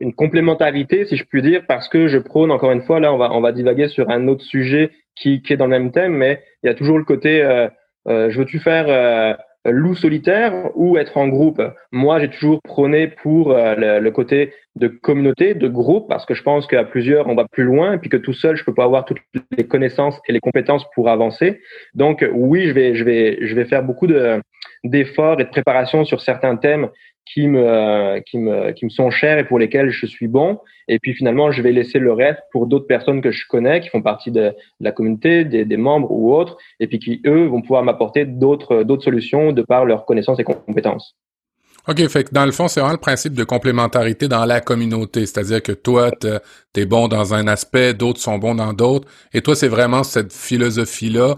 une 0.00 0.14
complémentarité, 0.14 1.04
si 1.06 1.16
je 1.16 1.24
puis 1.24 1.42
dire, 1.42 1.62
parce 1.66 1.88
que 1.88 2.08
je 2.08 2.18
prône 2.18 2.50
encore 2.50 2.72
une 2.72 2.82
fois, 2.82 3.00
là, 3.00 3.12
on 3.12 3.18
va, 3.18 3.32
on 3.32 3.40
va 3.40 3.52
divaguer 3.52 3.88
sur 3.88 4.10
un 4.10 4.28
autre 4.28 4.44
sujet 4.44 4.90
qui, 5.16 5.42
qui 5.42 5.52
est 5.52 5.56
dans 5.56 5.66
le 5.66 5.70
même 5.70 5.90
thème, 5.90 6.12
mais 6.12 6.42
il 6.62 6.68
y 6.68 6.70
a 6.70 6.74
toujours 6.74 6.98
le 6.98 7.04
côté 7.04 7.42
euh, 7.42 7.68
euh, 8.08 8.30
je 8.30 8.38
veux-tu 8.38 8.58
faire 8.58 8.86
euh, 8.88 9.34
loup 9.70 9.94
solitaire 9.94 10.70
ou 10.74 10.96
être 10.96 11.16
en 11.16 11.28
groupe? 11.28 11.62
Moi, 11.92 12.20
j'ai 12.20 12.30
toujours 12.30 12.60
prôné 12.62 13.08
pour 13.08 13.52
euh, 13.52 14.00
le, 14.00 14.10
côté 14.10 14.54
de 14.76 14.88
communauté, 14.88 15.54
de 15.54 15.68
groupe, 15.68 16.08
parce 16.08 16.24
que 16.24 16.34
je 16.34 16.42
pense 16.42 16.66
qu'à 16.66 16.84
plusieurs, 16.84 17.26
on 17.26 17.34
va 17.34 17.44
plus 17.50 17.64
loin, 17.64 17.94
et 17.94 17.98
puis 17.98 18.08
que 18.08 18.16
tout 18.16 18.32
seul, 18.32 18.56
je 18.56 18.64
peux 18.64 18.74
pas 18.74 18.84
avoir 18.84 19.04
toutes 19.04 19.18
les 19.56 19.66
connaissances 19.66 20.18
et 20.26 20.32
les 20.32 20.40
compétences 20.40 20.84
pour 20.94 21.08
avancer. 21.08 21.60
Donc, 21.94 22.24
oui, 22.32 22.68
je 22.68 22.72
vais, 22.72 22.94
je 22.94 23.04
vais, 23.04 23.38
je 23.42 23.54
vais 23.54 23.64
faire 23.64 23.82
beaucoup 23.82 24.06
de 24.06 24.40
d'efforts 24.84 25.40
et 25.40 25.44
de 25.44 25.48
préparation 25.48 26.04
sur 26.04 26.20
certains 26.20 26.54
thèmes 26.54 26.88
qui 27.32 27.46
me, 27.46 28.20
qui 28.20 28.38
me, 28.38 28.72
qui 28.72 28.84
me 28.84 28.90
sont 28.90 29.10
chers 29.10 29.38
et 29.38 29.44
pour 29.44 29.58
lesquels 29.58 29.90
je 29.90 30.06
suis 30.06 30.28
bon. 30.28 30.60
Et 30.88 30.98
puis 30.98 31.14
finalement, 31.14 31.50
je 31.50 31.60
vais 31.62 31.72
laisser 31.72 31.98
le 31.98 32.12
reste 32.12 32.40
pour 32.52 32.66
d'autres 32.66 32.86
personnes 32.86 33.20
que 33.20 33.30
je 33.30 33.46
connais, 33.46 33.80
qui 33.80 33.88
font 33.90 34.02
partie 34.02 34.30
de, 34.30 34.54
la 34.80 34.92
communauté, 34.92 35.44
des, 35.44 35.76
membres 35.76 36.10
ou 36.10 36.34
autres, 36.34 36.56
et 36.80 36.86
puis 36.86 36.98
qui, 36.98 37.20
eux, 37.26 37.46
vont 37.46 37.60
pouvoir 37.60 37.82
m'apporter 37.82 38.24
d'autres, 38.24 38.82
d'autres 38.82 39.04
solutions 39.04 39.52
de 39.52 39.62
par 39.62 39.84
leurs 39.84 40.06
connaissances 40.06 40.40
et 40.40 40.44
compétences. 40.44 41.14
OK, 41.86 42.06
fait 42.08 42.32
dans 42.32 42.44
le 42.44 42.52
fond, 42.52 42.68
c'est 42.68 42.80
vraiment 42.80 42.94
le 42.94 43.00
principe 43.00 43.32
de 43.32 43.44
complémentarité 43.44 44.28
dans 44.28 44.44
la 44.44 44.60
communauté. 44.60 45.24
C'est-à-dire 45.24 45.62
que 45.62 45.72
toi, 45.72 46.10
t'es 46.72 46.84
bon 46.84 47.08
dans 47.08 47.32
un 47.32 47.46
aspect, 47.48 47.94
d'autres 47.94 48.20
sont 48.20 48.38
bons 48.38 48.54
dans 48.54 48.72
d'autres. 48.72 49.08
Et 49.32 49.40
toi, 49.40 49.54
c'est 49.54 49.68
vraiment 49.68 50.02
cette 50.02 50.32
philosophie-là 50.32 51.36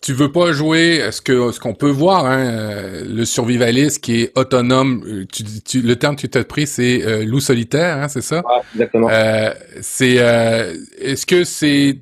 tu 0.00 0.12
veux 0.12 0.30
pas 0.30 0.52
jouer 0.52 1.10
ce 1.10 1.20
que 1.20 1.50
ce 1.50 1.60
qu'on 1.60 1.74
peut 1.74 1.90
voir 1.90 2.26
hein, 2.26 2.38
euh, 2.38 3.04
le 3.08 3.24
survivaliste 3.24 4.02
qui 4.02 4.22
est 4.22 4.38
autonome 4.38 5.02
euh, 5.06 5.24
tu, 5.32 5.42
tu, 5.64 5.82
le 5.82 5.96
terme 5.96 6.14
que 6.16 6.22
tu 6.22 6.28
t'as 6.28 6.44
pris 6.44 6.66
c'est 6.66 7.04
euh, 7.04 7.24
loup 7.24 7.40
solitaire 7.40 7.96
hein, 7.98 8.08
c'est 8.08 8.22
ça? 8.22 8.42
Exactement. 8.74 9.08
Euh, 9.10 9.52
c'est 9.80 10.14
est-ce 11.00 11.26
que 11.26 11.44
c'est 11.44 11.98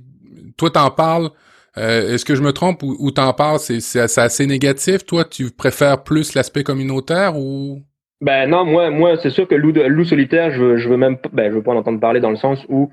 toi 0.57 0.71
t'en 0.71 0.91
parles 0.91 1.31
est-ce 1.77 2.25
que 2.25 2.35
je 2.35 2.41
me 2.41 2.53
trompe 2.53 2.83
ou, 2.83 2.97
ou 2.99 3.11
t'en 3.11 3.35
parles? 3.35 3.59
C'est 3.59 3.81
c'est 3.81 4.01
assez 4.01 4.47
négatif. 4.47 5.05
Toi 5.05 5.25
tu 5.25 5.51
préfères 5.51 6.05
plus 6.05 6.35
l'aspect 6.35 6.63
communautaire 6.63 7.37
ou? 7.37 7.83
Ben 8.23 8.49
non 8.49 8.65
moi 8.65 8.89
moi 8.91 9.17
c'est 9.23 9.29
sûr 9.29 9.47
que 9.47 9.55
loup 9.55 9.73
loup 9.73 10.05
solitaire 10.05 10.51
je 10.53 10.59
veux, 10.63 10.77
je 10.79 10.89
veux 10.89 10.97
même 10.97 11.19
ben 11.35 11.51
je 11.51 11.57
veux 11.57 11.63
pas 11.63 11.73
en 11.73 11.77
entendre 11.77 12.01
parler 12.01 12.21
dans 12.21 12.31
le 12.31 12.37
sens 12.37 12.61
où 12.71 12.91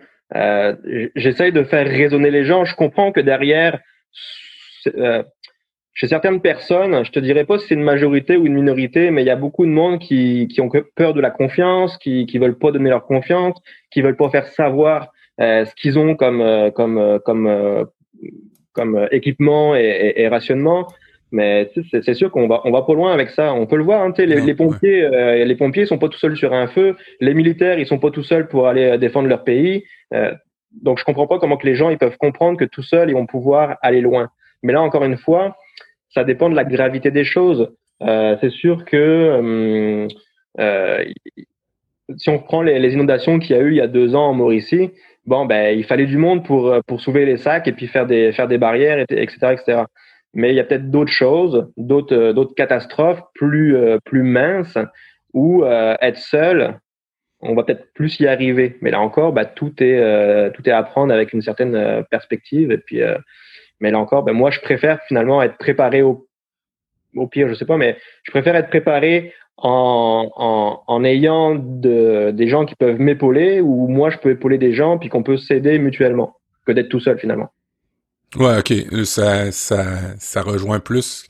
j'essaye 1.16 1.54
de 1.54 1.64
faire 1.64 1.88
raisonner 1.88 2.32
les 2.32 2.44
gens. 2.44 2.66
Je 2.66 2.76
comprends 2.76 3.14
que 3.14 3.22
derrière 3.22 3.80
euh, 4.88 5.24
chez 5.96 6.08
certaines 6.08 6.42
personnes, 6.42 7.06
je 7.06 7.12
te 7.12 7.20
dirais 7.20 7.46
pas 7.46 7.60
si 7.60 7.68
c'est 7.68 7.76
une 7.76 7.84
majorité 7.84 8.36
ou 8.36 8.48
une 8.48 8.56
minorité, 8.56 9.12
mais 9.12 9.22
il 9.22 9.28
y 9.28 9.32
a 9.32 9.36
beaucoup 9.36 9.66
de 9.66 9.72
monde 9.72 10.00
qui, 10.00 10.48
qui 10.48 10.60
ont 10.60 10.70
peur 10.96 11.14
de 11.14 11.22
la 11.22 11.30
confiance, 11.30 11.98
qui 11.98 12.26
qui 12.26 12.40
veulent 12.40 12.58
pas 12.58 12.72
donner 12.72 12.90
leur 12.90 13.06
confiance, 13.06 13.56
qui 13.92 14.02
veulent 14.02 14.18
pas 14.18 14.30
faire 14.30 14.48
savoir 14.48 15.10
euh, 15.40 15.66
ce 15.66 15.76
qu'ils 15.76 16.00
ont 16.00 16.16
comme 16.16 16.42
euh, 16.42 16.72
comme 16.72 17.20
comme 17.24 17.48
euh, 17.48 17.86
comme 18.74 19.08
équipement 19.12 19.76
et, 19.76 20.14
et, 20.16 20.28
rationnement. 20.28 20.88
Mais 21.32 21.72
c'est 21.92 22.14
sûr 22.16 22.32
qu'on 22.32 22.48
va 22.48 22.62
on 22.66 22.72
va 22.72 22.82
pas 22.82 22.94
loin 22.96 23.14
avec 23.14 23.30
ça. 23.30 23.54
On 23.54 23.68
peut 23.68 23.78
le 23.78 23.84
voir. 23.84 24.02
Hein, 24.02 24.14
les, 24.18 24.42
les, 24.42 24.56
pompiers 24.56 25.04
euh, 25.04 25.46
les 25.46 25.56
pompiers 25.56 25.86
sont 25.86 26.00
pas 26.00 26.10
tout 26.10 26.18
seuls 26.18 26.38
sur 26.38 26.54
un 26.54 26.68
feu. 26.68 26.96
Les 27.20 27.36
militaires 27.36 27.78
ils 27.78 27.86
sont 27.86 28.00
pas 28.00 28.10
tout 28.10 28.24
seuls 28.24 28.48
pour 28.48 28.68
aller 28.68 28.98
défendre 28.98 29.28
leur 29.28 29.44
pays. 29.44 29.84
donc 30.72 30.98
je 30.98 31.04
comprends 31.04 31.28
pas 31.28 31.38
comment 31.38 31.58
que 31.58 31.68
les 31.68 31.76
gens 31.76 31.92
ils 31.92 32.00
peuvent 32.00 32.18
comprendre 32.18 32.58
que 32.58 32.66
tout 32.66 32.84
seuls 32.84 33.10
ils 33.10 33.16
vont 33.16 33.28
pouvoir 33.28 33.78
aller 33.84 34.02
loin. 34.02 34.30
Mais 34.64 34.74
là, 34.74 34.82
encore 34.82 35.04
une 35.04 35.18
fois, 35.18 35.58
ça 36.14 36.24
dépend 36.24 36.50
de 36.50 36.56
la 36.56 36.64
gravité 36.64 37.12
des 37.12 37.26
choses. 37.26 37.72
Euh, 38.02 38.36
c'est 38.42 38.50
sûr 38.50 38.86
que 38.86 38.98
euh, 38.98 40.08
euh 40.60 41.04
si 42.18 42.30
on 42.30 42.38
prend 42.38 42.62
les, 42.62 42.94
inondations 42.94 43.40
qu'il 43.40 43.56
y 43.56 43.60
a 43.60 43.62
eu 43.62 43.72
il 43.72 43.78
y 43.78 43.82
a 43.82 43.88
deux 43.88 44.14
ans 44.14 44.28
en 44.28 44.34
Mauricie, 44.34 44.92
bon, 45.26 45.46
ben, 45.46 45.78
il 45.78 45.86
fallait 45.86 46.06
du 46.06 46.18
monde 46.18 46.46
pour, 46.46 46.76
pour 46.86 47.00
soulever 47.00 47.26
les 47.26 47.38
sacs 47.38 47.68
et 47.68 47.72
puis 47.72 47.88
faire 47.88 48.06
des, 48.06 48.34
faire 48.34 48.50
des 48.50 48.58
barrières, 48.58 49.00
etc., 49.10 49.54
etc. 49.54 49.84
Mais 50.34 50.50
il 50.50 50.56
y 50.56 50.60
a 50.60 50.66
peut-être 50.66 50.92
d'autres 50.92 51.14
choses, 51.14 51.72
d'autres, 51.78 52.34
d'autres 52.34 52.56
catastrophes 52.56 53.22
plus, 53.34 53.78
plus 54.04 54.24
minces 54.24 54.78
où 55.34 55.64
être 55.64 56.18
seul, 56.18 56.78
on 57.40 57.56
va 57.56 57.64
peut-être 57.64 57.94
plus 57.94 58.20
y 58.20 58.28
arriver. 58.28 58.78
Mais 58.82 58.92
là 58.92 59.00
encore, 59.00 59.32
bah, 59.32 59.46
tout 59.46 59.74
est 59.82 60.52
tout 60.52 60.68
est 60.68 60.74
à 60.74 60.84
prendre 60.84 61.14
avec 61.14 61.32
une 61.32 61.42
certaine 61.42 62.04
perspective. 62.12 62.72
Et 62.72 62.80
puis, 62.80 63.02
mais 63.84 63.92
là 63.92 64.00
encore, 64.00 64.24
bah, 64.24 64.32
moi, 64.32 64.50
je 64.50 64.62
préfère 64.62 65.00
finalement 65.08 65.44
être 65.44 65.58
préparé 65.58 66.02
au 66.02 66.26
au 67.16 67.28
pire, 67.28 67.48
je 67.48 67.54
sais 67.54 67.66
pas, 67.66 67.78
mais 67.78 67.96
je 68.24 68.32
préfère 68.32 68.56
être 68.56 68.70
préparé 68.70 69.34
en, 69.58 70.32
en, 70.36 70.82
en 70.88 71.04
ayant 71.04 71.54
de, 71.54 72.32
des 72.32 72.48
gens 72.48 72.66
qui 72.66 72.74
peuvent 72.74 73.00
m'épauler 73.00 73.62
ou 73.62 73.88
moi 73.88 74.10
je 74.10 74.18
peux 74.18 74.32
épauler 74.32 74.58
des 74.58 74.74
gens 74.74 74.98
puis 74.98 75.10
qu'on 75.10 75.22
peut 75.22 75.38
s'aider 75.38 75.78
mutuellement 75.78 76.38
que 76.66 76.72
d'être 76.72 76.90
tout 76.90 77.00
seul 77.00 77.20
finalement. 77.20 77.52
Ouais, 78.36 78.58
ok, 78.58 79.06
ça 79.06 79.52
ça 79.52 79.86
ça 80.18 80.42
rejoint 80.42 80.80
plus 80.80 81.28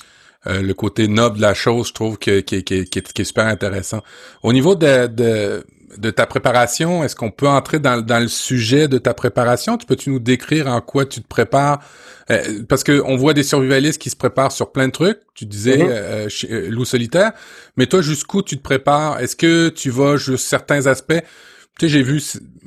euh, 0.47 0.61
le 0.61 0.73
côté 0.73 1.09
noble 1.09 1.37
de 1.37 1.41
la 1.41 1.53
chose, 1.53 1.89
je 1.89 1.93
trouve 1.93 2.17
qui, 2.17 2.43
qui, 2.43 2.63
qui, 2.63 2.75
est, 2.79 3.23
super 3.23 3.47
intéressant. 3.47 4.01
Au 4.41 4.53
niveau 4.53 4.75
de, 4.75 5.65
de 5.97 6.11
ta 6.11 6.25
préparation, 6.25 7.03
est-ce 7.03 7.15
qu'on 7.15 7.31
peut 7.31 7.47
entrer 7.47 7.79
dans, 7.79 8.01
dans 8.01 8.19
le 8.19 8.27
sujet 8.27 8.87
de 8.87 8.97
ta 8.97 9.13
préparation? 9.13 9.77
Tu 9.77 9.85
peux-tu 9.85 10.09
nous 10.09 10.19
décrire 10.19 10.67
en 10.67 10.81
quoi 10.81 11.05
tu 11.05 11.21
te 11.21 11.27
prépares? 11.27 11.79
Euh, 12.31 12.63
parce 12.67 12.83
que 12.83 13.01
on 13.05 13.15
voit 13.15 13.33
des 13.33 13.43
survivalistes 13.43 14.01
qui 14.01 14.09
se 14.09 14.15
préparent 14.15 14.51
sur 14.51 14.71
plein 14.71 14.87
de 14.87 14.91
trucs. 14.91 15.19
Tu 15.33 15.45
disais 15.45 15.77
mm-hmm. 15.77 15.89
euh, 15.89 16.29
chez, 16.29 16.67
loup 16.69 16.85
solitaire, 16.85 17.33
mais 17.77 17.85
toi 17.85 18.01
jusqu'où 18.01 18.41
tu 18.41 18.57
te 18.57 18.63
prépares? 18.63 19.19
Est-ce 19.19 19.35
que 19.35 19.69
tu 19.69 19.89
vas 19.89 20.17
juste 20.17 20.47
certains 20.47 20.87
aspects? 20.87 21.21
Tu 21.79 21.87
sais, 21.87 21.89
j'ai 21.89 22.03
vu, 22.03 22.21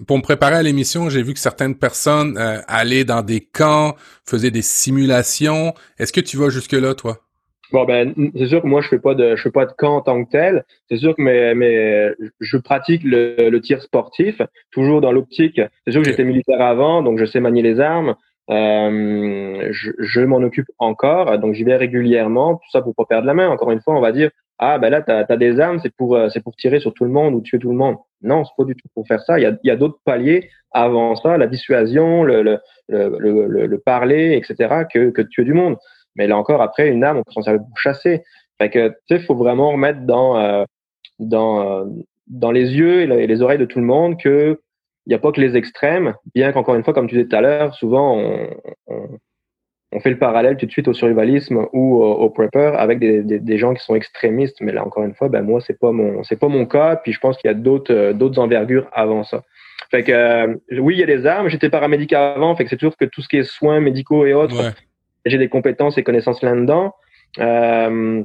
pour 0.07 0.19
me 0.19 0.23
préparer 0.23 0.57
à 0.57 0.63
l'émission, 0.63 1.09
j'ai 1.09 1.23
vu 1.23 1.33
que 1.33 1.39
certaines 1.39 1.77
personnes 1.77 2.37
allaient 2.67 3.05
dans 3.05 3.23
des 3.23 3.41
camps, 3.41 3.95
faisaient 4.29 4.51
des 4.51 4.63
simulations. 4.63 5.75
Est-ce 5.99 6.13
que 6.13 6.21
tu 6.21 6.37
vas 6.37 6.49
jusque-là, 6.51 6.95
toi? 6.95 7.26
Bon 7.73 7.85
ben 7.85 8.15
c'est 8.37 8.47
sûr 8.47 8.63
que 8.63 8.67
moi 8.67 8.81
je 8.81 8.89
fais 8.89 8.99
pas 8.99 9.15
de 9.15 9.35
je 9.35 9.43
fais 9.43 9.51
pas 9.51 9.67
de 9.67 9.73
camp 9.73 9.97
en 9.97 10.01
tant 10.01 10.25
que 10.25 10.31
tel. 10.31 10.65
C'est 10.89 10.99
sûr 10.99 11.17
que 11.17 11.23
mais, 11.23 11.55
mais 11.55 12.13
je 12.41 12.57
pratique 12.59 13.03
le, 13.03 13.51
le 13.51 13.61
tir 13.61 13.83
sportif 13.83 14.41
toujours 14.71 15.01
dans 15.01 15.11
l'optique. 15.11 15.61
C'est 15.85 15.93
sûr 15.93 16.03
que 16.03 16.09
j'étais 16.09 16.25
militaire 16.25 16.61
avant 16.61 17.03
donc 17.03 17.19
je 17.19 17.25
sais 17.25 17.41
manier 17.41 17.63
les 17.63 17.81
armes. 17.81 18.15
Euh, 18.49 19.69
je, 19.73 19.91
je 19.99 20.21
m'en 20.21 20.37
occupe 20.37 20.69
encore 20.79 21.37
donc 21.41 21.55
j'y 21.55 21.65
vais 21.65 21.75
régulièrement 21.75 22.55
tout 22.55 22.71
ça 22.71 22.81
pour 22.83 22.95
pas 22.95 23.05
perdre 23.05 23.27
la 23.27 23.35
main. 23.35 23.49
Encore 23.49 23.73
une 23.73 23.81
fois 23.81 23.97
on 23.97 24.01
va 24.01 24.13
dire 24.13 24.31
ah 24.61 24.79
ben 24.79 24.89
là 24.89 25.03
tu 25.03 25.11
as, 25.11 25.37
des 25.37 25.59
armes 25.59 25.81
c'est 25.83 25.95
pour 25.95 26.17
c'est 26.31 26.43
pour 26.43 26.55
tirer 26.55 26.79
sur 26.79 26.95
tout 26.95 27.05
le 27.05 27.11
monde 27.11 27.35
ou 27.35 27.41
tuer 27.41 27.59
tout 27.59 27.71
le 27.71 27.77
monde. 27.77 27.97
Non 28.23 28.45
c'est 28.45 28.55
pas 28.57 28.65
du 28.65 28.77
tout 28.77 28.87
pour 28.95 29.09
faire 29.09 29.23
ça. 29.23 29.41
Il 29.41 29.43
y 29.43 29.47
a, 29.47 29.59
il 29.65 29.67
y 29.67 29.73
a 29.73 29.77
d'autres 29.77 29.99
paliers 30.05 30.51
avant 30.71 31.17
ça 31.17 31.37
la 31.37 31.49
dissuasion 31.49 32.23
le 32.23 32.43
le, 32.43 32.61
le, 32.89 33.19
le, 33.49 33.67
le 33.67 33.79
parler 33.79 34.37
etc 34.37 34.85
que 34.93 35.11
que 35.11 35.23
tuer 35.23 35.43
du 35.45 35.53
monde. 35.53 35.77
Mais 36.17 36.27
là 36.27 36.37
encore, 36.37 36.63
après, 36.63 36.89
une 36.89 37.05
arme, 37.05 37.23
on 37.27 37.31
s'en 37.31 37.43
servir 37.43 37.63
pour 37.63 37.79
chasser. 37.79 38.23
Fait 38.59 38.71
que, 38.71 38.89
tu 38.89 39.17
sais, 39.17 39.19
faut 39.21 39.35
vraiment 39.35 39.73
remettre 39.73 40.01
dans, 40.01 40.39
euh, 40.39 40.65
dans, 41.19 41.61
euh, 41.61 41.85
dans 42.27 42.51
les 42.51 42.75
yeux 42.75 43.03
et 43.03 43.27
les 43.27 43.43
oreilles 43.43 43.59
de 43.59 43.67
tout 43.67 43.79
le 43.79 43.85
monde 43.85 44.19
que 44.19 44.59
il 45.07 45.11
n'y 45.11 45.15
a 45.15 45.19
pas 45.19 45.31
que 45.31 45.41
les 45.41 45.57
extrêmes, 45.57 46.15
bien 46.35 46.53
qu'encore 46.53 46.75
une 46.75 46.83
fois, 46.83 46.93
comme 46.93 47.07
tu 47.07 47.15
disais 47.15 47.29
tout 47.29 47.37
à 47.37 47.41
l'heure, 47.41 47.75
souvent 47.75 48.17
on, 48.19 48.51
on, 48.89 49.09
on, 49.93 50.01
fait 50.01 50.11
le 50.11 50.19
parallèle 50.19 50.57
tout 50.57 50.67
de 50.67 50.71
suite 50.73 50.89
au 50.89 50.95
survivalisme 50.95 51.69
ou 51.73 52.03
au, 52.03 52.13
au 52.13 52.29
prepper 52.29 52.73
avec 52.77 52.99
des, 52.99 53.23
des, 53.23 53.39
des, 53.39 53.57
gens 53.57 53.73
qui 53.73 53.85
sont 53.85 53.95
extrémistes. 53.95 54.57
Mais 54.61 54.73
là, 54.73 54.85
encore 54.85 55.05
une 55.05 55.15
fois, 55.15 55.29
ben 55.29 55.43
moi, 55.43 55.61
c'est 55.61 55.79
pas 55.79 55.93
mon, 55.93 56.25
c'est 56.25 56.41
pas 56.41 56.49
mon 56.49 56.67
cas. 56.67 56.97
Puis 56.97 57.13
je 57.13 57.21
pense 57.21 57.37
qu'il 57.37 57.47
y 57.49 57.53
a 57.53 57.55
d'autres, 57.55 57.95
euh, 57.95 58.13
d'autres 58.13 58.41
envergures 58.41 58.89
avant 58.93 59.23
ça. 59.23 59.45
Fait 59.93 60.03
que 60.03 60.11
euh, 60.11 60.57
oui, 60.81 60.95
il 60.97 61.01
y 61.01 61.05
a 61.05 61.07
des 61.07 61.25
armes. 61.25 61.49
J'étais 61.49 61.71
paramédic 61.71 62.13
avant, 62.13 62.57
fait 62.57 62.65
que 62.65 62.71
c'est 62.71 62.77
toujours 62.77 62.97
que 62.97 63.05
tout 63.05 63.23
ce 63.23 63.29
qui 63.29 63.37
est 63.37 63.45
soins 63.45 63.81
médicaux 63.81 64.27
et 64.27 64.35
autres, 64.35 64.73
j'ai 65.27 65.39
des 65.39 65.49
compétences 65.49 65.99
et 65.99 66.03
connaissances 66.03 66.43
là-dedans. 66.43 66.95
Euh, 67.39 68.25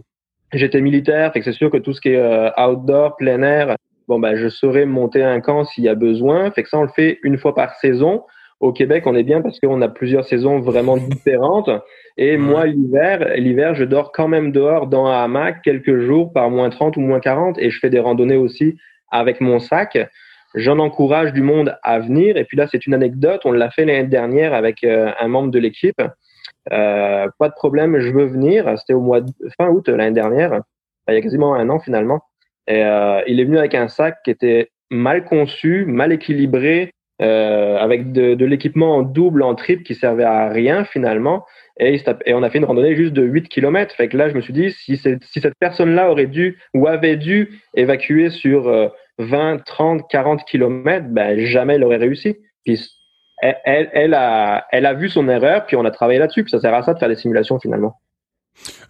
J'étais 0.54 0.82
militaire, 0.82 1.32
fait 1.32 1.40
que 1.40 1.46
c'est 1.46 1.58
sûr 1.58 1.72
que 1.72 1.78
tout 1.78 1.94
ce 1.94 2.02
qui 2.02 2.10
est 2.10 2.18
euh, 2.18 2.50
outdoor, 2.58 3.16
plein 3.16 3.42
air, 3.42 3.76
bon 4.10 4.20
ben 4.20 4.36
je 4.36 4.50
saurais 4.50 4.86
monter 4.86 5.24
un 5.24 5.40
camp 5.40 5.64
s'il 5.64 5.86
y 5.86 5.90
a 5.90 5.96
besoin. 5.96 6.52
Fait 6.52 6.64
que 6.64 6.70
ça 6.70 6.78
on 6.78 6.84
le 6.84 6.90
fait 6.90 7.20
une 7.24 7.38
fois 7.38 7.56
par 7.56 7.76
saison. 7.76 8.24
Au 8.60 8.74
Québec, 8.74 9.08
on 9.08 9.16
est 9.16 9.24
bien 9.24 9.42
parce 9.42 9.60
qu'on 9.60 9.82
a 9.82 9.88
plusieurs 9.88 10.26
saisons 10.26 10.60
vraiment 10.60 10.98
différentes. 11.10 11.70
Et 12.18 12.38
moi, 12.38 12.68
l'hiver, 12.68 13.32
l'hiver, 13.38 13.76
je 13.76 13.86
dors 13.86 14.12
quand 14.12 14.28
même 14.28 14.52
dehors 14.52 14.88
dans 14.88 15.06
un 15.08 15.24
hamac 15.24 15.62
quelques 15.64 16.02
jours 16.02 16.34
par 16.34 16.50
moins 16.50 16.70
30 16.70 16.98
ou 16.98 17.00
moins 17.00 17.22
40 17.22 17.58
et 17.58 17.70
je 17.72 17.80
fais 17.80 17.90
des 17.90 18.00
randonnées 18.00 18.36
aussi 18.36 18.78
avec 19.10 19.40
mon 19.40 19.60
sac. 19.60 19.98
J'en 20.54 20.80
encourage 20.80 21.32
du 21.32 21.42
monde 21.42 21.78
à 21.82 22.00
venir. 22.00 22.36
Et 22.36 22.44
puis 22.44 22.58
là, 22.58 22.68
c'est 22.70 22.86
une 22.86 22.94
anecdote. 22.94 23.42
On 23.46 23.54
l'a 23.54 23.72
fait 23.72 23.86
l'année 23.86 24.10
dernière 24.10 24.54
avec 24.54 24.84
euh, 24.84 25.12
un 25.18 25.28
membre 25.30 25.50
de 25.50 25.60
l'équipe. 25.60 26.02
Euh, 26.71 27.28
pas 27.39 27.50
de 27.50 27.54
problème, 27.54 28.00
je 28.00 28.12
veux 28.12 28.26
venir. 28.26 28.71
C'était 28.78 28.93
au 28.93 29.02
mois 29.02 29.21
de 29.21 29.32
fin 29.58 29.69
août 29.69 29.88
l'année 29.89 30.12
dernière, 30.12 30.62
il 31.08 31.15
y 31.15 31.17
a 31.17 31.21
quasiment 31.21 31.56
un 31.56 31.69
an 31.69 31.80
finalement. 31.80 32.21
Et 32.67 32.84
euh, 32.84 33.21
il 33.28 33.39
est 33.39 33.43
venu 33.43 33.58
avec 33.58 33.76
un 33.76 33.88
sac 33.88 34.17
qui 34.24 34.32
était 34.32 34.69
mal 34.89 35.26
conçu, 35.26 35.86
mal 35.86 36.12
équilibré, 36.12 36.91
euh, 37.21 37.78
avec 37.78 38.12
de, 38.12 38.45
l'équipement 38.45 38.97
en 38.97 39.02
double, 39.02 39.43
en 39.43 39.56
triple 39.56 39.84
qui 39.84 39.95
servait 39.95 40.24
à 40.24 40.50
rien 40.50 40.86
finalement. 40.86 41.45
Et, 41.80 42.02
on 42.28 42.43
a 42.43 42.50
fait 42.50 42.60
une 42.60 42.65
randonnée 42.65 42.95
juste 42.95 43.13
de 43.13 43.24
8 43.24 43.50
km. 43.50 43.95
Fait 43.95 44.08
que 44.08 44.17
là, 44.17 44.30
je 44.30 44.36
me 44.36 44.41
suis 44.41 44.54
dit, 44.54 44.71
si, 44.71 44.97
si 44.97 45.41
cette 45.41 45.56
personne-là 45.60 46.12
aurait 46.12 46.28
dû 46.28 46.60
ou 46.74 46.88
avait 46.88 47.17
dû 47.17 47.62
évacuer 47.76 48.30
sur 48.30 48.91
20, 49.17 49.63
30, 49.65 50.10
40 50.10 50.45
km, 50.45 51.08
ben, 51.10 51.39
jamais 51.39 51.76
elle 51.76 51.84
aurait 51.84 51.97
réussi. 51.97 52.38
Puis 52.63 52.80
elle, 53.41 53.89
elle, 53.93 54.13
a, 54.13 54.65
elle 54.71 54.86
a 54.86 54.93
vu 54.93 55.10
son 55.10 55.27
erreur, 55.27 55.65
puis 55.65 55.75
on 55.75 55.86
a 55.86 55.91
travaillé 55.91 56.19
là-dessus, 56.19 56.43
puis 56.43 56.51
ça 56.51 56.60
sert 56.60 56.73
à 56.73 56.84
ça 56.84 56.93
de 56.93 56.99
faire 56.99 57.10
des 57.10 57.15
simulations 57.15 57.60
finalement. 57.60 57.99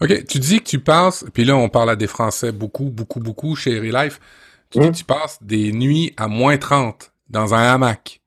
OK, 0.01 0.25
tu 0.25 0.39
dis 0.39 0.59
que 0.59 0.65
tu 0.65 0.79
passes, 0.79 1.25
puis 1.33 1.45
là 1.45 1.55
on 1.55 1.69
parle 1.69 1.91
à 1.91 1.95
des 1.95 2.07
Français 2.07 2.51
beaucoup, 2.51 2.89
beaucoup, 2.89 3.19
beaucoup 3.19 3.55
chez 3.55 3.79
Relife. 3.79 4.19
Tu 4.69 4.79
dis 4.79 4.85
hum. 4.85 4.91
que 4.91 4.97
tu 4.97 5.05
passes 5.05 5.41
des 5.43 5.71
nuits 5.71 6.13
à 6.17 6.27
moins 6.27 6.57
30 6.57 7.11
dans 7.29 7.53
un 7.53 7.73
hamac. 7.73 8.21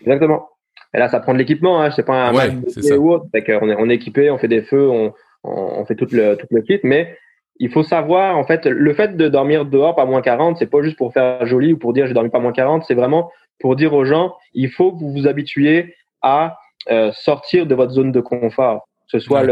Exactement. 0.00 0.48
Et 0.92 0.98
là, 0.98 1.08
ça 1.08 1.20
prend 1.20 1.34
de 1.34 1.38
l'équipement, 1.38 1.80
hein, 1.80 1.90
c'est 1.90 2.02
pas 2.02 2.14
un 2.14 2.28
hamac 2.28 2.52
ouais, 2.76 2.96
ou 2.96 3.12
autre. 3.12 3.26
on, 3.32 3.68
est, 3.68 3.76
on 3.78 3.90
est 3.90 3.94
équipé, 3.94 4.30
on 4.30 4.38
fait 4.38 4.48
des 4.48 4.62
feux, 4.62 4.88
on, 4.88 5.12
on, 5.44 5.84
fait 5.84 5.94
tout 5.94 6.08
le, 6.10 6.36
tout 6.36 6.46
le 6.50 6.62
kit, 6.62 6.80
mais 6.82 7.16
il 7.60 7.70
faut 7.70 7.82
savoir, 7.82 8.36
en 8.36 8.44
fait, 8.44 8.66
le 8.66 8.94
fait 8.94 9.16
de 9.16 9.28
dormir 9.28 9.66
dehors 9.66 9.94
pas 9.94 10.06
moins 10.06 10.22
40, 10.22 10.56
c'est 10.58 10.66
pas 10.66 10.82
juste 10.82 10.96
pour 10.96 11.12
faire 11.12 11.46
joli 11.46 11.74
ou 11.74 11.78
pour 11.78 11.92
dire 11.92 12.06
j'ai 12.06 12.14
dormi 12.14 12.30
pas 12.30 12.40
moins 12.40 12.52
40, 12.52 12.84
c'est 12.88 12.94
vraiment 12.94 13.30
pour 13.60 13.76
dire 13.76 13.92
aux 13.94 14.04
gens, 14.04 14.34
il 14.54 14.70
faut 14.70 14.92
que 14.92 14.98
vous 14.98 15.12
vous 15.12 15.26
habituiez 15.26 15.94
à 16.22 16.58
euh, 16.90 17.12
sortir 17.12 17.66
de 17.66 17.74
votre 17.74 17.92
zone 17.92 18.12
de 18.12 18.20
confort, 18.20 18.88
que 19.10 19.18
ce 19.18 19.24
soit 19.24 19.42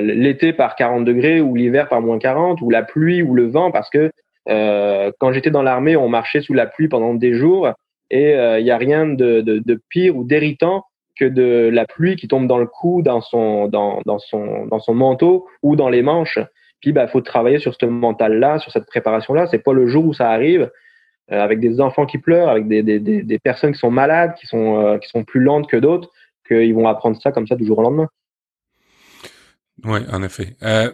l'été 0.00 0.52
par 0.52 0.76
40 0.76 1.04
degrés 1.04 1.40
ou 1.40 1.54
l'hiver 1.54 1.88
par 1.88 2.00
moins 2.00 2.18
40 2.18 2.60
ou 2.62 2.70
la 2.70 2.82
pluie 2.82 3.22
ou 3.22 3.34
le 3.34 3.48
vent, 3.48 3.70
parce 3.70 3.90
que 3.90 4.10
euh, 4.48 5.12
quand 5.18 5.32
j'étais 5.32 5.50
dans 5.50 5.62
l'armée, 5.62 5.96
on 5.96 6.08
marchait 6.08 6.40
sous 6.40 6.54
la 6.54 6.66
pluie 6.66 6.88
pendant 6.88 7.14
des 7.14 7.34
jours 7.34 7.70
et 8.10 8.34
euh, 8.34 8.58
il 8.58 8.64
n'y 8.64 8.70
a 8.70 8.78
rien 8.78 9.06
de, 9.06 9.40
de, 9.40 9.58
de 9.58 9.80
pire 9.88 10.16
ou 10.16 10.24
d'irritant 10.24 10.84
que 11.20 11.26
de 11.26 11.68
la 11.72 11.84
pluie 11.84 12.16
qui 12.16 12.28
tombe 12.28 12.46
dans 12.46 12.58
le 12.58 12.66
cou, 12.66 13.02
dans 13.02 13.20
son, 13.20 13.68
dans, 13.68 14.00
dans 14.06 14.18
son, 14.18 14.66
dans 14.66 14.80
son 14.80 14.94
manteau 14.94 15.46
ou 15.62 15.76
dans 15.76 15.90
les 15.90 16.02
manches. 16.02 16.38
Puis, 16.80 16.92
bah, 16.92 17.06
faut 17.08 17.20
travailler 17.20 17.58
sur 17.58 17.74
ce 17.78 17.84
mental-là, 17.84 18.58
sur 18.58 18.72
cette 18.72 18.86
préparation-là. 18.86 19.46
C'est 19.46 19.58
pas 19.58 19.74
le 19.74 19.86
jour 19.86 20.06
où 20.06 20.14
ça 20.14 20.30
arrive, 20.30 20.62
euh, 20.62 20.68
avec 21.38 21.60
des 21.60 21.80
enfants 21.80 22.06
qui 22.06 22.18
pleurent, 22.18 22.48
avec 22.48 22.66
des, 22.66 22.82
des, 22.82 22.98
des, 22.98 23.38
personnes 23.38 23.72
qui 23.72 23.78
sont 23.78 23.90
malades, 23.90 24.34
qui 24.38 24.46
sont, 24.46 24.84
euh, 24.84 24.98
qui 24.98 25.08
sont 25.08 25.24
plus 25.24 25.40
lentes 25.40 25.68
que 25.68 25.76
d'autres, 25.76 26.10
qu'ils 26.46 26.74
vont 26.74 26.88
apprendre 26.88 27.20
ça 27.20 27.30
comme 27.30 27.46
ça 27.46 27.54
du 27.54 27.64
jour 27.64 27.78
au 27.78 27.82
lendemain. 27.82 28.08
Oui, 29.84 30.00
en 30.12 30.22
effet. 30.22 30.56
Euh, 30.62 30.90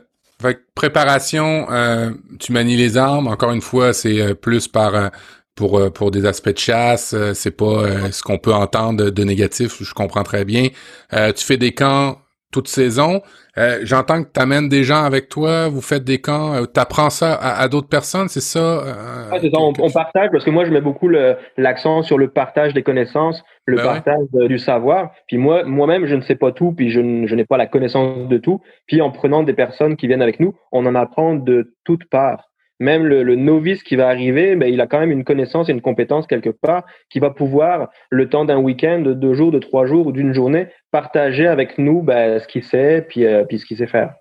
préparation, 0.75 1.67
euh, 1.71 2.11
tu 2.39 2.53
manies 2.53 2.77
les 2.77 2.97
armes. 2.97 3.27
Encore 3.27 3.53
une 3.53 3.63
fois, 3.63 3.93
c'est 3.93 4.35
plus 4.35 4.69
par 4.69 5.11
pour 5.55 5.91
pour 5.93 6.11
des 6.11 6.27
aspects 6.27 6.51
de 6.51 6.59
chasse. 6.59 7.17
c'est 7.33 7.57
pas 7.57 8.11
ce 8.13 8.23
qu'on 8.23 8.39
peut 8.39 8.53
entendre 8.53 9.11
de, 9.11 9.25
négatif. 9.25 9.83
Je 9.83 9.95
comprends 9.95 10.23
très 10.23 10.45
bien. 10.45 10.69
tu 11.11 11.45
fais 11.45 11.57
des 11.57 11.73
camps 11.73 12.19
toute 12.57 12.69
saison. 12.69 13.21
Euh, 13.59 13.81
j'entends 13.83 14.23
que 14.23 14.29
tu 14.33 14.41
amènes 14.41 14.69
des 14.69 14.83
gens 14.83 15.05
avec 15.05 15.29
toi, 15.29 15.69
vous 15.69 15.83
faites 15.83 16.05
des 16.05 16.21
camps, 16.23 16.55
euh, 16.55 16.65
tu 16.73 16.81
apprends 16.81 17.11
ça 17.11 17.35
à, 17.35 17.69
d'autres 17.69 17.89
personnes, 17.89 18.29
c'est 18.29 18.41
ça? 18.41 18.59
Euh, 18.59 19.31
ça, 19.31 19.59
on, 19.59 19.91
partage, 19.91 20.31
parce 20.33 20.45
que 20.45 20.51
moi, 20.51 20.65
je 20.65 20.71
mets 20.71 20.81
beaucoup 20.81 21.11
l'accent 21.59 22.03
sur 22.03 22.17
le 22.17 22.29
partage 22.29 22.73
des 22.73 22.83
connaissances, 22.83 23.45
le 23.67 23.77
ben 23.77 23.85
partage 23.85 24.49
du 24.49 24.59
savoir. 24.59 25.11
Puis 25.29 25.37
moi, 25.37 25.65
moi-même, 25.65 26.07
je 26.07 26.15
ne 26.15 26.23
sais 26.23 26.37
pas 26.37 26.51
tout, 26.51 26.73
puis 26.73 26.91
je 26.91 27.01
n'ai 27.01 27.45
pas 27.45 27.59
la 27.59 27.67
connaissance 27.67 28.27
de 28.27 28.39
tout. 28.39 28.63
Puis 28.87 29.03
en 29.03 29.11
prenant 29.11 29.43
des 29.43 29.55
personnes 29.55 29.97
qui 29.97 30.07
viennent 30.07 30.23
avec 30.23 30.41
nous, 30.41 30.55
on 30.73 30.87
en 30.87 30.95
apprend 30.95 31.35
de 31.35 31.75
toutes 31.85 32.09
parts 32.09 32.46
même 32.79 33.07
le, 33.07 33.37
novice 33.37 33.83
qui 33.83 33.97
va 33.97 34.09
arriver, 34.09 34.55
ben, 34.57 34.73
il 34.73 34.81
a 34.81 34.87
quand 34.87 35.01
même 35.01 35.11
une 35.11 35.25
connaissance 35.25 35.69
et 35.69 35.73
une 35.73 35.81
compétence 35.81 36.27
quelque 36.27 36.51
part 36.51 36.85
qui 37.11 37.21
va 37.21 37.31
pouvoir, 37.31 37.89
le 38.11 38.29
temps 38.29 38.45
d'un 38.45 38.59
week-end, 38.59 39.01
de 39.01 39.15
deux 39.15 39.35
jours, 39.35 39.51
de 39.51 39.59
trois 39.59 39.87
jours 39.87 40.07
ou 40.07 40.13
d'une 40.13 40.35
journée, 40.35 40.69
partager 40.91 41.47
avec 41.47 41.79
nous 41.79 42.03
ben, 42.03 42.39
ce 42.39 42.47
qu'il 42.47 42.65
sait 42.65 43.05
puis, 43.09 43.25
euh, 43.25 43.45
puis 43.45 43.59
ce 43.59 43.67
qu'il 43.67 43.79
sait 43.79 43.87
faire. 43.87 44.15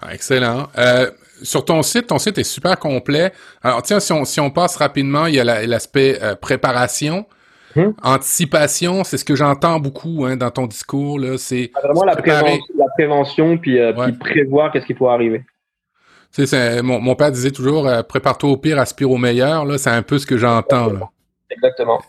Ah, 0.00 0.14
excellent. 0.14 0.68
Euh, 0.78 1.10
sur 1.42 1.64
ton 1.64 1.82
site, 1.82 2.06
ton 2.06 2.18
site 2.18 2.38
est 2.38 2.44
super 2.44 2.78
complet. 2.78 3.32
Alors 3.62 3.82
tiens, 3.82 4.00
si 4.00 4.12
on, 4.12 4.24
si 4.24 4.40
on 4.40 4.50
passe 4.50 4.76
rapidement, 4.76 5.26
il 5.26 5.34
y 5.34 5.40
a 5.40 5.66
l'aspect 5.66 6.18
euh, 6.22 6.34
préparation. 6.34 7.26
Hum. 7.76 7.94
Anticipation, 8.02 9.04
c'est 9.04 9.16
ce 9.16 9.24
que 9.24 9.36
j'entends 9.36 9.78
beaucoup 9.78 10.24
hein, 10.26 10.36
dans 10.36 10.50
ton 10.50 10.66
discours. 10.66 11.20
C'est 11.36 11.70
vraiment 11.82 12.04
la 12.04 12.16
prévention, 12.16 12.58
la 12.76 12.86
prévention, 12.96 13.58
puis, 13.58 13.78
puis 14.02 14.12
prévoir 14.12 14.72
qu'est-ce 14.72 14.86
qui 14.86 14.94
pourrait 14.94 15.14
arriver. 15.14 15.44
C'est, 16.32 16.82
mon, 16.82 17.00
mon 17.00 17.14
père 17.16 17.32
disait 17.32 17.50
toujours 17.50 17.88
euh, 17.88 18.02
prépare-toi 18.02 18.50
au 18.50 18.56
pire, 18.56 18.78
aspire 18.78 19.10
au 19.10 19.18
meilleur. 19.18 19.64
Là, 19.64 19.78
c'est 19.78 19.90
un 19.90 20.02
peu 20.02 20.18
ce 20.18 20.26
que 20.26 20.38
j'entends. 20.38 20.92
Là. 20.92 21.10
Exactement. 21.50 22.00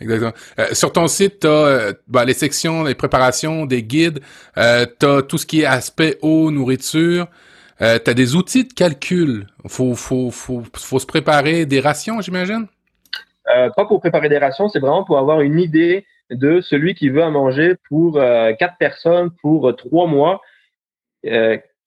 Exactement. 0.00 0.32
Euh, 0.60 0.66
sur 0.74 0.92
ton 0.92 1.08
site, 1.08 1.40
tu 1.40 1.46
as 1.46 1.50
euh, 1.50 1.92
ben, 2.06 2.24
les 2.24 2.34
sections, 2.34 2.84
les 2.84 2.94
préparations, 2.94 3.66
des 3.66 3.82
guides, 3.82 4.20
euh, 4.56 4.86
tu 5.00 5.06
as 5.06 5.22
tout 5.22 5.38
ce 5.38 5.46
qui 5.46 5.62
est 5.62 5.66
aspect 5.66 6.18
eau, 6.22 6.50
nourriture. 6.50 7.26
Tu 7.80 7.84
as 7.84 8.14
des 8.14 8.34
outils 8.34 8.64
de 8.64 8.72
calcul. 8.72 9.46
Faut, 9.68 9.94
faut, 9.94 10.32
faut, 10.32 10.64
faut 10.74 10.98
se 10.98 11.06
préparer 11.06 11.64
des 11.64 11.78
rations, 11.78 12.20
j'imagine? 12.20 12.66
Pas 13.44 13.84
pour 13.86 14.00
préparer 14.00 14.28
des 14.28 14.38
rations, 14.38 14.68
c'est 14.68 14.80
vraiment 14.80 15.04
pour 15.04 15.16
avoir 15.16 15.42
une 15.42 15.60
idée 15.60 16.04
de 16.30 16.60
celui 16.60 16.96
qui 16.96 17.08
veut 17.08 17.22
à 17.22 17.30
manger 17.30 17.76
pour 17.88 18.14
quatre 18.58 18.76
personnes 18.78 19.30
pour 19.40 19.76
trois 19.76 20.08
mois. 20.08 20.40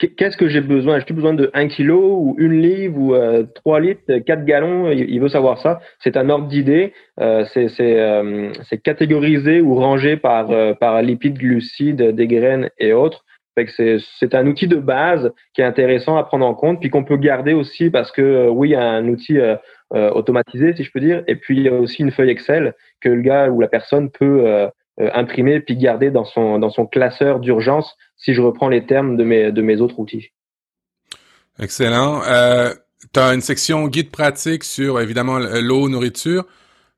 Euh, 0.03 0.07
qu'est-ce 0.17 0.37
que 0.37 0.47
j'ai 0.47 0.61
besoin? 0.61 0.99
J'ai 0.99 1.13
besoin 1.13 1.33
de 1.33 1.49
1 1.53 1.67
kg 1.67 1.91
ou 1.91 2.35
une 2.37 2.61
livre 2.61 2.97
ou 2.97 3.15
euh, 3.15 3.43
3 3.55 3.79
litres, 3.79 4.17
4 4.25 4.45
gallons 4.45 4.91
il, 4.91 5.19
veut 5.19 5.29
savoir 5.29 5.59
ça. 5.59 5.79
C'est 5.99 6.17
un 6.17 6.29
ordre 6.29 6.47
d'idée. 6.47 6.93
Euh, 7.19 7.45
euh, 7.55 8.53
c'est 8.63 8.77
catégorisé 8.81 9.61
ou 9.61 9.75
rangé 9.75 10.17
par, 10.17 10.51
euh, 10.51 10.73
par 10.73 11.01
lipides, 11.01 11.37
glucides, 11.37 12.01
des 12.01 12.27
graines 12.27 12.69
et 12.77 12.93
autres. 12.93 13.25
C'est 13.75 14.33
un 14.33 14.47
outil 14.47 14.67
de 14.67 14.77
base 14.77 15.31
qui 15.53 15.61
est 15.61 15.65
intéressant 15.65 16.15
à 16.15 16.23
prendre 16.23 16.45
en 16.45 16.55
compte, 16.55 16.79
puis 16.79 16.89
qu'on 16.89 17.03
peut 17.03 17.17
garder 17.17 17.53
aussi 17.53 17.89
parce 17.89 18.11
que 18.11 18.21
euh, 18.21 18.49
oui, 18.49 18.69
il 18.69 18.71
y 18.71 18.75
a 18.75 18.83
un 18.83 19.07
outil 19.07 19.39
automatisé, 19.93 20.73
si 20.73 20.85
je 20.85 20.91
peux 20.93 21.01
dire, 21.01 21.21
et 21.27 21.35
puis 21.35 21.57
il 21.57 21.63
y 21.63 21.67
a 21.67 21.73
aussi 21.73 22.01
une 22.01 22.11
feuille 22.11 22.29
Excel 22.29 22.75
que 23.01 23.09
le 23.09 23.21
gars 23.21 23.49
ou 23.49 23.59
la 23.59 23.67
personne 23.67 24.09
peut 24.09 24.69
imprimer 24.97 25.59
puis 25.59 25.75
garder 25.75 26.11
dans 26.11 26.23
son, 26.23 26.59
dans 26.59 26.69
son 26.69 26.85
classeur 26.85 27.41
d'urgence 27.41 27.97
si 28.21 28.33
je 28.33 28.41
reprends 28.41 28.69
les 28.69 28.85
termes 28.85 29.17
de 29.17 29.23
mes, 29.23 29.51
de 29.51 29.61
mes 29.61 29.81
autres 29.81 29.99
outils. 29.99 30.29
Excellent. 31.59 32.21
Euh, 32.27 32.73
tu 33.13 33.19
as 33.19 33.33
une 33.33 33.41
section 33.41 33.87
guide 33.87 34.11
pratique 34.11 34.63
sur 34.63 35.01
évidemment 35.01 35.39
l'eau, 35.39 35.89
nourriture, 35.89 36.45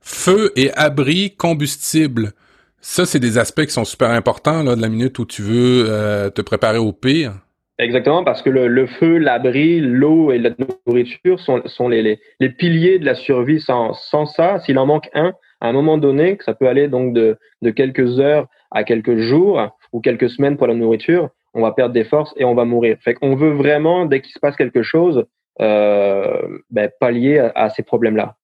feu 0.02 0.52
et 0.56 0.72
abri 0.74 1.36
combustible. 1.36 2.34
Ça, 2.82 3.06
c'est 3.06 3.20
des 3.20 3.38
aspects 3.38 3.66
qui 3.66 3.72
sont 3.72 3.86
super 3.86 4.10
importants 4.10 4.62
là, 4.62 4.76
de 4.76 4.82
la 4.82 4.90
minute 4.90 5.18
où 5.18 5.26
tu 5.26 5.42
veux 5.42 5.86
euh, 5.88 6.30
te 6.30 6.42
préparer 6.42 6.78
au 6.78 6.92
pire. 6.92 7.34
Exactement, 7.80 8.24
parce 8.24 8.42
que 8.42 8.50
le, 8.50 8.68
le 8.68 8.86
feu, 8.86 9.18
l'abri, 9.18 9.80
l'eau 9.80 10.32
et 10.32 10.38
la 10.38 10.52
nourriture 10.86 11.40
sont, 11.40 11.62
sont 11.66 11.88
les, 11.88 12.04
les, 12.04 12.20
les, 12.40 12.50
piliers 12.50 13.00
de 13.00 13.06
la 13.06 13.16
survie. 13.16 13.62
Sans, 13.62 13.94
sans 13.94 14.26
ça, 14.26 14.60
s'il 14.60 14.78
en 14.78 14.86
manque 14.86 15.10
un, 15.14 15.34
à 15.60 15.70
un 15.70 15.72
moment 15.72 15.98
donné, 15.98 16.38
que 16.38 16.44
ça 16.44 16.54
peut 16.54 16.68
aller 16.68 16.88
donc 16.88 17.14
de, 17.14 17.38
de 17.62 17.70
quelques 17.72 18.20
heures 18.20 18.48
à 18.70 18.84
quelques 18.84 19.18
jours, 19.18 19.76
ou 19.94 20.02
quelques 20.02 20.30
semaines 20.30 20.58
pour 20.58 20.68
la 20.68 20.74
nourriture, 20.74 21.30
on 21.54 21.62
va 21.62 21.72
perdre 21.72 21.94
des 21.94 22.04
forces 22.04 22.34
et 22.36 22.44
on 22.44 22.56
va 22.56 22.66
mourir. 22.66 22.98
Fait 23.02 23.14
qu'on 23.14 23.36
veut 23.36 23.52
vraiment, 23.52 24.06
dès 24.06 24.22
qu'il 24.22 24.34
se 24.34 24.40
passe 24.40 24.58
quelque 24.58 24.84
chose, 24.84 25.26
euh, 25.62 26.60
ben, 26.70 26.90
pallier 27.00 27.40
à, 27.40 27.52
à 27.56 27.70
ces 27.70 27.84
problèmes-là. 27.84 28.36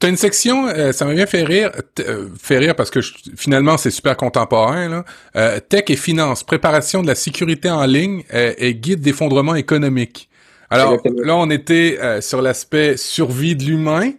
T'as 0.00 0.08
une 0.08 0.16
section, 0.16 0.66
euh, 0.66 0.92
ça 0.92 1.04
m'a 1.04 1.12
bien 1.12 1.26
fait 1.26 1.42
rire, 1.42 1.70
euh, 2.00 2.28
fait 2.40 2.56
rire 2.56 2.74
parce 2.74 2.90
que 2.90 3.02
je, 3.02 3.12
finalement 3.36 3.76
c'est 3.76 3.90
super 3.90 4.16
contemporain. 4.16 4.88
Là. 4.88 5.04
Euh, 5.36 5.60
tech 5.60 5.84
et 5.88 5.96
finance, 5.96 6.42
préparation 6.42 7.02
de 7.02 7.06
la 7.06 7.14
sécurité 7.14 7.68
en 7.68 7.84
ligne 7.84 8.22
et 8.32 8.74
guide 8.74 9.02
d'effondrement 9.02 9.54
économique. 9.54 10.30
Alors 10.70 10.94
Exactement. 10.94 11.26
là, 11.26 11.36
on 11.36 11.50
était 11.50 11.98
sur 12.22 12.40
l'aspect 12.40 12.96
survie 12.96 13.56
de 13.56 13.64
l'humain. 13.64 14.12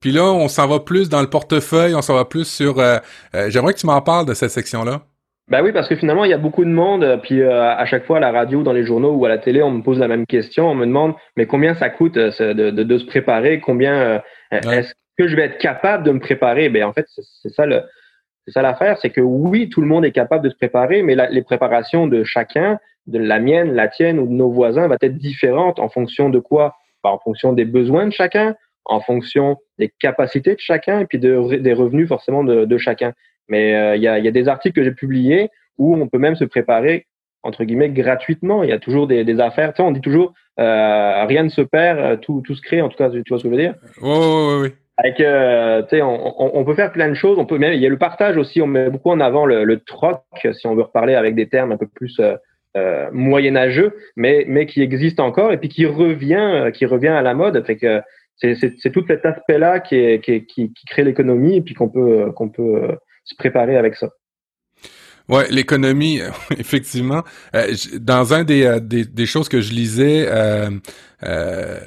Puis 0.00 0.12
là, 0.12 0.24
on 0.24 0.48
s'en 0.48 0.66
va 0.66 0.80
plus 0.80 1.10
dans 1.10 1.20
le 1.20 1.28
portefeuille, 1.28 1.94
on 1.94 2.00
s'en 2.00 2.14
va 2.14 2.24
plus 2.24 2.46
sur... 2.46 2.78
Euh, 2.78 2.96
euh, 3.34 3.50
J'aimerais 3.50 3.74
que 3.74 3.78
tu 3.78 3.86
m'en 3.86 4.00
parles 4.00 4.24
de 4.24 4.32
cette 4.32 4.50
section-là. 4.50 5.02
Ben 5.48 5.62
oui, 5.62 5.72
parce 5.72 5.88
que 5.88 5.96
finalement, 5.96 6.24
il 6.24 6.30
y 6.30 6.34
a 6.34 6.38
beaucoup 6.38 6.64
de 6.64 6.70
monde. 6.70 7.20
Puis 7.22 7.42
euh, 7.42 7.62
à 7.62 7.84
chaque 7.84 8.06
fois, 8.06 8.16
à 8.16 8.20
la 8.20 8.32
radio, 8.32 8.62
dans 8.62 8.72
les 8.72 8.86
journaux 8.86 9.12
ou 9.12 9.26
à 9.26 9.28
la 9.28 9.36
télé, 9.36 9.62
on 9.62 9.70
me 9.70 9.82
pose 9.82 9.98
la 9.98 10.08
même 10.08 10.24
question. 10.24 10.70
On 10.70 10.74
me 10.74 10.86
demande, 10.86 11.14
mais 11.36 11.46
combien 11.46 11.74
ça 11.74 11.90
coûte 11.90 12.14
de, 12.14 12.52
de, 12.52 12.70
de 12.70 12.98
se 12.98 13.04
préparer? 13.04 13.60
Combien 13.60 14.22
ouais. 14.52 14.60
est-ce 14.78 14.94
que 15.18 15.28
je 15.28 15.36
vais 15.36 15.42
être 15.42 15.58
capable 15.58 16.04
de 16.04 16.12
me 16.12 16.20
préparer? 16.20 16.70
Ben 16.70 16.84
en 16.84 16.92
fait, 16.94 17.04
c'est 17.42 17.50
ça 17.50 17.66
le, 17.66 17.82
c'est 18.46 18.52
ça 18.52 18.62
l'affaire, 18.62 18.96
c'est 19.02 19.10
que 19.10 19.20
oui, 19.20 19.68
tout 19.68 19.80
le 19.80 19.86
monde 19.86 20.04
est 20.04 20.12
capable 20.12 20.44
de 20.44 20.50
se 20.50 20.56
préparer, 20.56 21.02
mais 21.02 21.14
la, 21.14 21.28
les 21.28 21.42
préparations 21.42 22.06
de 22.06 22.24
chacun, 22.24 22.78
de 23.06 23.18
la 23.18 23.38
mienne, 23.38 23.74
la 23.74 23.88
tienne 23.88 24.18
ou 24.18 24.26
de 24.26 24.32
nos 24.32 24.50
voisins, 24.50 24.88
va 24.88 24.96
être 25.02 25.18
différente 25.18 25.78
en 25.78 25.88
fonction 25.88 26.30
de 26.30 26.38
quoi? 26.38 26.76
Ben, 27.04 27.10
En 27.10 27.18
fonction 27.18 27.52
des 27.52 27.64
besoins 27.64 28.06
de 28.06 28.12
chacun, 28.12 28.54
en 28.84 29.00
fonction 29.00 29.56
des 29.78 29.92
capacités 30.00 30.54
de 30.54 30.60
chacun 30.60 31.00
et 31.00 31.06
puis 31.06 31.18
de, 31.18 31.56
des 31.56 31.72
revenus 31.72 32.08
forcément 32.08 32.44
de, 32.44 32.64
de 32.64 32.78
chacun. 32.78 33.12
Mais 33.48 33.74
euh, 33.74 33.96
il 33.96 34.02
y, 34.02 34.08
a, 34.08 34.18
y, 34.18 34.28
a, 34.28 34.30
des 34.30 34.48
articles 34.48 34.74
que 34.74 34.84
j'ai 34.84 34.92
publiés 34.92 35.50
où 35.78 35.96
on 35.96 36.08
peut 36.08 36.18
même 36.18 36.36
se 36.36 36.44
préparer 36.44 37.06
entre 37.42 37.64
guillemets 37.64 37.90
gratuitement. 37.90 38.62
Il 38.62 38.70
y 38.70 38.72
a 38.72 38.78
toujours 38.78 39.06
des, 39.06 39.24
des 39.24 39.40
affaires. 39.40 39.72
Tu 39.72 39.78
sais, 39.78 39.82
on 39.82 39.92
dit 39.92 40.00
toujours 40.00 40.34
euh, 40.58 41.24
rien 41.24 41.42
ne 41.42 41.48
se 41.48 41.62
perd, 41.62 42.20
tout, 42.20 42.42
tout 42.44 42.54
se 42.54 42.62
crée. 42.62 42.82
En 42.82 42.88
tout 42.88 42.96
cas, 42.96 43.10
tu 43.10 43.22
vois 43.28 43.38
ce 43.38 43.44
que 43.44 43.48
je 43.48 43.54
veux 43.54 43.60
dire? 43.60 43.74
Oui, 44.02 44.10
oui, 44.10 44.60
oui. 44.62 44.68
Avec, 44.98 45.20
euh, 45.20 45.82
tu 45.82 45.96
sais, 45.96 46.02
on, 46.02 46.42
on, 46.42 46.60
on, 46.60 46.64
peut 46.64 46.74
faire 46.74 46.92
plein 46.92 47.08
de 47.08 47.14
choses. 47.14 47.38
On 47.38 47.46
peut 47.46 47.56
même, 47.56 47.72
il 47.72 47.80
y 47.80 47.86
a 47.86 47.88
le 47.88 47.96
partage 47.96 48.36
aussi. 48.36 48.60
On 48.60 48.66
met 48.66 48.90
beaucoup 48.90 49.10
en 49.10 49.20
avant 49.20 49.46
le, 49.46 49.64
le 49.64 49.80
troc, 49.80 50.22
si 50.52 50.66
on 50.66 50.74
veut 50.74 50.82
reparler 50.82 51.14
avec 51.14 51.34
des 51.34 51.48
termes 51.48 51.72
un 51.72 51.78
peu 51.78 51.86
plus 51.86 52.20
euh, 52.76 53.08
moyenâgeux, 53.10 53.96
mais 54.14 54.44
mais 54.46 54.66
qui 54.66 54.82
existe 54.82 55.18
encore 55.18 55.52
et 55.52 55.56
puis 55.56 55.70
qui 55.70 55.86
revient, 55.86 56.70
qui 56.74 56.84
revient 56.84 57.08
à 57.08 57.22
la 57.22 57.32
mode. 57.32 57.64
Fait 57.64 57.76
que 57.76 58.02
c'est 58.40 58.92
tout 58.92 59.04
cet 59.06 59.24
aspect-là 59.26 59.80
qui, 59.80 59.96
est, 59.96 60.24
qui, 60.24 60.46
qui, 60.46 60.72
qui, 60.72 60.86
crée 60.86 61.04
l'économie 61.04 61.56
et 61.56 61.60
puis 61.60 61.74
qu'on 61.74 61.88
peut, 61.88 62.32
qu'on 62.32 62.48
peut 62.48 62.84
euh, 62.84 62.96
se 63.24 63.34
préparer 63.34 63.76
avec 63.76 63.96
ça. 63.96 64.10
Ouais, 65.28 65.46
l'économie, 65.50 66.20
effectivement. 66.58 67.22
Euh, 67.54 67.72
dans 68.00 68.34
un 68.34 68.44
des, 68.44 68.64
euh, 68.64 68.80
des, 68.80 69.04
des, 69.04 69.26
choses 69.26 69.48
que 69.48 69.60
je 69.60 69.72
lisais, 69.72 70.26
euh, 70.28 70.70
euh, 71.22 71.78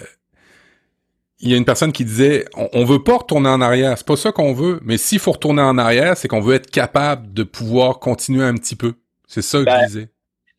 il 1.39 1.49
y 1.49 1.53
a 1.53 1.57
une 1.57 1.65
personne 1.65 1.91
qui 1.91 2.05
disait 2.05 2.45
on, 2.55 2.69
on 2.71 2.85
veut 2.85 3.03
pas 3.03 3.17
retourner 3.17 3.49
en 3.49 3.59
arrière, 3.59 3.97
c'est 3.97 4.07
pas 4.07 4.15
ça 4.15 4.31
qu'on 4.31 4.53
veut, 4.53 4.79
mais 4.83 4.97
s'il 4.97 5.19
faut 5.19 5.33
retourner 5.33 5.61
en 5.61 5.77
arrière, 5.77 6.15
c'est 6.15 6.29
qu'on 6.29 6.39
veut 6.39 6.55
être 6.55 6.71
capable 6.71 7.33
de 7.33 7.43
pouvoir 7.43 7.99
continuer 7.99 8.45
un 8.45 8.53
petit 8.53 8.77
peu. 8.77 8.93
C'est 9.27 9.41
ça 9.41 9.59
que 9.59 9.65
ben, 9.65 9.79
je 9.81 9.85
disais. 9.87 10.09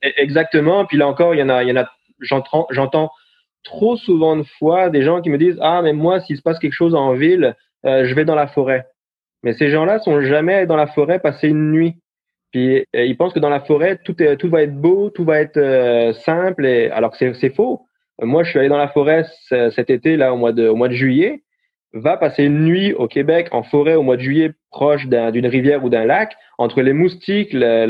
E-, 0.05 0.13
Exactement. 0.19 0.85
Puis 0.85 0.99
là 0.99 1.09
encore, 1.09 1.35
il 1.35 1.39
y 1.39 1.43
en 1.43 1.49
a, 1.49 1.63
il 1.63 1.71
y 1.71 1.73
en 1.73 1.77
a, 1.77 1.91
j'entends 2.21 3.11
trop 3.65 3.97
souvent 3.97 4.37
de 4.37 4.45
fois 4.59 4.91
des 4.91 5.03
gens 5.03 5.21
qui 5.21 5.31
me 5.31 5.39
disent 5.39 5.59
ah 5.61 5.81
mais 5.83 5.93
moi 5.93 6.21
s'il 6.21 6.37
se 6.37 6.43
passe 6.43 6.59
quelque 6.59 6.73
chose 6.73 6.95
en 6.95 7.15
ville 7.15 7.57
euh, 7.87 8.05
je 8.07 8.15
vais 8.15 8.25
dans 8.25 8.35
la 8.35 8.47
forêt. 8.47 8.87
Mais 9.43 9.53
ces 9.53 9.69
gens-là 9.69 9.99
sont 9.99 10.23
jamais 10.23 10.67
dans 10.67 10.77
la 10.77 10.87
forêt 10.87 11.19
passer 11.19 11.49
une 11.49 11.71
nuit. 11.71 11.97
Puis 12.53 12.79
euh, 12.97 13.05
ils 13.05 13.17
pensent 13.17 13.35
que 13.35 13.41
dans 13.41 13.51
la 13.51 13.61
forêt 13.61 13.99
tout 14.05 14.23
est 14.23 14.37
tout 14.37 14.49
va 14.49 14.63
être 14.63 14.75
beau 14.75 15.11
tout 15.11 15.25
va 15.25 15.41
être 15.41 15.57
euh, 15.57 16.13
simple 16.13 16.67
et 16.67 16.91
alors 16.91 17.11
que 17.11 17.33
c'est 17.35 17.55
faux. 17.55 17.83
Moi 18.23 18.45
je 18.45 18.51
suis 18.51 18.59
allé 18.59 18.69
dans 18.69 18.79
la 18.79 18.89
forêt 18.89 19.25
cet 19.49 19.91
été 19.91 20.17
là 20.17 20.33
au 20.33 20.37
mois 20.37 20.53
de 20.53 20.69
au 20.69 20.77
mois 20.77 20.89
de 20.89 20.95
juillet. 20.95 21.43
Va 21.93 22.17
passer 22.17 22.45
une 22.45 22.65
nuit 22.65 22.93
au 22.93 23.07
Québec 23.07 23.49
en 23.53 23.63
forêt 23.63 23.95
au 23.95 24.03
mois 24.03 24.17
de 24.17 24.23
juillet 24.23 24.53
proche 24.71 25.07
d'une 25.07 25.47
rivière 25.47 25.85
ou 25.85 25.89
d'un 25.89 26.05
lac 26.05 26.37
entre 26.59 26.83
les 26.83 26.93
moustiques 26.93 27.53
le, 27.53 27.87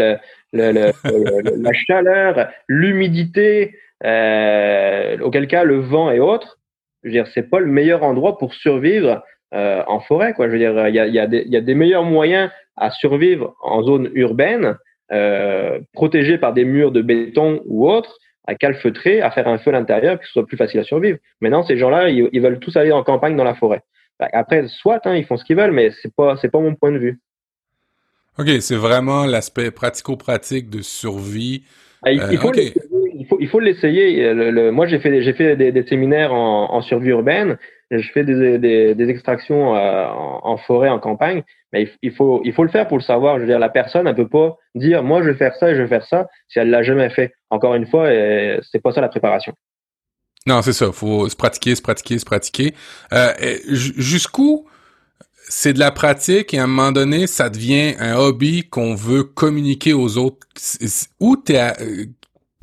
le, 0.53 0.73
le, 0.73 1.63
la 1.63 1.73
chaleur 1.73 2.49
l'humidité 2.69 3.75
euh, 4.03 5.19
auquel 5.21 5.47
cas 5.47 5.65
le 5.65 5.79
vent 5.79 6.11
et 6.11 6.21
autres, 6.21 6.59
je 7.03 7.09
veux 7.09 7.13
dire, 7.13 7.27
c'est 7.35 7.49
pas 7.49 7.61
le 7.61 7.67
meilleur 7.67 8.03
endroit 8.03 8.39
pour 8.39 8.55
survivre 8.55 9.23
euh, 9.55 9.83
en 9.87 10.01
forêt, 10.01 10.33
quoi. 10.33 10.47
Je 10.47 10.53
veux 10.53 10.59
dire, 10.59 10.89
il 10.89 10.95
y 10.95 10.99
a, 10.99 11.07
y, 11.07 11.19
a 11.19 11.27
y 11.31 11.57
a, 11.57 11.61
des 11.61 11.75
meilleurs 11.75 12.05
moyens 12.05 12.51
à 12.77 12.91
survivre 12.91 13.55
en 13.63 13.83
zone 13.83 14.11
urbaine, 14.15 14.77
euh, 15.13 15.79
protégée 15.93 16.39
par 16.39 16.55
des 16.55 16.65
murs 16.65 16.93
de 16.93 17.03
béton 17.03 17.63
ou 17.67 17.89
autres, 17.89 18.19
à 18.47 18.55
calfeutrer, 18.55 19.21
à 19.23 19.31
faire 19.31 19.49
un 19.49 19.59
feu 19.59 19.71
à 19.71 19.75
l'intérieur, 19.75 20.19
que 20.19 20.27
ce 20.27 20.33
soit 20.33 20.47
plus 20.47 20.57
facile 20.57 20.81
à 20.81 20.85
survivre. 20.85 21.19
Maintenant, 21.41 21.63
ces 21.63 21.77
gens-là, 21.77 22.09
ils, 22.09 22.29
ils, 22.33 22.41
veulent 22.41 22.59
tous 22.59 22.77
aller 22.77 22.93
en 22.93 23.05
campagne 23.05 23.37
dans 23.37 23.45
la 23.45 23.55
forêt. 23.55 23.83
Après, 24.19 24.67
soit, 24.69 25.07
hein, 25.07 25.15
ils 25.15 25.25
font 25.25 25.37
ce 25.37 25.45
qu'ils 25.45 25.57
veulent, 25.57 25.73
mais 25.73 25.91
c'est 26.03 26.15
pas, 26.15 26.37
c'est 26.37 26.51
pas 26.51 26.61
mon 26.61 26.75
point 26.75 26.93
de 26.93 26.99
vue. 26.99 27.21
Ok, 28.39 28.49
c'est 28.61 28.77
vraiment 28.77 29.27
l'aspect 29.27 29.71
pratico-pratique 29.71 30.69
de 30.69 30.83
survie. 30.83 31.63
Ah, 32.03 32.11
il, 32.11 32.23
il 32.33 32.39
faut 32.39 32.49
okay 32.49 32.75
il 33.45 33.49
faut 33.51 33.61
l'essayer. 33.61 34.33
Le, 34.33 34.51
le, 34.51 34.71
moi, 34.71 34.87
j'ai 34.87 34.99
fait, 34.99 35.11
des, 35.57 35.87
séminaires 35.87 36.33
en, 36.33 36.81
survie 36.81 37.11
urbaine. 37.11 37.59
Je 37.91 38.11
fais 38.13 38.25
des, 38.25 39.09
extractions 39.09 39.77
euh, 39.77 40.07
en, 40.09 40.57
forêt, 40.57 40.89
en 40.89 40.99
campagne. 40.99 41.43
Mais 41.73 41.89
il, 42.03 42.13
faut, 42.13 42.41
il 42.45 42.55
le 42.57 42.69
faire 42.69 42.89
pour 42.89 42.97
le 42.97 43.03
savoir. 43.03 43.37
Je 43.37 43.43
veux 43.43 43.47
dire, 43.47 43.59
la 43.59 43.69
personne, 43.69 44.07
elle 44.07 44.15
peut 44.15 44.29
pas 44.29 44.57
dire, 44.75 45.03
moi, 45.03 45.23
je 45.23 45.29
vais 45.29 45.37
faire 45.37 45.55
ça 45.57 45.71
et 45.71 45.77
je 45.77 45.83
vais 45.83 45.89
faire 45.89 46.07
ça 46.07 46.27
si 46.49 46.59
elle 46.59 46.71
l'a 46.71 46.83
jamais 46.83 47.11
fait. 47.11 47.35
Encore 47.51 47.75
une 47.75 47.87
fois, 47.87 48.09
c'est 48.09 48.83
pas 48.83 48.93
ça 48.93 49.01
la 49.03 49.09
préparation. 49.09 49.53
Non, 50.47 50.63
c'est 50.63 50.73
ça. 50.73 50.91
Faut 50.93 51.29
se 51.29 51.37
pratiquer, 51.37 51.75
se 51.75 51.83
pratiquer, 51.83 52.19
se 52.19 52.25
pratiquer. 52.25 52.75
Euh, 53.13 53.33
Jusqu'où 53.69 54.67
c'est 55.49 55.75
de 55.75 55.79
la 55.79 55.91
pratique 55.91 56.55
et 56.55 56.59
à 56.59 56.65
un 56.65 56.67
moment 56.67 56.93
donné, 56.93 57.27
ça 57.27 57.51
devient 57.51 57.95
un 57.99 58.17
hobby 58.17 58.67
qu'on 58.69 58.95
veut 58.95 59.25
communiquer 59.25 59.93
aux 59.93 60.17
autres? 60.17 60.47
Où 61.21 61.37
t'es, 61.37 61.61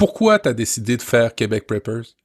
pourquoi 0.02 0.40
tu 0.40 0.50
as 0.50 0.54
décidé 0.54 0.98
de 0.98 1.04
faire 1.04 1.36
Québec 1.36 1.68
Preppers? 1.68 2.16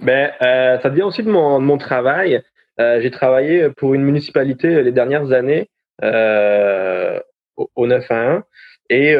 Ben, 0.00 0.32
euh, 0.42 0.78
ça 0.80 0.90
vient 0.90 1.06
aussi 1.06 1.22
de 1.22 1.30
mon, 1.30 1.78
travail. 1.78 2.42
Euh, 2.78 3.00
j'ai 3.00 3.10
travaillé 3.10 3.70
pour 3.70 3.94
une 3.94 4.02
municipalité 4.02 4.82
les 4.82 4.92
dernières 4.92 5.32
années 5.32 5.70
euh, 6.04 7.18
au, 7.56 7.70
au 7.74 7.86
9 7.86 8.04
à 8.10 8.32
1 8.32 8.44
et 8.90 9.16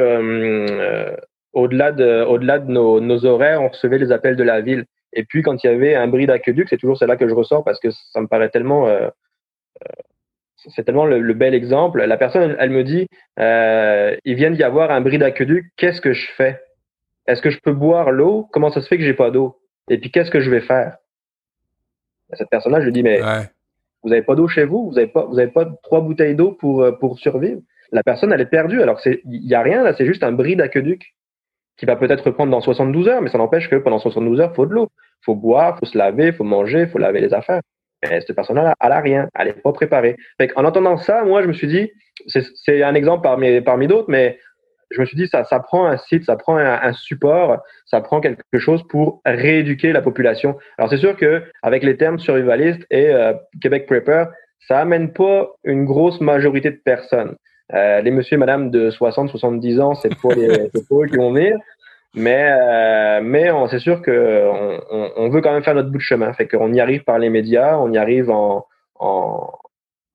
au-delà 1.54 1.92
de, 1.92 2.22
au-delà 2.24 2.58
de 2.58 2.70
nos, 2.70 3.24
horaires, 3.24 3.62
on 3.62 3.68
recevait 3.68 3.96
les 3.96 4.12
appels 4.12 4.36
de 4.36 4.44
la 4.44 4.60
ville. 4.60 4.84
Et 5.14 5.24
puis, 5.24 5.40
quand 5.40 5.64
il 5.64 5.66
y 5.66 5.70
avait 5.70 5.94
un 5.94 6.06
bris 6.06 6.26
d'aqueduc, 6.26 6.68
c'est 6.68 6.76
toujours 6.76 6.98
celle-là 6.98 7.16
que 7.16 7.26
je 7.26 7.34
ressors 7.34 7.64
parce 7.64 7.80
que 7.80 7.88
ça 8.12 8.20
me 8.20 8.26
paraît 8.26 8.50
tellement, 8.50 8.90
c'est 10.56 10.84
tellement 10.84 11.06
le, 11.06 11.32
bel 11.32 11.54
exemple. 11.54 12.04
La 12.04 12.18
personne, 12.18 12.56
elle, 12.58 12.68
me 12.68 12.84
dit, 12.84 13.08
il 13.38 14.34
vient 14.34 14.50
d'y 14.50 14.62
avoir 14.62 14.90
un 14.90 15.00
bris 15.00 15.16
d'aqueduc, 15.16 15.64
qu'est-ce 15.78 16.02
que 16.02 16.12
je 16.12 16.30
fais? 16.36 16.60
Est-ce 17.26 17.42
que 17.42 17.50
je 17.50 17.60
peux 17.60 17.72
boire 17.72 18.10
l'eau? 18.10 18.48
Comment 18.52 18.70
ça 18.70 18.80
se 18.80 18.88
fait 18.88 18.98
que 18.98 19.04
j'ai 19.04 19.14
pas 19.14 19.30
d'eau? 19.30 19.58
Et 19.88 19.98
puis, 19.98 20.10
qu'est-ce 20.10 20.30
que 20.30 20.40
je 20.40 20.50
vais 20.50 20.60
faire? 20.60 20.96
Cette 22.32 22.50
personne-là, 22.50 22.80
je 22.80 22.86
lui 22.86 22.92
dis, 22.92 23.02
mais 23.02 23.20
vous 24.02 24.12
avez 24.12 24.22
pas 24.22 24.34
d'eau 24.34 24.48
chez 24.48 24.64
vous? 24.64 24.90
Vous 24.90 24.98
avez 24.98 25.08
pas, 25.08 25.24
vous 25.24 25.38
avez 25.38 25.50
pas 25.50 25.66
trois 25.82 26.00
bouteilles 26.00 26.34
d'eau 26.34 26.52
pour 26.52 26.82
euh, 26.82 26.92
pour 26.92 27.18
survivre? 27.18 27.60
La 27.92 28.02
personne, 28.02 28.32
elle 28.32 28.40
est 28.40 28.46
perdue. 28.46 28.82
Alors, 28.82 29.00
il 29.04 29.20
y 29.24 29.54
a 29.54 29.62
rien 29.62 29.82
là, 29.82 29.94
c'est 29.94 30.06
juste 30.06 30.22
un 30.22 30.32
bris 30.32 30.56
d'aqueduc 30.56 31.14
qui 31.76 31.86
va 31.86 31.96
peut-être 31.96 32.24
reprendre 32.24 32.50
dans 32.50 32.60
72 32.60 33.08
heures, 33.08 33.22
mais 33.22 33.30
ça 33.30 33.38
n'empêche 33.38 33.68
que 33.68 33.76
pendant 33.76 33.98
72 33.98 34.40
heures, 34.40 34.50
il 34.52 34.56
faut 34.56 34.66
de 34.66 34.72
l'eau. 34.72 34.88
Il 35.22 35.24
faut 35.24 35.34
boire, 35.34 35.76
il 35.76 35.80
faut 35.80 35.92
se 35.92 35.98
laver, 35.98 36.28
il 36.28 36.32
faut 36.32 36.44
manger, 36.44 36.82
il 36.82 36.88
faut 36.88 36.98
laver 36.98 37.20
les 37.20 37.34
affaires. 37.34 37.60
Mais 38.02 38.20
cette 38.20 38.34
personne-là, 38.34 38.74
elle 38.80 38.88
n'a 38.88 39.00
rien, 39.00 39.28
elle 39.34 39.48
n'est 39.48 39.52
pas 39.54 39.72
préparée. 39.72 40.16
en 40.56 40.64
entendant 40.64 40.96
ça, 40.96 41.24
moi, 41.24 41.42
je 41.42 41.48
me 41.48 41.52
suis 41.52 41.66
dit, 41.66 41.90
c'est 42.26 42.82
un 42.82 42.94
exemple 42.94 43.22
parmi, 43.22 43.60
parmi 43.60 43.86
d'autres, 43.86 44.10
mais 44.10 44.38
je 44.90 45.00
me 45.00 45.06
suis 45.06 45.16
dit, 45.16 45.26
ça, 45.26 45.44
ça 45.44 45.60
prend 45.60 45.86
un 45.86 45.96
site, 45.96 46.24
ça 46.24 46.36
prend 46.36 46.56
un, 46.56 46.92
support, 46.92 47.62
ça 47.86 48.00
prend 48.00 48.20
quelque 48.20 48.58
chose 48.58 48.82
pour 48.88 49.20
rééduquer 49.24 49.92
la 49.92 50.02
population. 50.02 50.56
Alors, 50.78 50.90
c'est 50.90 50.96
sûr 50.96 51.16
que 51.16 51.42
avec 51.62 51.82
les 51.82 51.96
termes 51.96 52.18
survivalistes 52.18 52.86
et 52.90 53.10
euh, 53.10 53.32
Québec 53.60 53.86
Prepper, 53.86 54.24
ça 54.68 54.78
amène 54.78 55.12
pas 55.12 55.48
une 55.64 55.84
grosse 55.84 56.20
majorité 56.20 56.70
de 56.70 56.80
personnes. 56.84 57.36
Euh, 57.74 58.00
les 58.00 58.10
monsieur 58.12 58.36
et 58.36 58.38
madame 58.38 58.70
de 58.70 58.90
60, 58.90 59.30
70 59.30 59.80
ans, 59.80 59.94
c'est 59.94 60.14
pas, 60.20 60.34
les, 60.34 60.68
pas 60.68 60.96
eux 61.02 61.06
qui 61.06 61.16
vont 61.16 61.32
venir. 61.32 61.56
Mais, 62.14 62.48
euh, 62.48 63.20
mais 63.22 63.50
c'est 63.68 63.80
sûr 63.80 64.00
qu'on 64.02 64.80
on, 64.90 65.10
on, 65.16 65.28
veut 65.28 65.42
quand 65.42 65.52
même 65.52 65.64
faire 65.64 65.74
notre 65.74 65.90
bout 65.90 65.98
de 65.98 66.02
chemin. 66.02 66.32
Fait 66.32 66.46
qu'on 66.46 66.72
y 66.72 66.80
arrive 66.80 67.04
par 67.04 67.18
les 67.18 67.28
médias, 67.28 67.76
on 67.76 67.92
y 67.92 67.98
arrive 67.98 68.30
en, 68.30 68.64
en, 68.98 69.50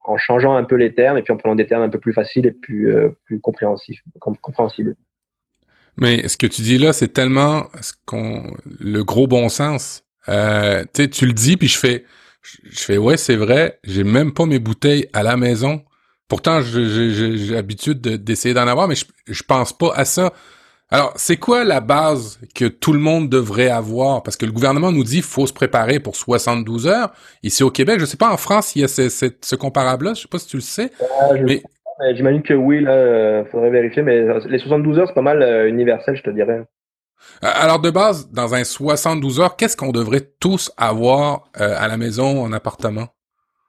en, 0.04 0.18
changeant 0.18 0.56
un 0.56 0.64
peu 0.64 0.76
les 0.76 0.94
termes 0.94 1.18
et 1.18 1.22
puis 1.22 1.34
en 1.34 1.38
prenant 1.38 1.56
des 1.56 1.68
termes 1.68 1.84
un 1.84 1.90
peu 1.90 2.00
plus 2.00 2.14
faciles 2.14 2.46
et 2.46 2.52
plus, 2.52 2.94
euh, 2.94 3.10
plus 3.26 3.40
compréhensibles. 3.40 4.96
Mais 5.98 6.28
ce 6.28 6.38
que 6.38 6.48
tu 6.48 6.62
dis 6.62 6.78
là, 6.78 6.94
c'est 6.94 7.10
tellement 7.10 7.68
ce 7.82 7.94
qu'on, 8.06 8.54
le 8.80 9.04
gros 9.04 9.28
bon 9.28 9.50
sens. 9.50 10.04
Euh, 10.30 10.84
tu 10.94 11.26
le 11.26 11.34
dis, 11.34 11.58
puis 11.58 11.68
je 11.68 11.78
fais, 11.78 12.06
je 12.42 12.80
fais 12.80 12.98
ouais, 12.98 13.18
c'est 13.18 13.36
vrai. 13.36 13.80
J'ai 13.84 14.04
même 14.04 14.34
pas 14.34 14.46
mes 14.46 14.60
bouteilles 14.60 15.08
à 15.14 15.24
la 15.24 15.38
maison. 15.38 15.84
Pourtant, 16.28 16.62
j'ai 16.62 17.52
l'habitude 17.52 18.00
d'essayer 18.00 18.54
d'en 18.54 18.68
avoir, 18.68 18.88
mais 18.88 18.96
je, 18.96 19.06
je 19.28 19.44
pense 19.44 19.78
pas 19.78 19.94
à 19.94 20.06
ça. 20.06 20.32
Alors, 20.92 21.14
c'est 21.16 21.38
quoi 21.38 21.64
la 21.64 21.80
base 21.80 22.40
que 22.54 22.66
tout 22.66 22.92
le 22.92 23.00
monde 23.00 23.30
devrait 23.30 23.70
avoir? 23.70 24.24
Parce 24.24 24.36
que 24.36 24.46
le 24.46 24.52
gouvernement 24.52 24.92
nous 24.92 25.04
dit 25.04 25.16
qu'il 25.16 25.24
faut 25.24 25.48
se 25.48 25.54
préparer 25.54 26.00
pour 26.00 26.16
72 26.16 26.88
heures. 26.88 27.12
Ici 27.44 27.64
au 27.64 27.72
Québec, 27.72 28.00
je 28.00 28.06
sais 28.06 28.18
pas 28.18 28.32
en 28.32 28.38
France, 28.38 28.76
il 28.76 28.82
y 28.82 28.84
a 28.84 28.88
ce, 28.88 29.10
ce, 29.10 29.56
comparable-là. 29.56 30.14
Je 30.14 30.22
sais 30.22 30.28
pas 30.28 30.40
si 30.40 30.48
tu 30.48 30.58
le 30.58 30.62
sais. 30.62 30.92
mais... 31.44 31.64
J'imagine 32.16 32.42
que 32.42 32.56
oui, 32.56 32.82
là, 32.82 32.92
euh, 32.92 33.46
faudrait 33.52 33.70
vérifier, 33.70 34.02
mais 34.02 34.26
les 34.48 34.58
72 34.58 34.98
heures, 34.98 35.08
c'est 35.08 35.14
pas 35.14 35.22
mal 35.22 35.44
euh, 35.44 35.70
universel, 35.70 36.16
je 36.16 36.24
te 36.24 36.32
dirais. 36.32 36.64
Alors, 37.44 37.80
de 37.80 37.92
base, 37.92 38.32
dans 38.32 38.56
un 38.56 38.64
72 38.64 39.40
heures, 39.40 39.56
qu'est-ce 39.56 39.78
qu'on 39.78 39.92
devrait 39.92 40.28
tous 40.40 40.72
avoir 40.78 41.44
à 41.54 41.88
la 41.88 41.98
maison, 41.98 42.42
en 42.42 42.52
appartement? 42.52 43.10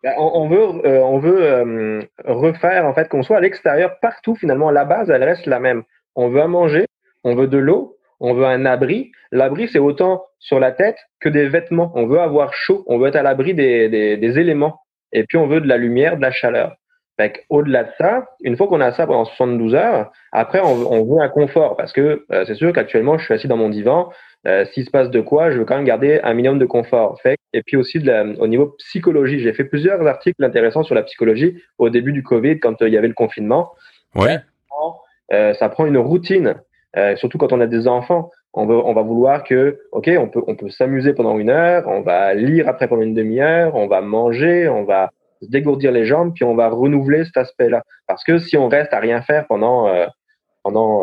Ben, 0.02 0.14
on, 0.18 0.48
veut, 0.48 0.84
euh, 0.84 1.00
on 1.04 1.18
veut 1.18 1.44
euh, 1.44 2.02
refaire, 2.24 2.86
en 2.86 2.94
fait, 2.94 3.08
qu'on 3.08 3.22
soit 3.22 3.36
à 3.36 3.40
l'extérieur, 3.40 4.00
partout, 4.00 4.34
finalement, 4.34 4.72
la 4.72 4.84
base, 4.84 5.10
elle 5.10 5.22
reste 5.22 5.46
la 5.46 5.60
même. 5.60 5.84
On 6.16 6.28
veut 6.28 6.42
à 6.42 6.48
manger, 6.48 6.86
on 7.24 7.34
veut 7.34 7.48
de 7.48 7.58
l'eau, 7.58 7.96
on 8.20 8.34
veut 8.34 8.46
un 8.46 8.64
abri. 8.66 9.12
L'abri, 9.30 9.68
c'est 9.68 9.78
autant 9.78 10.24
sur 10.38 10.60
la 10.60 10.72
tête 10.72 10.98
que 11.20 11.28
des 11.28 11.48
vêtements. 11.48 11.92
On 11.94 12.06
veut 12.06 12.20
avoir 12.20 12.54
chaud, 12.54 12.84
on 12.86 12.98
veut 12.98 13.08
être 13.08 13.16
à 13.16 13.22
l'abri 13.22 13.54
des, 13.54 13.88
des, 13.88 14.16
des, 14.16 14.38
éléments. 14.38 14.80
Et 15.12 15.24
puis, 15.24 15.38
on 15.38 15.46
veut 15.46 15.60
de 15.60 15.68
la 15.68 15.76
lumière, 15.76 16.16
de 16.16 16.22
la 16.22 16.30
chaleur. 16.30 16.76
Au-delà 17.50 17.84
de 17.84 17.90
ça, 17.98 18.24
une 18.42 18.56
fois 18.56 18.66
qu'on 18.66 18.80
a 18.80 18.90
ça 18.90 19.06
pendant 19.06 19.24
72 19.24 19.76
heures, 19.76 20.10
après, 20.32 20.60
on, 20.60 20.90
on 20.92 21.04
veut 21.04 21.22
un 21.22 21.28
confort. 21.28 21.76
Parce 21.76 21.92
que 21.92 22.24
euh, 22.32 22.44
c'est 22.46 22.56
sûr 22.56 22.72
qu'actuellement, 22.72 23.16
je 23.16 23.24
suis 23.24 23.34
assis 23.34 23.46
dans 23.46 23.56
mon 23.56 23.68
divan, 23.68 24.10
euh, 24.46 24.64
s'il 24.72 24.84
se 24.84 24.90
passe 24.90 25.10
de 25.10 25.20
quoi, 25.20 25.52
je 25.52 25.58
veux 25.58 25.64
quand 25.64 25.76
même 25.76 25.84
garder 25.84 26.20
un 26.24 26.34
minimum 26.34 26.58
de 26.58 26.66
confort. 26.66 27.20
Fait, 27.22 27.36
et 27.52 27.62
puis 27.62 27.76
aussi 27.76 28.00
de 28.00 28.06
la, 28.06 28.24
au 28.24 28.48
niveau 28.48 28.74
psychologie, 28.78 29.38
j'ai 29.38 29.52
fait 29.52 29.64
plusieurs 29.64 30.04
articles 30.06 30.42
intéressants 30.42 30.82
sur 30.82 30.96
la 30.96 31.04
psychologie 31.04 31.62
au 31.78 31.90
début 31.90 32.12
du 32.12 32.24
Covid, 32.24 32.58
quand 32.58 32.82
euh, 32.82 32.88
il 32.88 32.94
y 32.94 32.96
avait 32.96 33.08
le 33.08 33.14
confinement. 33.14 33.72
Ouais. 34.16 34.38
Euh, 35.32 35.54
ça 35.54 35.68
prend 35.68 35.86
une 35.86 35.96
routine, 35.96 36.56
euh, 36.96 37.16
surtout 37.16 37.38
quand 37.38 37.52
on 37.52 37.60
a 37.60 37.66
des 37.66 37.88
enfants. 37.88 38.30
On, 38.54 38.68
on 38.68 38.92
va 38.92 39.02
vouloir 39.02 39.44
que, 39.44 39.78
ok, 39.92 40.10
on 40.18 40.28
peut, 40.28 40.70
s'amuser 40.70 41.14
pendant 41.14 41.38
une 41.38 41.48
heure, 41.48 41.84
on 41.86 42.02
va 42.02 42.34
lire 42.34 42.68
après 42.68 42.86
pendant 42.86 43.02
une 43.02 43.14
demi-heure, 43.14 43.74
on 43.74 43.86
va 43.86 44.02
manger, 44.02 44.68
on 44.68 44.84
va 44.84 45.10
se 45.40 45.48
dégourdir 45.48 45.90
les 45.90 46.04
jambes, 46.04 46.32
puis 46.34 46.44
on 46.44 46.54
va 46.54 46.68
renouveler 46.68 47.24
cet 47.24 47.38
aspect-là. 47.38 47.82
Parce 48.06 48.22
que 48.24 48.38
si 48.38 48.58
on 48.58 48.68
reste 48.68 48.92
à 48.92 48.98
rien 48.98 49.22
faire 49.22 49.46
pendant 49.46 49.88
euh, 49.88 50.06
pendant 50.62 51.02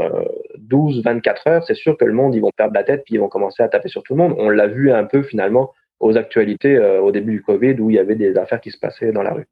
12, 0.58 0.99
euh, 0.99 1.02
24 1.04 1.47
heures, 1.47 1.63
c'est 1.65 1.75
sûr 1.75 1.97
que 1.97 2.06
le 2.06 2.13
monde, 2.13 2.36
ils 2.36 2.41
vont 2.41 2.52
perdre 2.56 2.73
la 2.73 2.84
tête 2.84 3.04
puis 3.06 3.15
ils 3.15 3.19
vont 3.19 3.28
commencer 3.28 3.63
à 3.63 3.67
taper 3.67 3.89
sur 3.89 4.04
tout 4.04 4.13
le 4.13 4.19
monde. 4.19 4.36
On 4.38 4.49
l'a 4.49 4.67
vu 4.67 4.91
un 4.91 5.04
peu 5.06 5.23
finalement 5.23 5.73
aux 5.99 6.17
actualités 6.17 6.75
euh, 6.78 7.02
au 7.02 7.12
début 7.12 7.34
du 7.34 7.41
Covid 7.41 7.75
où 7.80 7.89
il 7.89 7.95
y 7.95 7.99
avait 7.99 8.15
des 8.15 8.38
affaires 8.38 8.62
qui 8.62 8.71
se 8.71 8.80
passaient 8.80 9.12
dans 9.12 9.23
la 9.23 9.34
rue. 9.34 9.47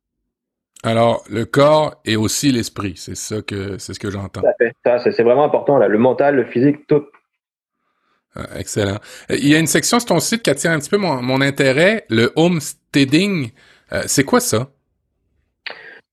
Alors, 0.84 1.24
le 1.30 1.46
corps 1.46 2.00
et 2.06 2.16
aussi 2.16 2.52
l'esprit, 2.52 2.94
c'est 2.96 3.16
ça 3.16 3.42
que 3.42 3.78
c'est 3.80 3.94
ce 3.94 4.00
que 4.00 4.12
j'entends. 4.12 4.42
Ça, 4.86 5.00
c'est 5.00 5.24
vraiment 5.24 5.44
important 5.44 5.78
là, 5.78 5.88
le 5.88 5.98
mental, 5.98 6.36
le 6.36 6.46
physique, 6.46 6.86
tout. 6.88 7.04
Ah, 8.36 8.46
excellent. 8.60 9.00
Il 9.30 9.48
y 9.48 9.56
a 9.56 9.60
une 9.60 9.68
section 9.68 10.00
sur 10.00 10.10
ton 10.10 10.20
site 10.20 10.44
qui 10.44 10.52
attire 10.52 10.72
un 10.72 10.80
petit 10.80 10.90
peu 10.90 10.98
mon, 10.98 11.22
mon 11.24 11.42
intérêt, 11.42 12.06
le 12.10 12.32
homesteading. 12.36 13.50
Euh, 13.92 14.04
c'est 14.06 14.24
quoi 14.24 14.40
ça? 14.40 14.68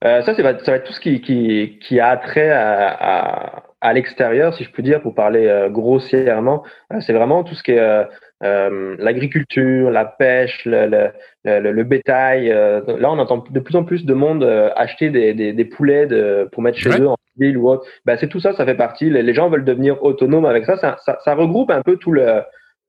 Euh, 0.05 0.23
ça, 0.23 0.35
ça 0.35 0.43
va 0.43 0.51
être 0.51 0.85
tout 0.85 0.93
ce 0.93 1.01
qui, 1.01 1.21
qui, 1.21 1.79
qui 1.87 2.01
a 2.01 2.17
trait 2.17 2.51
à, 2.51 2.89
à, 2.89 3.63
à 3.81 3.93
l'extérieur, 3.93 4.55
si 4.55 4.65
je 4.65 4.71
puis 4.71 4.83
dire, 4.83 5.03
pour 5.03 5.15
parler 5.15 5.47
euh, 5.47 5.69
grossièrement. 5.69 6.65
Euh, 6.93 7.01
c'est 7.01 7.13
vraiment 7.13 7.45
tout 7.45 7.55
ce 7.55 7.63
qui 7.63 7.73
est 7.73 8.07
euh, 8.43 8.97
l'agriculture, 8.99 9.91
la 9.91 10.05
pêche, 10.05 10.65
le, 10.65 10.87
le, 10.87 11.61
le, 11.61 11.73
le 11.73 11.85
bétail. 11.85 12.49
là, 12.49 13.11
on 13.11 13.19
entend 13.19 13.45
de 13.49 13.61
plus 13.61 13.77
en 13.77 13.85
plus 13.85 14.05
de 14.05 14.15
monde 14.15 14.45
acheter 14.77 15.11
des, 15.11 15.35
des, 15.35 15.53
des 15.53 15.65
poulets 15.65 16.07
de, 16.07 16.49
pour 16.53 16.63
mettre 16.63 16.79
chez 16.79 16.91
eux 17.01 17.09
en 17.09 17.17
ville 17.39 17.57
ou 17.57 17.69
autre. 17.69 17.87
Ben, 18.05 18.17
c'est 18.17 18.29
tout 18.29 18.41
ça, 18.41 18.53
ça 18.53 18.65
fait 18.65 18.75
partie. 18.75 19.11
Les, 19.11 19.35
gens 19.35 19.49
veulent 19.49 19.65
devenir 19.65 20.03
autonomes 20.03 20.47
avec 20.47 20.65
ça. 20.67 20.77
Ça, 20.77 20.97
ça, 21.05 21.19
ça 21.25 21.35
regroupe 21.35 21.71
un 21.71 21.83
peu 21.83 21.97
tout 21.97 22.13
le, 22.13 22.43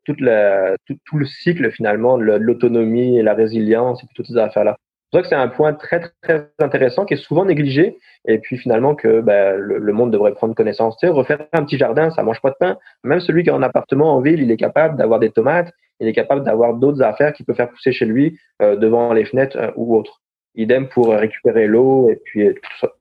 tout, 0.06 0.16
le, 0.20 0.76
tout, 0.86 0.96
tout 1.06 1.18
le 1.18 1.26
cycle 1.26 1.72
finalement 1.72 2.18
de 2.18 2.24
l'autonomie 2.24 3.18
et 3.18 3.24
la 3.24 3.34
résilience 3.34 4.04
et 4.04 4.08
toutes 4.16 4.28
ces 4.28 4.38
affaires-là 4.38 4.78
que 5.22 5.28
c'est 5.28 5.36
un 5.36 5.48
point 5.48 5.74
très 5.74 6.02
très 6.22 6.50
intéressant 6.60 7.06
qui 7.06 7.14
est 7.14 7.18
souvent 7.18 7.46
négligé 7.46 7.98
et 8.28 8.40
puis 8.40 8.58
finalement 8.58 8.96
que 8.96 9.22
ben, 9.22 9.56
le, 9.56 9.94
monde 9.94 10.12
devrait 10.12 10.34
prendre 10.34 10.56
connaissance. 10.56 10.98
Tu 10.98 11.08
sais, 11.08 11.14
refaire 11.14 11.48
un 11.54 11.64
petit 11.64 11.78
jardin, 11.78 12.10
ça 12.10 12.24
mange 12.24 12.42
pas 12.42 12.50
de 12.50 12.56
pain. 12.60 12.78
Même 13.04 13.20
celui 13.20 13.44
qui 13.44 13.50
a 13.50 13.56
un 13.56 13.64
appartement 13.64 14.16
en 14.16 14.22
ville, 14.22 14.42
il 14.42 14.52
est 14.52 14.58
capable 14.58 14.98
d'avoir 14.98 15.20
des 15.20 15.30
tomates, 15.30 15.72
il 16.00 16.08
est 16.08 16.14
capable 16.14 16.44
d'avoir 16.44 16.74
d'autres 16.74 17.02
affaires 17.02 17.34
qu'il 17.34 17.46
peut 17.46 17.54
faire 17.54 17.70
pousser 17.70 17.92
chez 17.92 18.06
lui 18.06 18.40
euh, 18.62 18.76
devant 18.76 19.14
les 19.14 19.26
fenêtres 19.26 19.58
euh, 19.58 19.72
ou 19.76 19.96
autre. 19.96 20.22
Idem 20.56 20.88
pour 20.88 21.10
récupérer 21.10 21.68
l'eau 21.68 22.10
et 22.10 22.20
puis 22.24 22.48
tout 22.54 22.78
ça. 22.80 22.92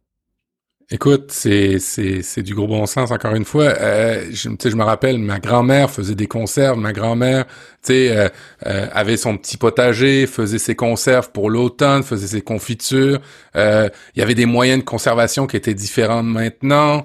Écoute, 0.90 1.32
c'est 1.32 1.78
c'est 1.78 2.20
c'est 2.22 2.42
du 2.42 2.54
gros 2.54 2.66
bon 2.66 2.84
sens 2.84 3.10
encore 3.10 3.34
une 3.34 3.46
fois. 3.46 3.64
Euh, 3.64 4.26
je, 4.30 4.50
je 4.62 4.76
me 4.76 4.82
rappelle, 4.84 5.18
ma 5.18 5.40
grand-mère 5.40 5.90
faisait 5.90 6.14
des 6.14 6.26
conserves. 6.26 6.78
Ma 6.78 6.92
grand-mère, 6.92 7.46
tu 7.46 7.52
sais, 7.84 8.16
euh, 8.16 8.28
euh, 8.66 8.86
avait 8.92 9.16
son 9.16 9.38
petit 9.38 9.56
potager, 9.56 10.26
faisait 10.26 10.58
ses 10.58 10.74
conserves 10.74 11.30
pour 11.32 11.48
l'automne, 11.48 12.02
faisait 12.02 12.26
ses 12.26 12.42
confitures. 12.42 13.20
Il 13.54 13.90
y 14.16 14.22
avait 14.22 14.34
des 14.34 14.44
moyens 14.46 14.80
de 14.80 14.84
conservation 14.84 15.46
qui 15.46 15.56
étaient 15.56 15.74
différents 15.74 16.22
maintenant. 16.22 17.04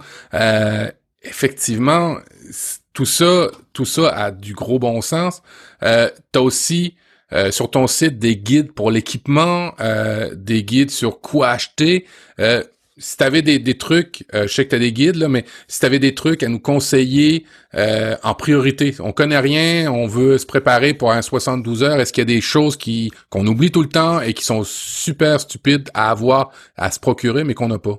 effectivement, 1.24 2.18
tout 2.94 3.06
ça, 3.06 3.50
tout 3.74 3.86
ça 3.86 4.10
a 4.10 4.32
du 4.32 4.54
gros 4.54 4.80
bon 4.80 5.02
sens. 5.02 5.42
Euh, 5.84 6.10
T'as 6.34 6.42
aussi 6.42 6.96
sur 7.52 7.70
ton 7.72 7.88
site 7.88 8.18
des 8.20 8.36
guides 8.38 8.72
pour 8.74 8.92
l'équipement, 8.92 9.74
des 10.34 10.64
guides 10.64 10.92
sur 10.92 11.22
quoi 11.22 11.50
acheter 11.50 12.06
si 13.00 13.18
tu 13.18 13.24
avais 13.24 13.42
des, 13.42 13.58
des 13.60 13.78
trucs, 13.78 14.26
euh, 14.36 14.44
je 14.44 14.54
sais 14.54 14.66
que 14.66 14.70
tu 14.70 14.76
as 14.76 14.80
des 14.80 14.92
guides, 14.92 15.16
là, 15.16 15.28
mais 15.28 15.46
si 15.68 15.80
tu 15.80 15.86
avais 15.86 16.00
des 16.00 16.14
trucs 16.14 16.44
à 16.44 16.48
nous 16.48 16.60
conseiller 16.60 17.46
euh, 17.76 18.16
en 18.24 18.34
priorité, 18.36 18.94
on 19.00 19.12
connaît 19.12 19.40
rien, 19.40 19.92
on 19.92 20.06
veut 20.06 20.38
se 20.38 20.46
préparer 20.46 20.94
pour 20.94 21.12
un 21.12 21.22
72 21.22 21.84
heures, 21.84 22.00
est-ce 22.00 22.14
qu'il 22.14 22.22
y 22.22 22.30
a 22.32 22.36
des 22.36 22.42
choses 22.42 22.78
qui 22.78 23.12
qu'on 23.30 23.46
oublie 23.48 23.72
tout 23.72 23.82
le 23.82 23.90
temps 23.90 24.22
et 24.22 24.34
qui 24.34 24.44
sont 24.44 24.64
super 24.64 25.40
stupides 25.40 25.90
à 25.94 26.12
avoir, 26.12 26.52
à 26.76 26.92
se 26.92 27.00
procurer, 27.00 27.44
mais 27.44 27.54
qu'on 27.54 27.70
n'a 27.70 27.80
pas? 27.80 27.98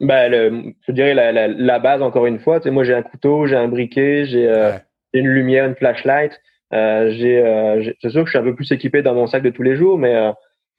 Ben, 0.00 0.30
le, 0.30 0.72
je 0.88 0.92
dirais 0.92 1.14
la, 1.14 1.30
la, 1.30 1.48
la, 1.48 1.78
base, 1.78 2.02
encore 2.02 2.26
une 2.26 2.38
fois. 2.38 2.58
Tu 2.58 2.64
sais, 2.64 2.70
moi, 2.70 2.84
j'ai 2.84 2.94
un 2.94 3.02
couteau, 3.02 3.46
j'ai 3.46 3.56
un 3.56 3.68
briquet, 3.68 4.24
j'ai 4.24 4.48
euh, 4.48 4.72
une 5.12 5.28
lumière, 5.28 5.66
une 5.66 5.76
flashlight. 5.76 6.32
Euh, 6.72 7.10
j'ai, 7.10 7.94
c'est 8.00 8.10
sûr 8.10 8.22
que 8.22 8.26
je 8.26 8.30
suis 8.30 8.38
un 8.38 8.44
peu 8.44 8.54
plus 8.54 8.72
équipé 8.72 9.02
dans 9.02 9.14
mon 9.14 9.26
sac 9.26 9.42
de 9.42 9.50
tous 9.50 9.62
les 9.62 9.76
jours, 9.76 9.98
mais 9.98 10.14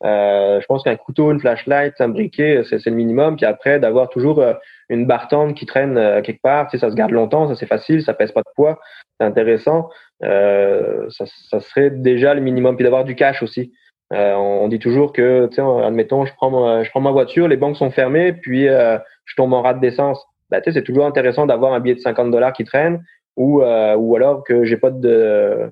je 0.04 0.66
pense 0.66 0.84
qu'un 0.84 0.96
couteau, 0.96 1.32
une 1.32 1.40
flashlight, 1.40 2.00
un 2.00 2.10
briquet, 2.10 2.64
c'est 2.70 2.86
le 2.86 2.96
minimum. 2.96 3.36
Puis 3.36 3.46
après, 3.46 3.80
d'avoir 3.80 4.10
toujours 4.10 4.44
une 4.90 5.06
bartende 5.06 5.54
qui 5.54 5.66
traîne 5.66 6.22
quelque 6.24 6.42
part, 6.42 6.68
tu 6.68 6.78
sais, 6.78 6.82
ça 6.86 6.90
se 6.90 6.96
garde 6.96 7.12
longtemps, 7.12 7.48
ça 7.48 7.56
c'est 7.56 7.68
facile, 7.68 8.02
ça 8.02 8.14
pèse 8.14 8.32
pas 8.32 8.42
de 8.42 8.50
poids, 8.56 8.80
c'est 9.20 9.26
intéressant. 9.26 9.90
ça, 10.22 11.26
ça 11.50 11.60
serait 11.60 11.92
déjà 11.92 12.34
le 12.34 12.42
minimum. 12.42 12.76
Puis 12.76 12.84
d'avoir 12.84 13.04
du 13.04 13.16
cash 13.16 13.44
aussi. 13.44 13.72
Euh, 14.12 14.34
on, 14.34 14.68
dit 14.68 14.80
toujours 14.80 15.14
que, 15.14 15.48
tu 15.48 15.56
sais, 15.56 15.62
admettons, 15.62 16.26
je 16.26 16.34
prends, 16.36 16.84
je 16.84 16.90
prends 16.90 17.00
ma 17.00 17.12
voiture, 17.12 17.48
les 17.48 17.56
banques 17.56 17.78
sont 17.78 17.92
fermées, 17.92 18.34
puis 18.34 18.68
euh, 18.68 18.98
je 19.26 19.36
tombe 19.36 19.54
en 19.54 19.62
rate 19.62 19.80
d'essence. 19.80 20.22
Ben, 20.50 20.60
tu 20.60 20.66
sais, 20.66 20.80
c'est 20.80 20.84
toujours 20.84 21.06
intéressant 21.06 21.46
d'avoir 21.46 21.74
un 21.74 21.80
billet 21.80 21.96
de 21.96 22.02
50 22.02 22.30
dollars 22.30 22.52
qui 22.52 22.66
traîne, 22.66 23.04
ou, 23.38 23.62
euh, 23.62 23.96
ou 23.96 24.16
alors 24.18 24.44
que 24.44 24.66
j'ai 24.66 24.76
pas 24.76 24.92
de, 24.92 25.72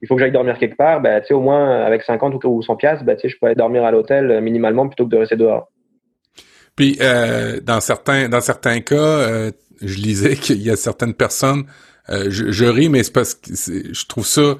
il 0.00 0.08
faut 0.08 0.14
que 0.14 0.20
j'aille 0.20 0.32
dormir 0.32 0.58
quelque 0.58 0.76
part. 0.76 1.02
Sais, 1.26 1.34
au 1.34 1.40
moins 1.40 1.82
avec 1.82 2.02
50 2.02 2.44
ou 2.44 2.62
100 2.62 2.76
pièces, 2.76 3.02
ben, 3.02 3.16
tu 3.16 3.22
sais, 3.22 3.28
je 3.28 3.36
peux 3.40 3.54
dormir 3.54 3.84
à 3.84 3.90
l'hôtel 3.90 4.40
minimalement 4.40 4.86
plutôt 4.86 5.04
que 5.04 5.10
de 5.10 5.16
rester 5.16 5.36
dehors. 5.36 5.68
Puis 6.76 6.98
dans 6.98 7.80
certains, 7.80 8.28
dans 8.28 8.40
certains 8.40 8.80
cas, 8.80 9.50
je 9.80 9.96
lisais 9.96 10.36
qu'il 10.36 10.62
y 10.62 10.70
a 10.70 10.76
certaines 10.76 11.14
personnes, 11.14 11.64
je, 12.08 12.64
ris, 12.64 12.88
mais 12.88 13.02
c'est 13.02 13.12
parce 13.12 13.34
que 13.34 13.50
je 13.54 14.06
trouve 14.06 14.26
ça 14.26 14.54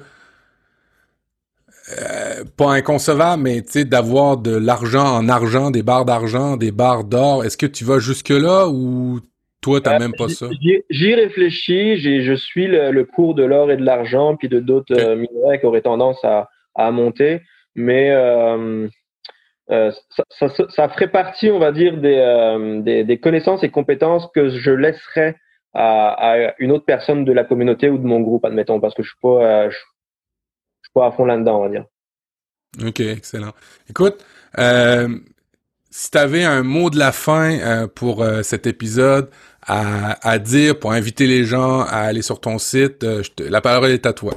euh, 1.97 2.43
pas 2.55 2.73
inconcevable, 2.73 3.43
mais 3.43 3.61
d'avoir 3.83 4.37
de 4.37 4.55
l'argent 4.55 5.17
en 5.17 5.27
argent, 5.27 5.71
des 5.71 5.81
barres 5.81 6.05
d'argent, 6.05 6.55
des 6.55 6.71
barres 6.71 7.03
d'or. 7.03 7.43
Est-ce 7.43 7.57
que 7.57 7.65
tu 7.65 7.83
vas 7.83 7.97
jusque-là 7.97 8.67
ou 8.67 9.21
toi, 9.61 9.81
t'as 9.81 9.95
euh, 9.95 9.99
même 9.99 10.13
pas 10.13 10.29
ça? 10.29 10.47
J'y 10.89 11.13
réfléchis, 11.13 11.97
je 11.97 12.33
suis 12.33 12.67
le, 12.67 13.03
cours 13.03 13.35
de 13.35 13.43
l'or 13.43 13.71
et 13.71 13.77
de 13.77 13.83
l'argent, 13.83 14.35
puis 14.35 14.49
de 14.49 14.59
d'autres 14.59 14.97
euh, 14.97 15.15
minerais 15.15 15.59
qui 15.59 15.65
auraient 15.65 15.81
tendance 15.81 16.23
à, 16.23 16.49
à 16.75 16.91
monter, 16.91 17.41
mais 17.75 18.11
ça, 19.67 20.49
ça, 20.69 20.89
ferait 20.89 21.11
partie, 21.11 21.51
on 21.51 21.59
va 21.59 21.71
dire, 21.71 21.97
des, 21.97 22.81
des, 22.83 23.03
des, 23.03 23.19
connaissances 23.19 23.63
et 23.63 23.69
compétences 23.69 24.27
que 24.33 24.49
je 24.49 24.71
laisserais 24.71 25.35
à, 25.73 26.31
à, 26.31 26.53
une 26.57 26.71
autre 26.71 26.85
personne 26.85 27.25
de 27.25 27.31
la 27.31 27.43
communauté 27.43 27.89
ou 27.89 27.97
de 27.97 28.05
mon 28.05 28.21
groupe, 28.21 28.45
admettons, 28.45 28.79
parce 28.79 28.95
que 28.95 29.03
je 29.03 29.09
suis 29.09 29.19
pas, 29.21 29.69
je, 29.69 29.77
pas 30.93 31.07
à 31.07 31.11
fond 31.11 31.25
là-dedans, 31.25 31.59
on 31.59 31.63
va 31.63 31.69
dire. 31.69 31.85
OK, 32.85 32.99
excellent. 32.99 33.53
Écoute, 33.89 34.23
euh, 34.57 35.17
si 35.89 36.11
tu 36.11 36.17
avais 36.17 36.43
un 36.43 36.63
mot 36.63 36.89
de 36.89 36.99
la 36.99 37.11
fin 37.11 37.59
euh, 37.59 37.87
pour 37.87 38.21
euh, 38.21 38.43
cet 38.43 38.67
épisode 38.67 39.29
à, 39.67 40.39
dire 40.39 40.79
pour 40.79 40.91
inviter 40.91 41.27
les 41.27 41.43
gens 41.43 41.81
à 41.81 41.99
aller 41.99 42.21
sur 42.21 42.39
ton 42.39 42.57
site, 42.57 43.05
la 43.39 43.61
parole 43.61 43.91
est 43.91 44.05
à 44.05 44.13
toi. 44.13 44.33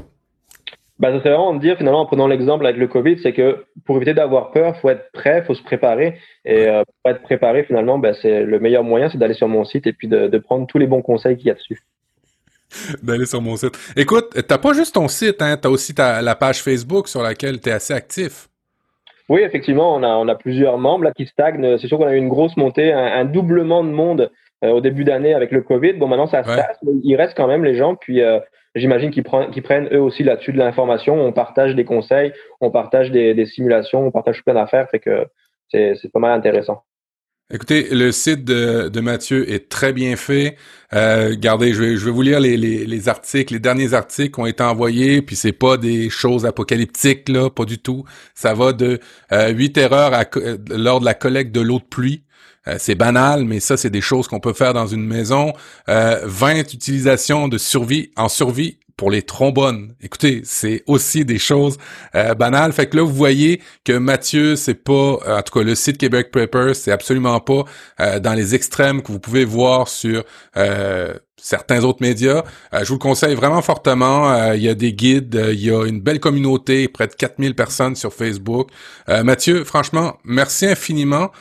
Ben, 0.99 1.11
ça 1.11 1.19
serait 1.19 1.31
vraiment 1.31 1.55
de 1.55 1.61
dire, 1.61 1.77
finalement, 1.77 2.01
en 2.01 2.07
prenant 2.07 2.29
l'exemple 2.29 2.65
avec 2.65 2.79
le 2.79 2.87
COVID, 2.87 3.19
c'est 3.23 3.33
que 3.33 3.65
pour 3.87 3.97
éviter 3.97 4.15
d'avoir 4.15 4.53
peur, 4.53 4.77
faut 4.81 4.91
être 4.91 5.11
prêt, 5.13 5.43
faut 5.45 5.55
se 5.55 5.63
préparer. 5.63 6.19
Et 6.45 6.67
pour 7.03 7.11
être 7.11 7.23
préparé, 7.23 7.65
finalement, 7.65 7.99
ben, 7.99 8.15
c'est 8.21 8.45
le 8.45 8.61
meilleur 8.61 8.85
moyen, 8.85 9.09
c'est 9.11 9.19
d'aller 9.19 9.35
sur 9.35 9.49
mon 9.49 9.65
site 9.65 9.87
et 9.87 9.93
puis 9.93 10.07
de, 10.07 10.29
de 10.29 10.39
prendre 10.39 10.67
tous 10.67 10.79
les 10.79 10.87
bons 10.87 11.03
conseils 11.03 11.37
qu'il 11.37 11.47
y 11.47 11.51
a 11.51 11.55
dessus. 11.55 11.81
d'aller 13.03 13.27
sur 13.27 13.41
mon 13.41 13.57
site. 13.57 13.79
Écoute, 13.97 14.31
t'as 14.47 14.59
pas 14.59 14.73
juste 14.73 14.95
ton 14.95 15.09
site, 15.09 15.43
hein, 15.43 15.57
t'as 15.57 15.69
aussi 15.69 15.95
ta, 15.95 16.23
la 16.23 16.35
page 16.35 16.63
Facebook 16.63 17.09
sur 17.09 17.23
laquelle 17.23 17.61
tu 17.61 17.69
es 17.69 17.73
assez 17.73 17.95
actif. 17.95 18.49
Oui, 19.29 19.41
effectivement, 19.43 19.95
on 19.95 20.03
a, 20.03 20.09
on 20.09 20.29
a 20.29 20.35
plusieurs 20.35 20.79
membres 20.79 21.05
là 21.05 21.13
qui 21.13 21.27
stagnent. 21.27 21.79
C'est 21.79 21.87
sûr 21.87 21.99
qu'on 21.99 22.07
a 22.07 22.15
eu 22.15 22.19
une 22.19 22.29
grosse 22.29 22.57
montée, 22.57 22.93
un, 22.93 23.25
doublement 23.25 23.85
de 23.85 23.91
monde 23.91 24.21
euh, 24.21 24.29
au 24.71 24.81
début 24.81 25.05
d'année 25.05 25.35
avec 25.35 25.51
le 25.51 25.63
Covid. 25.63 25.95
Bon, 25.95 26.07
maintenant 26.07 26.27
ça 26.27 26.43
se 26.43 26.49
passe, 26.49 26.79
mais 26.83 26.93
il 27.03 27.17
reste 27.17 27.37
quand 27.37 27.49
même 27.49 27.65
les 27.65 27.75
gens. 27.75 27.97
Puis 27.97 28.23
euh, 28.23 28.39
j'imagine 28.75 29.11
qu'ils 29.11 29.25
prennent, 29.25 29.51
prennent 29.63 29.89
eux 29.93 30.01
aussi 30.01 30.23
là-dessus 30.23 30.53
de 30.53 30.59
l'information. 30.59 31.15
On 31.15 31.33
partage 31.33 31.75
des 31.75 31.85
conseils, 31.85 32.33
on 32.61 32.71
partage 32.71 33.11
des, 33.11 33.35
des 33.35 33.47
simulations, 33.47 34.07
on 34.07 34.11
partage 34.11 34.43
plein 34.45 34.55
d'affaires. 34.55 34.89
Fait 34.91 35.01
que 35.01 35.27
c'est 35.71 36.13
pas 36.13 36.21
mal 36.21 36.33
intéressant. 36.33 36.83
Écoutez, 37.55 37.89
le 37.91 38.13
site 38.13 38.45
de, 38.45 38.89
de 38.89 39.01
Mathieu 39.01 39.51
est 39.51 39.69
très 39.69 39.93
bien 39.93 40.17
fait. 40.17 40.57
Euh, 40.95 41.31
regardez, 41.33 41.75
je 41.75 41.83
vais, 41.83 41.97
je 41.97 42.05
vais 42.07 42.11
vous 42.11 42.23
lire 42.23 42.41
les, 42.41 42.57
les, 42.57 42.87
les, 42.87 43.09
articles, 43.11 43.53
les 43.53 43.61
derniers 43.61 43.93
articles 43.93 44.31
qui 44.31 44.41
ont 44.41 44.47
été 44.47 44.63
envoyés, 44.63 45.21
puis 45.21 45.37
c'est 45.37 45.53
pas 45.53 45.77
des 45.77 46.09
choses 46.09 46.47
apocalyptiques, 46.47 47.29
là, 47.29 47.51
pas 47.51 47.67
du 47.67 47.79
tout. 47.79 48.05
Ça 48.35 48.55
va 48.55 48.73
de 48.73 49.01
euh, 49.33 49.51
8 49.51 49.77
erreurs 49.77 50.15
à, 50.15 50.25
lors 50.71 51.01
de 51.01 51.05
la 51.05 51.13
collecte 51.13 51.55
de 51.55 51.61
l'eau 51.61 51.79
de 51.79 51.85
pluie. 51.85 52.25
Euh, 52.69 52.77
c'est 52.79 52.95
banal, 52.95 53.45
mais 53.45 53.61
ça, 53.61 53.77
c'est 53.77 53.91
des 53.91 54.01
choses 54.01 54.29
qu'on 54.29 54.41
peut 54.41 54.53
faire 54.53 54.73
dans 54.73 54.87
une 54.87 55.05
maison. 55.05 55.53
Euh, 55.89 56.21
20 56.25 56.59
utilisations 56.59 57.49
de 57.49 57.59
survie 57.59 58.11
en 58.17 58.29
survie 58.29 58.79
pour 59.03 59.11
les 59.11 59.23
trombones. 59.23 59.97
Écoutez, 60.01 60.43
c'est 60.45 60.85
aussi 60.87 61.25
des 61.25 61.41
choses 61.41 61.77
euh, 62.15 62.35
banales. 62.35 62.73
Fait 62.73 62.87
que 62.87 62.97
là, 62.97 63.03
vous 63.03 63.13
voyez 63.13 63.61
que 63.85 63.99
Mathieu, 63.99 64.55
c'est 64.55 64.77
pas, 64.77 64.93
euh, 64.93 65.39
en 65.39 65.43
tout 65.43 65.59
cas, 65.59 65.65
le 65.65 65.75
site 65.75 65.99
Québec 65.99 66.31
Prepper, 66.31 66.73
c'est 66.75 66.93
absolument 66.93 67.41
pas 67.41 67.65
euh, 67.99 68.21
dans 68.21 68.33
les 68.33 68.55
extrêmes 68.55 69.03
que 69.03 69.11
vous 69.11 69.19
pouvez 69.19 69.45
voir 69.45 69.89
sur 69.89 70.23
certains 71.37 71.83
autres 71.83 71.99
médias. 72.01 72.45
je 72.73 72.85
vous 72.85 72.95
le 72.95 72.99
conseille 73.01 73.35
vraiment 73.35 73.61
fortement. 73.61 74.53
Il 74.53 74.63
y 74.63 74.69
a 74.69 74.75
des 74.77 74.93
guides, 74.93 75.47
il 75.53 75.61
y 75.61 75.73
a 75.73 75.85
une 75.85 76.01
belle 76.01 76.21
communauté, 76.21 76.87
près 76.87 77.09
de 77.09 77.15
4000 77.15 77.57
personnes 77.57 77.97
sur 77.97 78.15
Facebook. 78.15 78.69
Mathieu, 79.09 79.65
franchement, 79.65 80.19
merci 80.23 80.67
infiniment. 80.67 81.33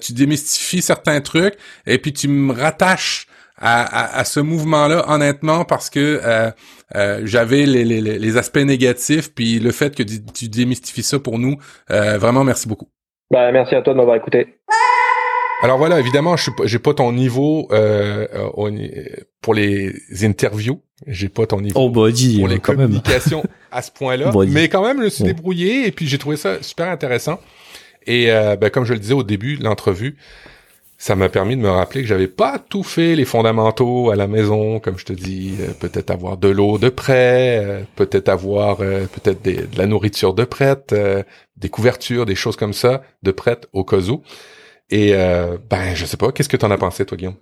tu 0.00 0.14
démystifies 0.14 0.80
certains 0.80 1.20
trucs 1.20 1.56
et 1.86 1.98
puis 1.98 2.14
tu 2.14 2.28
me 2.28 2.54
rattaches 2.54 3.26
à, 3.58 4.18
à, 4.18 4.24
ce 4.24 4.40
mouvement-là, 4.40 5.04
honnêtement, 5.08 5.64
parce 5.64 5.90
que 5.90 6.20
euh, 6.24 6.50
euh, 6.96 7.20
j'avais 7.24 7.66
les, 7.66 7.84
les, 7.84 8.00
les, 8.00 8.36
aspects 8.36 8.58
négatifs, 8.58 9.32
puis 9.32 9.58
le 9.60 9.70
fait 9.70 9.94
que 9.94 10.02
tu 10.02 10.48
démystifies 10.48 11.02
ça 11.02 11.18
pour 11.18 11.38
nous, 11.38 11.56
euh, 11.90 12.18
vraiment, 12.18 12.44
merci 12.44 12.68
beaucoup. 12.68 12.88
Bah, 13.30 13.52
merci 13.52 13.74
à 13.74 13.82
toi 13.82 13.92
de 13.92 13.98
m'avoir 13.98 14.16
écouté. 14.16 14.58
Alors 15.62 15.78
voilà, 15.78 15.98
évidemment, 16.00 16.36
je 16.36 16.50
j'ai 16.64 16.78
pas 16.78 16.94
ton 16.94 17.12
niveau 17.12 17.68
euh, 17.72 18.26
pour 19.40 19.54
les 19.54 19.94
interviews, 20.22 20.82
j'ai 21.06 21.28
pas 21.28 21.46
ton 21.46 21.60
niveau 21.60 21.80
oh, 21.80 21.88
bah, 21.88 22.10
pour 22.38 22.48
les 22.48 22.58
communications 22.58 23.44
à 23.70 23.80
ce 23.80 23.90
point-là, 23.92 24.30
mais 24.48 24.68
quand 24.68 24.84
même, 24.84 24.98
je 24.98 25.04
me 25.04 25.08
suis 25.08 25.24
débrouillé 25.24 25.86
et 25.86 25.92
puis 25.92 26.06
j'ai 26.06 26.18
trouvé 26.18 26.36
ça 26.36 26.62
super 26.62 26.88
intéressant. 26.88 27.38
Et 28.06 28.26
ben, 28.26 28.68
comme 28.68 28.84
je 28.84 28.92
le 28.92 28.98
disais 28.98 29.14
au 29.14 29.22
début 29.22 29.56
de 29.56 29.64
l'entrevue, 29.64 30.16
ça 31.04 31.16
m'a 31.16 31.28
permis 31.28 31.54
de 31.54 31.60
me 31.60 31.68
rappeler 31.68 32.00
que 32.00 32.08
j'avais 32.08 32.28
pas 32.28 32.58
tout 32.58 32.82
fait 32.82 33.14
les 33.14 33.26
fondamentaux 33.26 34.08
à 34.08 34.16
la 34.16 34.26
maison, 34.26 34.80
comme 34.80 34.96
je 34.96 35.04
te 35.04 35.12
dis, 35.12 35.54
euh, 35.60 35.74
peut-être 35.78 36.10
avoir 36.10 36.38
de 36.38 36.48
l'eau 36.48 36.78
de 36.78 36.88
près, 36.88 37.58
euh, 37.62 37.82
peut-être 37.94 38.30
avoir 38.30 38.80
euh, 38.80 39.04
peut-être 39.04 39.44
de 39.44 39.68
la 39.76 39.86
nourriture 39.86 40.32
de 40.32 40.44
prête, 40.44 40.94
des 41.58 41.68
couvertures, 41.68 42.24
des 42.24 42.34
choses 42.34 42.56
comme 42.56 42.72
ça 42.72 43.02
de 43.22 43.32
prête 43.32 43.68
au 43.74 43.84
cas 43.84 43.98
où. 43.98 44.22
Et 44.88 45.12
ben 45.12 45.94
je 45.94 46.06
sais 46.06 46.16
pas, 46.16 46.32
qu'est-ce 46.32 46.48
que 46.48 46.56
tu 46.56 46.64
en 46.64 46.70
as 46.70 46.78
pensé 46.78 47.04
toi 47.04 47.18
Guillaume? 47.18 47.36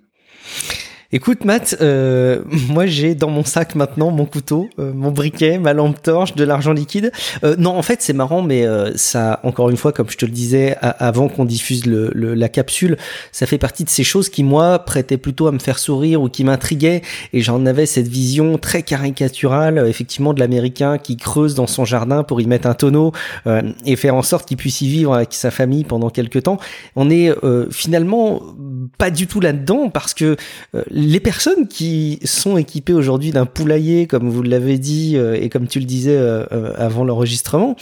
Écoute 1.15 1.45
Matt, 1.45 1.77
euh, 1.79 2.41
moi 2.69 2.87
j'ai 2.87 3.13
dans 3.13 3.29
mon 3.29 3.45
sac 3.45 3.75
maintenant 3.75 4.09
mon 4.09 4.25
couteau, 4.25 4.67
euh, 4.79 4.91
mon 4.95 5.11
briquet, 5.11 5.59
ma 5.59 5.73
lampe 5.73 6.01
torche, 6.01 6.33
de 6.33 6.43
l'argent 6.43 6.73
liquide. 6.73 7.11
Euh, 7.43 7.55
non, 7.59 7.77
en 7.77 7.83
fait 7.83 8.01
c'est 8.01 8.13
marrant, 8.13 8.41
mais 8.41 8.65
ça, 8.95 9.39
encore 9.43 9.69
une 9.69 9.77
fois, 9.77 9.91
comme 9.91 10.09
je 10.09 10.17
te 10.17 10.25
le 10.25 10.31
disais 10.31 10.75
avant 10.81 11.29
qu'on 11.29 11.45
diffuse 11.45 11.85
le, 11.85 12.09
la 12.15 12.49
capsule, 12.49 12.97
ça 13.31 13.45
fait 13.45 13.59
partie 13.59 13.83
de 13.83 13.89
ces 13.89 14.03
choses 14.03 14.29
qui 14.29 14.43
moi 14.43 14.79
prêtaient 14.79 15.17
plutôt 15.17 15.45
à 15.45 15.51
me 15.51 15.59
faire 15.59 15.77
sourire 15.77 16.19
ou 16.23 16.29
qui 16.29 16.43
m'intriguaient, 16.43 17.03
et 17.31 17.41
j'en 17.41 17.63
avais 17.67 17.85
cette 17.85 18.07
vision 18.07 18.57
très 18.57 18.81
caricaturale, 18.81 19.85
effectivement, 19.87 20.33
de 20.33 20.39
l'Américain 20.39 20.97
qui 20.97 21.17
creuse 21.17 21.53
dans 21.53 21.67
son 21.67 21.85
jardin 21.85 22.23
pour 22.23 22.41
y 22.41 22.47
mettre 22.47 22.67
un 22.67 22.73
tonneau 22.73 23.11
et 23.85 23.95
faire 23.95 24.15
en 24.15 24.23
sorte 24.23 24.47
qu'il 24.47 24.57
puisse 24.57 24.81
y 24.81 24.87
vivre 24.87 25.13
avec 25.13 25.33
sa 25.33 25.51
famille 25.51 25.83
pendant 25.83 26.09
quelques 26.09 26.41
temps. 26.41 26.57
On 26.95 27.11
est 27.11 27.31
finalement 27.69 28.41
pas 28.97 29.11
du 29.11 29.27
tout 29.27 29.39
là-dedans 29.39 29.89
parce 29.89 30.13
que 30.13 30.35
les 30.89 31.19
personnes 31.19 31.67
qui 31.67 32.19
sont 32.23 32.57
équipées 32.57 32.93
aujourd'hui 32.93 33.31
d'un 33.31 33.45
poulailler, 33.45 34.07
comme 34.07 34.29
vous 34.29 34.41
l'avez 34.41 34.77
dit 34.77 35.13
euh, 35.15 35.35
et 35.39 35.49
comme 35.49 35.67
tu 35.67 35.79
le 35.79 35.85
disais 35.85 36.15
euh, 36.15 36.45
euh, 36.51 36.73
avant 36.77 37.03
l'enregistrement, 37.03 37.75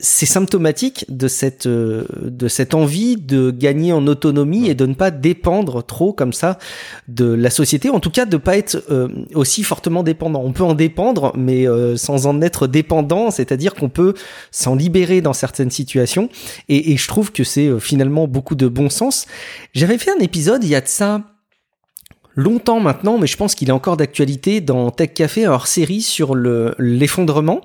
c'est 0.00 0.26
symptomatique 0.26 1.04
de 1.08 1.28
cette 1.28 1.66
de 1.66 2.48
cette 2.48 2.74
envie 2.74 3.16
de 3.16 3.50
gagner 3.50 3.92
en 3.92 4.06
autonomie 4.06 4.68
et 4.68 4.74
de 4.74 4.86
ne 4.86 4.94
pas 4.94 5.10
dépendre 5.10 5.84
trop 5.84 6.12
comme 6.12 6.32
ça 6.32 6.58
de 7.08 7.26
la 7.26 7.50
société. 7.50 7.90
En 7.90 8.00
tout 8.00 8.10
cas, 8.10 8.24
de 8.24 8.36
pas 8.36 8.56
être 8.56 8.84
aussi 9.34 9.62
fortement 9.62 10.02
dépendant. 10.02 10.42
On 10.44 10.52
peut 10.52 10.64
en 10.64 10.74
dépendre, 10.74 11.32
mais 11.36 11.66
sans 11.96 12.26
en 12.26 12.40
être 12.42 12.66
dépendant, 12.66 13.30
c'est-à-dire 13.30 13.74
qu'on 13.74 13.88
peut 13.88 14.14
s'en 14.50 14.74
libérer 14.74 15.20
dans 15.20 15.32
certaines 15.32 15.70
situations. 15.70 16.28
Et, 16.68 16.92
et 16.92 16.96
je 16.96 17.08
trouve 17.08 17.32
que 17.32 17.44
c'est 17.44 17.78
finalement 17.80 18.26
beaucoup 18.26 18.54
de 18.54 18.68
bon 18.68 18.88
sens. 18.88 19.26
J'avais 19.74 19.98
fait 19.98 20.10
un 20.10 20.22
épisode 20.22 20.31
il 20.34 20.68
y 20.68 20.74
a 20.74 20.80
de 20.80 20.88
ça 20.88 21.31
longtemps 22.34 22.80
maintenant, 22.80 23.18
mais 23.18 23.26
je 23.26 23.36
pense 23.36 23.54
qu'il 23.54 23.68
est 23.68 23.72
encore 23.72 23.96
d'actualité 23.96 24.60
dans 24.60 24.90
Tech 24.90 25.12
Café, 25.14 25.46
hors 25.46 25.66
série 25.66 26.02
sur 26.02 26.34
le 26.34 26.74
l'effondrement, 26.78 27.60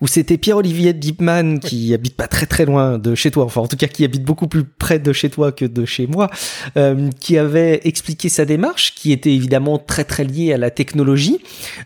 où 0.00 0.06
c'était 0.06 0.38
Pierre-Olivier 0.38 0.92
Deepman 0.92 1.58
qui 1.58 1.94
habite 1.94 2.16
pas 2.16 2.28
très 2.28 2.46
très 2.46 2.64
loin 2.64 2.98
de 2.98 3.14
chez 3.14 3.30
toi, 3.30 3.44
enfin 3.44 3.60
en 3.60 3.66
tout 3.66 3.76
cas 3.76 3.86
qui 3.86 4.04
habite 4.04 4.24
beaucoup 4.24 4.48
plus 4.48 4.64
près 4.64 4.98
de 4.98 5.12
chez 5.12 5.30
toi 5.30 5.52
que 5.52 5.64
de 5.64 5.84
chez 5.84 6.06
moi, 6.06 6.30
euh, 6.76 7.10
qui 7.20 7.38
avait 7.38 7.80
expliqué 7.84 8.28
sa 8.28 8.44
démarche, 8.44 8.94
qui 8.94 9.12
était 9.12 9.32
évidemment 9.32 9.78
très 9.78 10.04
très 10.04 10.24
liée 10.24 10.52
à 10.52 10.58
la 10.58 10.70
technologie. 10.70 11.40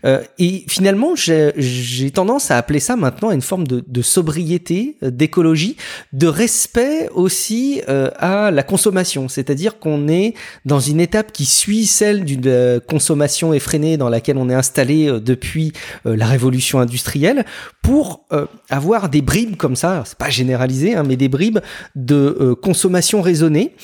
Euh, 0.05 0.22
et 0.39 0.64
finalement, 0.68 1.14
j'ai 1.14 2.11
tendance 2.11 2.51
à 2.51 2.57
appeler 2.57 2.81
ça 2.81 2.97
maintenant 2.97 3.31
une 3.31 3.43
forme 3.43 3.66
de, 3.66 3.85
de 3.87 4.03
sobriété, 4.03 4.97
euh, 5.03 5.11
d'écologie, 5.11 5.76
de 6.12 6.26
respect 6.26 7.09
aussi 7.14 7.83
euh, 7.89 8.11
à 8.18 8.51
la 8.51 8.62
consommation. 8.62 9.29
C'est-à-dire 9.29 9.79
qu'on 9.79 10.09
est 10.09 10.35
dans 10.64 10.81
une 10.81 11.01
étape 11.01 11.33
qui 11.33 11.47
suit 11.47 11.87
celle 11.87 12.18
d'une 12.25 12.43
euh, 12.47 12.81
consommation 12.81 13.53
effrénée 13.53 13.97
dans 13.97 14.09
laquelle 14.09 14.37
on 14.37 14.49
est 14.49 14.55
installé 14.55 15.09
euh, 15.09 15.21
depuis 15.21 15.73
euh, 16.07 16.16
la 16.16 16.27
révolution 16.27 16.81
industrielle 16.81 17.45
pour 17.83 18.27
avoir 18.69 19.09
des 19.09 19.23
bribes 19.23 19.57
comme 19.57 19.75
ça, 19.75 20.03
c'est 20.05 20.19
pas 20.19 20.29
généralisé, 20.29 20.95
hein, 20.95 21.05
mais 21.07 21.16
des 21.16 21.31
bribes 21.31 21.61
de 21.95 22.55
consommation 22.61 23.23
raisonnée. 23.23 23.75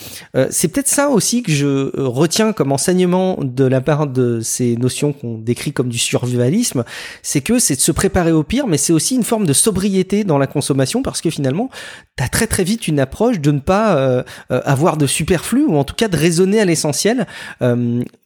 c'est 0.51 0.69
peut-être 0.69 0.89
ça 0.89 1.09
aussi 1.09 1.43
que 1.43 1.51
je 1.51 1.91
retiens 1.99 2.53
comme 2.53 2.71
enseignement 2.71 3.39
de 3.41 3.65
la 3.65 3.81
part 3.81 4.07
de 4.07 4.41
ces 4.41 4.77
notions 4.77 5.15
qu'on 5.15 5.39
décrit 5.39 5.73
comme 5.73 5.89
du 5.89 5.99
survivalisme, 5.99 6.85
c'est 7.23 7.41
que 7.41 7.59
c'est 7.59 7.77
de 7.77 7.81
se 7.81 7.93
préparer 7.93 8.33
au 8.33 8.43
pire, 8.43 8.67
mais 8.67 8.77
c'est 8.77 8.93
aussi 8.93 9.15
une 9.15 9.25
forme 9.25 9.47
de 9.47 9.55
sobriété 9.55 10.23
dans 10.23 10.37
la 10.37 10.47
consommation 10.47 11.03
parce 11.03 11.23
que 11.23 11.31
finalement, 11.31 11.71
tu 12.19 12.25
as 12.25 12.29
très 12.29 12.47
très 12.47 12.65
vite 12.65 12.87
une 12.87 13.01
approche 13.01 13.41
de 13.41 13.53
ne 13.53 13.61
pas 13.61 14.25
avoir 14.51 14.99
de 14.99 15.07
superflu 15.07 15.65
ou 15.65 15.79
en 15.79 15.85
tout 15.85 15.95
cas 15.95 16.09
de 16.09 16.17
raisonner 16.17 16.61
à 16.61 16.67
l'essentiel. 16.67 17.27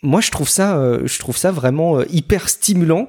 Moi, 0.03 0.21
je 0.21 0.31
trouve 0.31 0.49
ça, 0.49 0.81
je 1.05 1.19
trouve 1.19 1.37
ça 1.37 1.51
vraiment 1.51 2.03
hyper 2.05 2.49
stimulant 2.49 3.07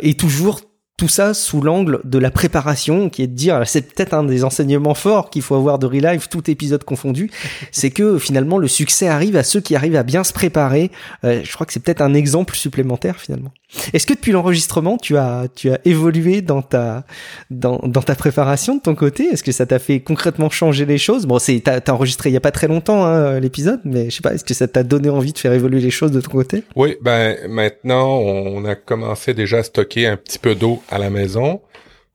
et 0.00 0.14
toujours 0.14 0.60
tout 0.98 1.08
ça 1.08 1.32
sous 1.32 1.62
l'angle 1.62 2.00
de 2.04 2.18
la 2.18 2.30
préparation, 2.30 3.08
qui 3.08 3.22
est 3.22 3.28
de 3.28 3.34
dire, 3.34 3.62
c'est 3.66 3.94
peut-être 3.94 4.14
un 4.14 4.24
des 4.24 4.42
enseignements 4.42 4.94
forts 4.94 5.30
qu'il 5.30 5.42
faut 5.42 5.54
avoir 5.54 5.78
de 5.78 5.86
Relive, 5.86 6.28
tout 6.28 6.50
épisode 6.50 6.82
confondu, 6.82 7.30
c'est 7.72 7.90
que 7.90 8.18
finalement 8.18 8.58
le 8.58 8.66
succès 8.68 9.08
arrive 9.08 9.36
à 9.36 9.44
ceux 9.44 9.60
qui 9.60 9.76
arrivent 9.76 9.96
à 9.96 10.02
bien 10.02 10.24
se 10.24 10.32
préparer. 10.32 10.90
Euh, 11.24 11.40
je 11.44 11.52
crois 11.54 11.66
que 11.66 11.72
c'est 11.72 11.82
peut-être 11.82 12.02
un 12.02 12.14
exemple 12.14 12.56
supplémentaire 12.56 13.20
finalement. 13.20 13.52
Est-ce 13.92 14.06
que 14.06 14.14
depuis 14.14 14.32
l'enregistrement, 14.32 14.96
tu 14.96 15.16
as, 15.18 15.46
tu 15.54 15.70
as 15.70 15.78
évolué 15.84 16.40
dans 16.40 16.62
ta, 16.62 17.04
dans, 17.50 17.78
dans 17.84 18.00
ta 18.00 18.14
préparation 18.14 18.76
de 18.76 18.80
ton 18.80 18.94
côté? 18.94 19.24
Est-ce 19.24 19.44
que 19.44 19.52
ça 19.52 19.66
t'a 19.66 19.78
fait 19.78 20.00
concrètement 20.00 20.48
changer 20.48 20.86
les 20.86 20.98
choses? 20.98 21.26
Bon, 21.26 21.38
c'est, 21.38 21.60
t'as, 21.60 21.78
as 21.86 21.92
enregistré 21.92 22.30
il 22.30 22.32
y 22.32 22.36
a 22.36 22.40
pas 22.40 22.50
très 22.50 22.66
longtemps 22.66 23.04
hein, 23.04 23.38
l'épisode, 23.38 23.80
mais 23.84 24.10
je 24.10 24.16
sais 24.16 24.22
pas, 24.22 24.32
est-ce 24.32 24.44
que 24.44 24.54
ça 24.54 24.66
t'a 24.66 24.82
donné 24.82 25.10
envie 25.10 25.34
de 25.34 25.38
faire 25.38 25.52
évoluer 25.52 25.80
les 25.80 25.90
choses 25.90 26.10
de 26.10 26.20
ton 26.20 26.30
côté? 26.30 26.64
Oui, 26.76 26.96
ben 27.02 27.36
maintenant, 27.48 28.16
on 28.16 28.64
a 28.64 28.74
commencé 28.74 29.34
déjà 29.34 29.58
à 29.58 29.62
stocker 29.62 30.06
un 30.06 30.16
petit 30.16 30.38
peu 30.38 30.54
d'eau 30.54 30.82
à 30.88 30.98
la 30.98 31.10
maison. 31.10 31.60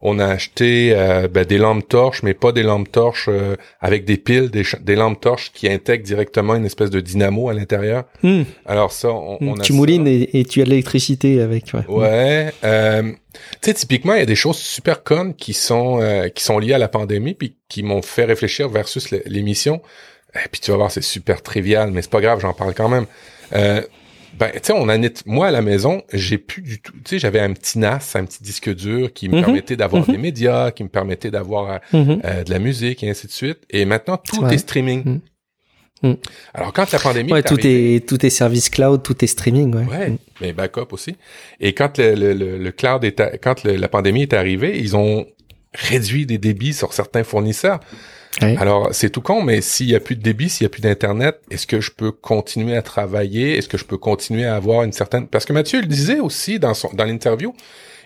On 0.06 0.20
a 0.20 0.26
acheté 0.26 0.92
euh, 0.94 1.30
ben, 1.30 1.46
des 1.46 1.58
lampes 1.58 1.88
torches, 1.88 2.24
mais 2.24 2.34
pas 2.34 2.52
des 2.52 2.62
lampes 2.62 2.92
torches 2.92 3.30
euh, 3.30 3.56
avec 3.80 4.04
des 4.04 4.18
piles, 4.18 4.52
des, 4.52 4.96
lampes 4.98 5.22
torches 5.22 5.54
qui 5.54 5.70
intègrent 5.70 6.04
directement 6.04 6.56
une 6.56 6.66
espèce 6.66 6.90
de 6.90 7.00
dynamo 7.00 7.48
à 7.48 7.54
l'intérieur. 7.54 8.04
Hmm. 8.22 8.42
Alors 8.66 8.92
ça, 8.92 9.14
on, 9.14 9.38
hmm. 9.40 9.48
on 9.48 9.54
a 9.56 9.64
tu 9.64 9.72
moulines 9.72 10.06
et, 10.06 10.44
tu 10.44 10.62
as 10.62 10.66
de 10.66 10.72
l'électricité 10.72 11.40
avec. 11.40 11.72
Ouais. 11.74 11.86
ouais 11.88 12.54
euh, 12.66 13.14
tu 13.32 13.40
sais, 13.62 13.74
typiquement, 13.74 14.14
il 14.16 14.20
y 14.20 14.24
a 14.24 14.26
des 14.26 14.36
choses 14.36 14.58
super 14.58 15.04
connes 15.04 15.36
qui 15.36 15.54
sont 15.54 16.02
qui 16.36 16.44
sont 16.44 16.60
liées 16.60 16.74
à 16.74 16.78
la 16.78 16.90
pandémie, 16.90 17.34
puis 17.34 17.56
qui 17.70 17.82
m'ont 17.82 18.02
fait 18.02 18.26
réfléchir 18.26 18.68
versus 18.68 19.10
l'émission. 19.26 19.82
Et 20.36 20.50
puis 20.52 20.60
tu 20.60 20.72
vas 20.72 20.78
voir, 20.78 20.92
c'est 20.92 21.02
super 21.02 21.42
trivial, 21.42 21.92
mais 21.92 22.02
c'est 22.02 22.12
pas 22.12 22.22
grave, 22.22 22.42
j'en 22.42 22.54
parle 22.54 22.74
quand 22.74 22.90
même. 22.90 23.06
Ben, 24.40 24.52
tu 24.54 24.60
sais, 24.64 24.74
on 24.74 24.90
a 24.90 24.98
moi 25.26 25.48
à 25.48 25.52
la 25.52 25.62
maison, 25.62 26.02
j'ai 26.12 26.38
plus 26.38 26.62
du 26.62 26.82
tout. 26.82 26.92
Tu 26.94 27.02
sais, 27.06 27.20
j'avais 27.20 27.40
un 27.40 27.54
petit 27.54 27.78
NAS, 27.80 28.14
un 28.16 28.26
petit 28.26 28.42
disque 28.42 28.74
dur 28.74 29.14
qui 29.14 29.30
me 29.30 29.38
Mhm. 29.38 29.44
permettait 29.46 29.76
d'avoir 29.76 30.08
Mhm. 30.08 30.16
des 30.16 30.22
médias, 30.22 30.72
qui 30.72 30.84
me 30.84 30.90
permettait 30.90 31.30
d'avoir 31.32 31.80
Mhm. 31.94 32.22
euh, 32.26 32.44
de 32.44 32.50
la 32.52 32.60
musique 32.60 33.04
et 33.04 33.10
ainsi 33.10 33.28
de 33.28 33.32
suite. 33.32 33.60
Et 33.70 33.86
maintenant, 33.86 34.18
tout 34.18 34.42
Ouais. 34.44 34.56
est 34.56 34.58
streaming. 34.58 35.20
Alors 36.54 36.74
quand 36.74 36.92
la 36.92 37.00
pandémie 37.00 37.32
Ouais, 37.32 37.40
est 37.40 37.44
tout 37.44 37.54
arrivée- 37.54 37.96
est, 37.96 38.06
tout 38.08 38.26
est 38.26 38.30
service 38.30 38.70
cloud, 38.70 39.04
tout 39.04 39.24
est 39.24 39.28
streaming, 39.28 39.74
ouais. 39.74 39.86
Ouais, 39.86 40.14
mais 40.42 40.52
backup 40.52 40.88
aussi. 40.92 41.16
Et 41.62 41.74
quand 41.74 41.98
le, 41.98 42.14
le, 42.16 42.34
le, 42.34 42.58
le 42.58 42.72
cloud 42.74 43.06
est, 43.06 43.22
à- 43.22 43.38
quand 43.38 43.64
la 43.64 43.88
pandémie 43.88 44.24
est 44.24 44.34
arrivée, 44.34 44.78
ils 44.80 44.98
ont 44.98 45.26
réduit 45.74 46.26
les 46.26 46.38
débits 46.38 46.74
sur 46.74 46.92
certains 46.92 47.24
fournisseurs. 47.24 47.80
Alors, 48.42 48.90
c'est 48.94 49.10
tout 49.12 49.22
con, 49.22 49.44
mais 49.44 49.62
s'il 49.62 49.90
y 49.90 49.96
a 49.96 50.00
plus 50.00 50.16
de 50.16 50.22
débit, 50.22 50.50
s'il 50.50 50.64
y 50.64 50.66
a 50.66 50.70
plus 50.70 50.82
d'internet, 50.82 51.40
est-ce 51.52 51.68
que 51.68 51.80
je 51.80 51.92
peux 51.92 52.12
continuer 52.12 52.76
à 52.76 52.82
travailler? 52.82 53.58
Est-ce 53.58 53.68
que 53.70 53.78
je 53.78 53.86
peux 53.86 53.98
continuer 53.98 54.46
à 54.46 54.56
avoir 54.56 54.84
une 54.84 54.92
certaine 54.92 55.28
Parce 55.28 55.46
que 55.46 55.54
Mathieu 55.54 55.82
le 55.82 55.88
disait 55.88 56.20
aussi 56.20 56.58
dans 56.60 56.74
son 56.74 56.90
dans 56.94 57.06
l'interview, 57.06 57.54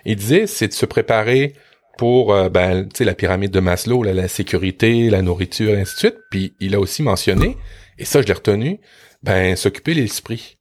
il 0.06 0.16
disait 0.18 0.46
c'est 0.46 0.68
de 0.68 0.74
se 0.74 0.86
préparer 0.86 1.54
pour 1.98 2.34
euh, 2.34 2.50
ben 2.50 2.84
tu 2.84 2.98
sais 3.00 3.04
la 3.06 3.14
pyramide 3.16 3.52
de 3.52 3.60
Maslow, 3.62 4.04
là, 4.04 4.14
la 4.14 4.28
sécurité, 4.28 5.10
la 5.10 5.22
nourriture 5.22 5.74
et 5.74 5.82
ainsi 5.82 5.94
de 5.96 6.00
suite. 6.00 6.18
Puis 6.30 6.54
il 6.60 6.76
a 6.76 6.80
aussi 6.80 7.04
mentionné 7.04 7.56
et 7.98 8.06
ça 8.06 8.22
je 8.22 8.28
l'ai 8.28 8.34
retenu, 8.34 8.80
ben 9.24 9.56
s'occuper 9.56 9.94
de 9.96 10.02
l'esprit. 10.02 10.58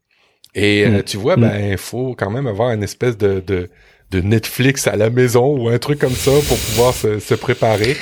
Et 0.55 0.85
euh, 0.87 1.01
Mm. 1.01 1.03
tu 1.03 1.17
vois, 1.19 1.37
Mm. 1.37 1.41
ben 1.41 1.71
il 1.73 1.77
faut 1.79 2.15
quand 2.17 2.31
même 2.31 2.47
avoir 2.47 2.71
une 2.71 2.83
espèce 2.85 3.19
de, 3.19 3.41
de 3.47 3.69
de 4.13 4.21
Netflix 4.21 4.87
à 4.87 4.95
la 4.95 5.11
maison 5.11 5.59
ou 5.59 5.69
un 5.69 5.79
truc 5.79 5.99
comme 5.99 6.15
ça 6.15 6.31
pour 6.49 6.57
pouvoir 6.57 6.95
se, 6.95 7.19
se 7.19 7.35
préparer 7.35 7.97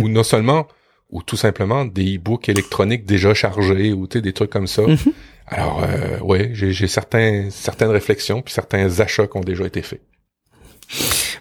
ou 0.00 0.08
non 0.08 0.22
seulement 0.22 0.68
ou 1.10 1.22
tout 1.22 1.36
simplement 1.36 1.84
des 1.84 2.16
e-books 2.16 2.48
électroniques 2.48 3.04
déjà 3.04 3.34
chargés 3.34 3.92
ou 3.92 4.06
des 4.06 4.32
trucs 4.32 4.50
comme 4.50 4.66
ça. 4.66 4.82
Mhm. 4.82 4.96
Alors 5.46 5.82
euh, 5.82 6.18
ouais, 6.20 6.50
j'ai 6.52 6.72
j'ai 6.72 6.86
certains 6.86 7.48
certaines 7.50 7.90
réflexions 7.90 8.42
puis 8.42 8.54
certains 8.54 9.00
achats 9.00 9.26
qui 9.26 9.36
ont 9.36 9.42
déjà 9.42 9.66
été 9.66 9.82
faits. 9.82 10.00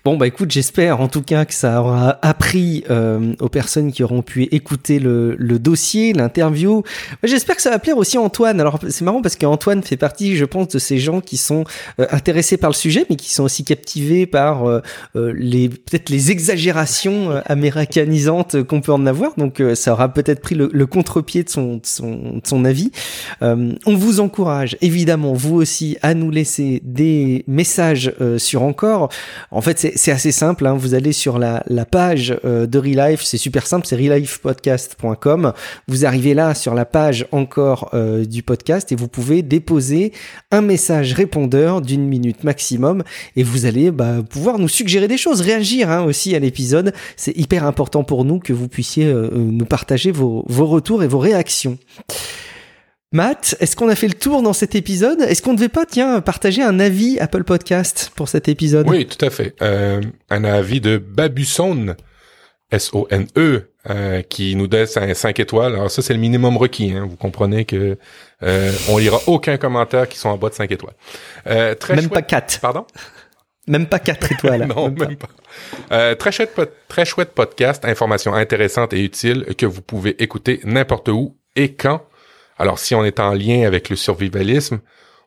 Bon, 0.05 0.15
bah 0.15 0.27
écoute, 0.27 0.49
j'espère 0.49 1.01
en 1.01 1.09
tout 1.09 1.21
cas 1.21 1.43
que 1.43 1.53
ça 1.53 1.81
aura 1.81 2.19
appris 2.21 2.85
euh, 2.89 3.33
aux 3.41 3.49
personnes 3.49 3.91
qui 3.91 4.01
auront 4.01 4.21
pu 4.21 4.43
écouter 4.43 4.97
le, 4.97 5.35
le 5.37 5.59
dossier, 5.59 6.13
l'interview. 6.13 6.83
J'espère 7.23 7.57
que 7.57 7.61
ça 7.61 7.69
va 7.69 7.79
plaire 7.79 7.97
aussi 7.97 8.15
à 8.15 8.21
Antoine. 8.21 8.61
Alors 8.61 8.79
c'est 8.87 9.03
marrant 9.03 9.21
parce 9.21 9.35
qu'Antoine 9.35 9.83
fait 9.83 9.97
partie, 9.97 10.37
je 10.37 10.45
pense, 10.45 10.69
de 10.69 10.79
ces 10.79 10.99
gens 10.99 11.19
qui 11.19 11.35
sont 11.35 11.65
euh, 11.99 12.07
intéressés 12.11 12.55
par 12.55 12.69
le 12.69 12.75
sujet, 12.75 13.05
mais 13.09 13.17
qui 13.17 13.33
sont 13.33 13.43
aussi 13.43 13.65
captivés 13.65 14.25
par 14.25 14.65
euh, 14.65 14.81
euh, 15.17 15.33
les 15.35 15.67
peut-être 15.67 16.09
les 16.09 16.31
exagérations 16.31 17.31
euh, 17.31 17.41
américanisantes 17.45 18.63
qu'on 18.63 18.79
peut 18.79 18.93
en 18.93 19.05
avoir. 19.05 19.33
Donc 19.37 19.61
ça 19.75 19.91
aura 19.93 20.13
peut-être 20.13 20.39
pris 20.39 20.55
le, 20.55 20.69
le 20.71 20.85
contre-pied 20.85 21.43
de 21.43 21.49
son, 21.49 21.75
de 21.75 21.85
son, 21.85 22.37
de 22.37 22.47
son 22.47 22.63
avis. 22.63 22.91
On 23.41 23.95
vous 23.95 24.19
encourage 24.21 24.77
évidemment, 24.81 25.33
vous 25.33 25.55
aussi, 25.55 25.97
à 26.01 26.13
nous 26.13 26.31
laisser 26.31 26.81
des 26.83 27.43
messages 27.47 28.13
sur 28.37 28.63
encore. 28.63 29.09
En 29.51 29.61
fait, 29.61 29.79
c'est 29.79 29.88
c'est 29.95 30.11
assez 30.11 30.31
simple. 30.31 30.65
Hein. 30.65 30.75
Vous 30.75 30.93
allez 30.93 31.13
sur 31.13 31.39
la, 31.39 31.63
page 31.89 32.37
euh, 32.45 32.67
de 32.67 32.79
Relife, 32.79 33.23
c'est 33.23 33.37
super 33.37 33.67
simple, 33.67 33.85
c'est 33.85 33.95
relifepodcast.com. 33.95 35.53
Vous 35.87 36.05
arrivez 36.05 36.33
là 36.33 36.53
sur 36.53 36.73
la 36.73 36.85
page 36.85 37.27
encore 37.31 37.89
euh, 37.93 38.25
du 38.25 38.43
podcast 38.43 38.91
et 38.91 38.95
vous 38.95 39.07
pouvez 39.07 39.41
déposer 39.41 40.11
un 40.51 40.61
message 40.61 41.13
répondeur 41.13 41.81
d'une 41.81 42.05
minute 42.05 42.43
maximum 42.43 43.03
et 43.35 43.43
vous 43.43 43.65
allez 43.65 43.91
bah, 43.91 44.17
pouvoir 44.27 44.59
nous 44.59 44.67
suggérer 44.67 45.07
des 45.07 45.17
choses, 45.17 45.41
réagir 45.41 45.89
hein, 45.89 46.03
aussi 46.03 46.35
à 46.35 46.39
l'épisode. 46.39 46.93
C'est 47.15 47.35
hyper 47.37 47.65
important 47.65 48.03
pour 48.03 48.25
nous 48.25 48.39
que 48.39 48.53
vous 48.53 48.67
puissiez 48.67 49.05
euh, 49.05 49.29
nous 49.33 49.65
partager 49.65 50.11
vos 50.11 50.43
retours 50.47 51.03
et 51.03 51.07
vos 51.07 51.19
réactions. 51.19 51.77
Matt, 53.11 53.55
est-ce 53.59 53.75
qu'on 53.75 53.89
a 53.89 53.95
fait 53.95 54.07
le 54.07 54.13
tour 54.13 54.43
dans 54.43 54.53
cet 54.53 54.75
épisode? 54.75 55.21
Est-ce 55.21 55.41
qu'on 55.41 55.53
ne 55.53 55.57
devait 55.57 55.67
pas, 55.67 55.85
tiens, 55.87 56.21
partager 56.21 56.61
un 56.61 56.79
avis 56.79 57.17
Apple 57.19 57.43
Podcast 57.43 58.11
pour 58.15 58.29
cet 58.29 58.47
épisode? 58.47 58.87
Oui, 58.87 59.07
tout 59.07 59.23
à 59.25 59.31
fait. 59.31 59.55
Euh, 59.63 59.99
un 60.29 60.43
avis 60.43 60.79
de 60.79 60.97
Babusson, 60.97 61.95
S-O-N-E, 62.71 63.71
euh, 63.89 64.21
qui 64.21 64.55
nous 64.55 64.67
donne 64.67 64.85
un 64.95 65.13
5 65.15 65.39
étoiles. 65.39 65.73
Alors 65.73 65.89
ça, 65.89 66.03
c'est 66.03 66.13
le 66.13 66.19
minimum 66.19 66.55
requis. 66.57 66.91
Hein. 66.91 67.07
Vous 67.09 67.15
comprenez 67.15 67.65
que 67.65 67.97
euh, 68.43 68.71
on 68.89 68.99
lira 68.99 69.19
aucun 69.25 69.57
commentaire 69.57 70.07
qui 70.07 70.19
sont 70.19 70.29
en 70.29 70.37
bas 70.37 70.49
de 70.49 70.53
5 70.53 70.71
étoiles. 70.71 70.93
Euh, 71.47 71.73
très 71.73 71.95
Même 71.95 72.03
chouette- 72.05 72.13
pas 72.13 72.21
4. 72.21 72.59
Pardon? 72.59 72.85
Même 73.65 73.87
pas 73.87 73.97
4 73.97 74.31
étoiles. 74.33 74.67
non, 74.67 74.91
même 74.91 75.15
pas. 75.15 75.29
Euh, 75.91 76.13
très, 76.13 76.31
chouette, 76.31 76.51
très 76.87 77.05
chouette 77.05 77.31
podcast, 77.31 77.85
information 77.85 78.35
intéressante 78.35 78.93
et 78.93 79.03
utile 79.03 79.45
que 79.57 79.65
vous 79.65 79.81
pouvez 79.81 80.21
écouter 80.21 80.59
n'importe 80.63 81.07
où 81.09 81.37
et 81.55 81.73
quand. 81.73 82.03
Alors, 82.59 82.77
si 82.77 82.93
on 82.93 83.05
est 83.05 83.21
en 83.21 83.33
lien 83.33 83.65
avec 83.65 83.89
le 83.89 83.95
survivalisme, 83.95 84.81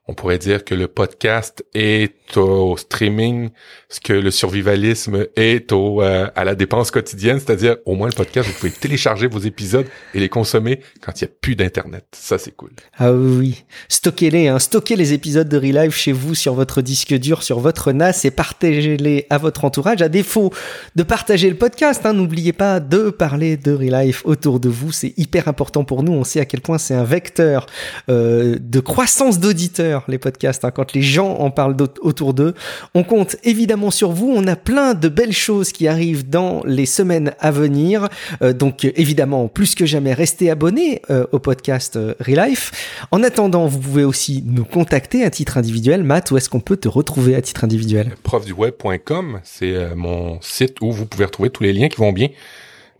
on 0.09 0.15
pourrait 0.15 0.39
dire 0.39 0.65
que 0.65 0.75
le 0.75 0.89
podcast 0.89 1.65
est 1.75 2.37
au 2.37 2.77
streaming, 2.77 3.51
ce 3.89 4.01
que 4.01 4.13
le 4.13 4.33
survivalisme 4.33 5.27
est 5.37 5.71
au 5.71 6.03
euh, 6.03 6.29
à 6.35 6.45
la 6.45 6.57
dépense 6.57 6.91
quotidienne, 6.91 7.39
c'est-à-dire 7.39 7.77
au 7.87 7.95
moins 7.95 8.09
le 8.09 8.15
podcast, 8.15 8.49
vous 8.49 8.55
pouvez 8.55 8.73
télécharger 8.73 9.29
vos 9.29 9.39
épisodes 9.39 9.87
et 10.15 10.19
les 10.19 10.29
consommer 10.29 10.81
quand 11.03 11.21
il 11.21 11.25
n'y 11.25 11.31
a 11.31 11.35
plus 11.41 11.55
d'internet. 11.55 12.05
Ça, 12.13 12.39
c'est 12.39 12.51
cool. 12.51 12.71
Ah 12.99 13.13
oui. 13.13 13.65
Stockez-les, 13.89 14.49
hein. 14.49 14.59
stockez 14.59 14.97
les 14.97 15.13
épisodes 15.13 15.49
de 15.49 15.57
Relive 15.57 15.93
chez 15.93 16.13
vous 16.13 16.35
sur 16.35 16.55
votre 16.55 16.83
disque 16.83 17.15
dur, 17.15 17.45
sur 17.45 17.61
votre 17.61 17.93
NAS 17.93 18.25
et 18.25 18.33
partagez-les 18.33 19.27
à 19.31 19.39
votre 19.39 19.65
entourage. 19.65 20.03
À 20.03 20.09
défaut 20.09 20.53
de 20.97 21.03
partager 21.05 21.49
le 21.49 21.57
podcast, 21.57 22.05
hein, 22.05 22.13
n'oubliez 22.13 22.53
pas 22.53 22.81
de 22.81 23.11
parler 23.11 23.57
de 23.57 23.73
Relive 23.73 24.23
autour 24.25 24.59
de 24.59 24.69
vous. 24.69 24.91
C'est 24.91 25.15
hyper 25.17 25.47
important 25.47 25.85
pour 25.85 26.03
nous. 26.03 26.13
On 26.13 26.25
sait 26.25 26.41
à 26.41 26.45
quel 26.45 26.61
point 26.61 26.79
c'est 26.79 26.95
un 26.95 27.05
vecteur 27.05 27.67
euh, 28.09 28.57
de 28.61 28.81
croissance 28.81 29.39
d'auditeurs 29.39 29.92
les 30.09 30.19
podcasts, 30.19 30.65
hein, 30.65 30.71
quand 30.71 30.93
les 30.93 31.03
gens 31.03 31.37
en 31.37 31.51
parlent 31.51 31.77
autour 32.01 32.35
d'eux. 32.35 32.55
On 32.95 33.05
compte 33.05 33.37
évidemment 33.45 33.91
sur 33.91 34.13
vous. 34.13 34.33
On 34.35 34.47
a 34.47 34.57
plein 34.57 34.95
de 34.95 35.09
belles 35.09 35.33
choses 35.33 35.73
qui 35.73 35.89
arrivent 35.89 36.29
dans 36.29 36.63
les 36.65 36.87
semaines 36.87 37.35
à 37.39 37.51
venir. 37.51 38.09
Euh, 38.43 38.53
donc 38.53 38.85
évidemment, 38.85 39.49
plus 39.49 39.75
que 39.75 39.87
jamais, 39.87 40.15
restez 40.15 40.51
abonnés 40.51 41.03
euh, 41.11 41.27
au 41.33 41.39
podcast 41.39 41.97
euh, 41.97 42.15
Relife. 42.21 42.73
En 43.11 43.23
attendant, 43.23 43.67
vous 43.67 43.79
pouvez 43.79 44.05
aussi 44.05 44.43
nous 44.47 44.65
contacter 44.65 45.25
à 45.25 45.31
titre 45.31 45.59
individuel. 45.59 46.03
Matt, 46.03 46.31
où 46.31 46.37
est-ce 46.37 46.49
qu'on 46.49 46.61
peut 46.61 46.77
te 46.77 46.89
retrouver 46.89 47.35
à 47.35 47.43
titre 47.43 47.65
individuel? 47.65 48.15
Profduweb.com, 48.23 49.41
c'est 49.43 49.95
mon 49.95 50.41
site 50.41 50.81
où 50.81 50.93
vous 50.93 51.07
pouvez 51.07 51.25
retrouver 51.25 51.51
tous 51.51 51.63
les 51.63 51.73
liens 51.73 51.89
qui 51.89 51.99
vont 51.99 52.13
bien. 52.13 52.29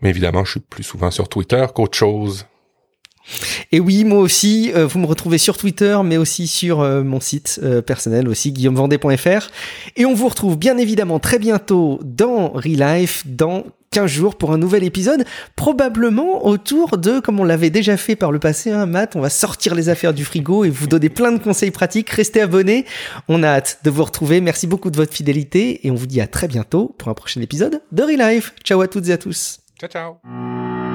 Mais 0.01 0.09
évidemment, 0.09 0.43
je 0.43 0.51
suis 0.51 0.59
plus 0.59 0.83
souvent 0.83 1.11
sur 1.11 1.29
Twitter 1.29 1.65
qu'autre 1.73 1.97
chose. 1.97 2.45
Et 3.71 3.79
oui, 3.79 4.03
moi 4.03 4.19
aussi, 4.19 4.71
euh, 4.75 4.85
vous 4.85 4.99
me 4.99 5.05
retrouvez 5.05 5.37
sur 5.37 5.57
Twitter, 5.57 5.97
mais 6.03 6.17
aussi 6.17 6.47
sur 6.47 6.81
euh, 6.81 7.03
mon 7.03 7.19
site 7.19 7.59
euh, 7.63 7.81
personnel 7.81 8.27
aussi, 8.27 8.51
guillaumevendée.fr. 8.51 9.49
Et 9.95 10.05
on 10.05 10.13
vous 10.13 10.27
retrouve 10.27 10.57
bien 10.57 10.77
évidemment 10.77 11.19
très 11.19 11.39
bientôt 11.39 11.99
dans 12.03 12.49
Relife, 12.49 13.23
dans 13.25 13.63
15 13.91 14.09
jours 14.09 14.35
pour 14.35 14.51
un 14.51 14.57
nouvel 14.57 14.83
épisode, 14.83 15.23
probablement 15.55 16.45
autour 16.45 16.97
de, 16.97 17.19
comme 17.19 17.39
on 17.39 17.43
l'avait 17.43 17.69
déjà 17.69 17.95
fait 17.95 18.15
par 18.15 18.31
le 18.31 18.39
passé, 18.39 18.71
hein, 18.71 18.87
Matt, 18.87 19.15
on 19.15 19.21
va 19.21 19.29
sortir 19.29 19.75
les 19.75 19.87
affaires 19.87 20.13
du 20.13 20.25
frigo 20.25 20.65
et 20.65 20.69
vous 20.69 20.87
donner 20.87 21.09
plein 21.09 21.31
de 21.31 21.37
conseils 21.37 21.71
pratiques. 21.71 22.09
Restez 22.09 22.41
abonnés, 22.41 22.85
on 23.27 23.43
a 23.43 23.47
hâte 23.47 23.79
de 23.83 23.91
vous 23.91 24.03
retrouver. 24.03 24.41
Merci 24.41 24.65
beaucoup 24.65 24.89
de 24.89 24.97
votre 24.97 25.13
fidélité 25.13 25.85
et 25.85 25.91
on 25.91 25.95
vous 25.95 26.07
dit 26.07 26.21
à 26.21 26.27
très 26.27 26.47
bientôt 26.47 26.95
pour 26.97 27.09
un 27.09 27.13
prochain 27.13 27.41
épisode 27.41 27.81
de 27.91 28.03
Relife. 28.03 28.53
Ciao 28.63 28.81
à 28.81 28.87
toutes 28.87 29.07
et 29.09 29.13
à 29.13 29.17
tous. 29.17 29.59
Ciao, 29.79 29.89
ciao. 29.89 30.92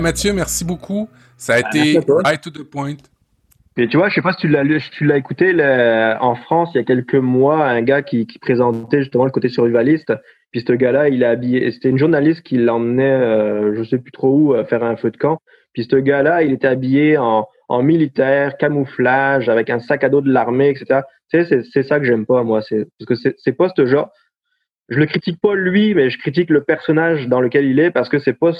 Mathieu, 0.00 0.32
merci 0.32 0.64
beaucoup. 0.64 1.08
Ça 1.36 1.54
a 1.54 1.58
été 1.60 1.94
high 2.24 2.40
to 2.40 2.50
the 2.50 2.62
point. 2.62 2.96
Et 3.76 3.86
tu 3.86 3.96
vois, 3.96 4.08
je 4.08 4.14
sais 4.14 4.22
pas 4.22 4.32
si 4.32 4.38
tu 4.38 4.48
l'as 4.48 4.64
tu 4.92 5.04
l'as 5.04 5.16
écouté 5.16 5.52
en 6.20 6.34
France 6.34 6.70
il 6.74 6.78
y 6.78 6.80
a 6.80 6.84
quelques 6.84 7.14
mois, 7.14 7.64
un 7.64 7.80
gars 7.82 8.02
qui, 8.02 8.26
présentait 8.40 9.00
justement 9.00 9.24
le 9.24 9.30
côté 9.30 9.48
survivaliste. 9.48 10.12
Puis 10.50 10.64
ce 10.66 10.72
gars-là, 10.72 11.08
il 11.08 11.24
a 11.24 11.30
habillé. 11.30 11.70
C'était 11.70 11.90
une 11.90 11.98
journaliste 11.98 12.42
qui 12.42 12.56
l'emmenait, 12.56 13.04
euh, 13.04 13.74
je 13.76 13.84
sais 13.84 13.98
plus 13.98 14.12
trop 14.12 14.34
où, 14.34 14.54
euh, 14.54 14.64
faire 14.64 14.82
un 14.82 14.96
feu 14.96 15.10
de 15.10 15.16
camp. 15.16 15.40
Puis 15.74 15.86
ce 15.88 15.96
gars-là, 15.96 16.42
il 16.42 16.52
était 16.52 16.66
habillé 16.66 17.18
en, 17.18 17.46
militaire, 17.82 18.56
camouflage, 18.56 19.48
avec 19.48 19.68
un 19.68 19.78
sac 19.78 20.02
à 20.02 20.08
dos 20.08 20.22
de 20.22 20.32
l'armée, 20.32 20.70
etc. 20.70 21.02
Tu 21.30 21.44
sais, 21.44 21.62
c'est 21.70 21.82
ça 21.82 21.98
que 21.98 22.06
j'aime 22.06 22.24
pas 22.24 22.42
moi. 22.42 22.62
C'est 22.62 22.86
parce 22.98 23.20
que 23.20 23.30
c'est 23.36 23.52
pas 23.52 23.68
ce 23.76 23.86
genre. 23.86 24.10
Je 24.88 24.98
le 24.98 25.06
critique 25.06 25.38
pas 25.40 25.54
lui, 25.54 25.94
mais 25.94 26.08
je 26.08 26.18
critique 26.18 26.48
le 26.48 26.64
personnage 26.64 27.28
dans 27.28 27.42
lequel 27.42 27.66
il 27.66 27.78
est 27.78 27.90
parce 27.90 28.08
que 28.08 28.18
c'est 28.18 28.32
pas 28.32 28.52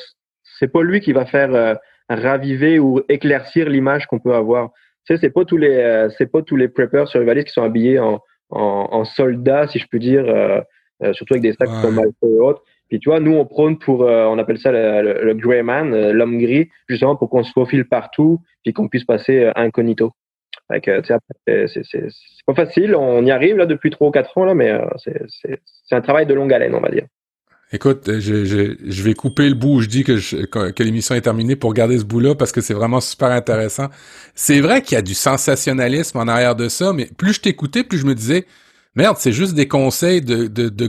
c'est 0.59 0.73
pas 0.73 0.83
lui 0.83 1.01
qui 1.01 1.13
va 1.13 1.25
faire 1.27 1.55
euh, 1.55 1.75
raviver 2.09 2.79
ou 2.79 3.01
éclaircir 3.09 3.69
l'image 3.69 4.07
qu'on 4.07 4.19
peut 4.19 4.35
avoir. 4.35 4.71
Tu 5.07 5.15
sais, 5.15 5.21
c'est 5.21 5.31
pas 5.31 5.45
tous 5.45 5.57
les, 5.57 5.77
euh, 5.77 6.09
c'est 6.17 6.31
pas 6.31 6.43
tous 6.43 6.57
les 6.57 6.69
preppers 6.69 7.09
survivalistes 7.09 7.49
qui 7.49 7.55
sont 7.55 7.63
habillés 7.63 7.99
en, 7.99 8.21
en, 8.51 8.89
en 8.91 9.05
soldats, 9.05 9.69
si 9.69 9.79
je 9.79 9.87
peux 9.91 9.99
dire, 9.99 10.25
euh, 10.27 10.61
surtout 11.13 11.35
avec 11.35 11.43
des 11.43 11.53
sacs 11.53 11.69
comme 11.83 11.95
mal 11.95 12.11
et 12.23 12.41
autres. 12.41 12.63
Puis 12.89 12.99
tu 12.99 13.11
vois, 13.11 13.21
nous 13.21 13.35
on 13.35 13.45
prône 13.45 13.79
pour, 13.79 14.01
on 14.01 14.39
appelle 14.39 14.59
ça 14.59 14.73
le, 14.73 15.23
le, 15.23 15.35
grey 15.35 15.63
man, 15.63 16.11
l'homme 16.11 16.39
gris, 16.39 16.71
justement 16.89 17.17
pour 17.17 17.29
qu'on 17.29 17.43
se 17.43 17.53
faufile 17.53 17.87
partout, 17.87 18.41
puis 18.65 18.73
qu'on 18.73 18.89
puisse 18.89 19.05
passer 19.05 19.53
incognito. 19.57 20.13
Fait 20.73 20.81
que, 20.81 21.03
c'est 21.05 22.47
pas 22.47 22.55
facile, 22.55 22.97
on 22.97 23.25
y 23.27 23.31
arrive 23.31 23.59
là 23.59 23.67
depuis 23.67 23.91
trois 23.91 24.09
ou 24.09 24.11
quatre 24.11 24.37
ans 24.39 24.47
là, 24.47 24.55
mais 24.55 24.73
c'est 24.97 25.95
un 25.95 26.01
travail 26.01 26.25
de 26.25 26.33
longue 26.33 26.53
haleine, 26.53 26.75
on 26.75 26.81
va 26.81 26.89
dire. 26.89 27.05
Écoute, 27.71 28.05
je, 28.07 28.45
je, 28.47 28.77
je, 28.83 29.03
vais 29.03 29.13
couper 29.13 29.47
le 29.47 29.55
bout 29.55 29.75
où 29.75 29.81
je 29.81 29.89
dis 29.89 30.03
que, 30.03 30.47
que, 30.71 30.83
l'émission 30.83 31.15
est 31.15 31.21
terminée 31.21 31.55
pour 31.55 31.75
garder 31.75 31.99
ce 31.99 32.05
bout-là 32.05 32.35
parce 32.35 32.51
que 32.51 32.63
c'est 32.63 32.73
vraiment 32.73 33.01
super 33.01 33.31
intéressant. 33.31 33.89
C'est 34.35 34.61
vrai 34.61 34.81
qu'il 34.81 34.95
y 34.95 34.99
a 34.99 35.03
du 35.03 35.13
sensationnalisme 35.13 36.17
en 36.17 36.29
arrière 36.29 36.57
de 36.57 36.71
ça, 36.71 36.95
mais 36.95 37.09
plus 37.19 37.35
je 37.35 37.41
t'écoutais, 37.43 37.85
plus 37.85 37.99
je 37.99 38.07
me 38.07 38.15
disais, 38.15 38.47
merde, 38.95 39.17
c'est 39.19 39.33
juste 39.33 39.55
des 39.55 39.69
conseils 39.69 40.23
de, 40.23 40.47
de, 40.47 40.71
de 40.71 40.89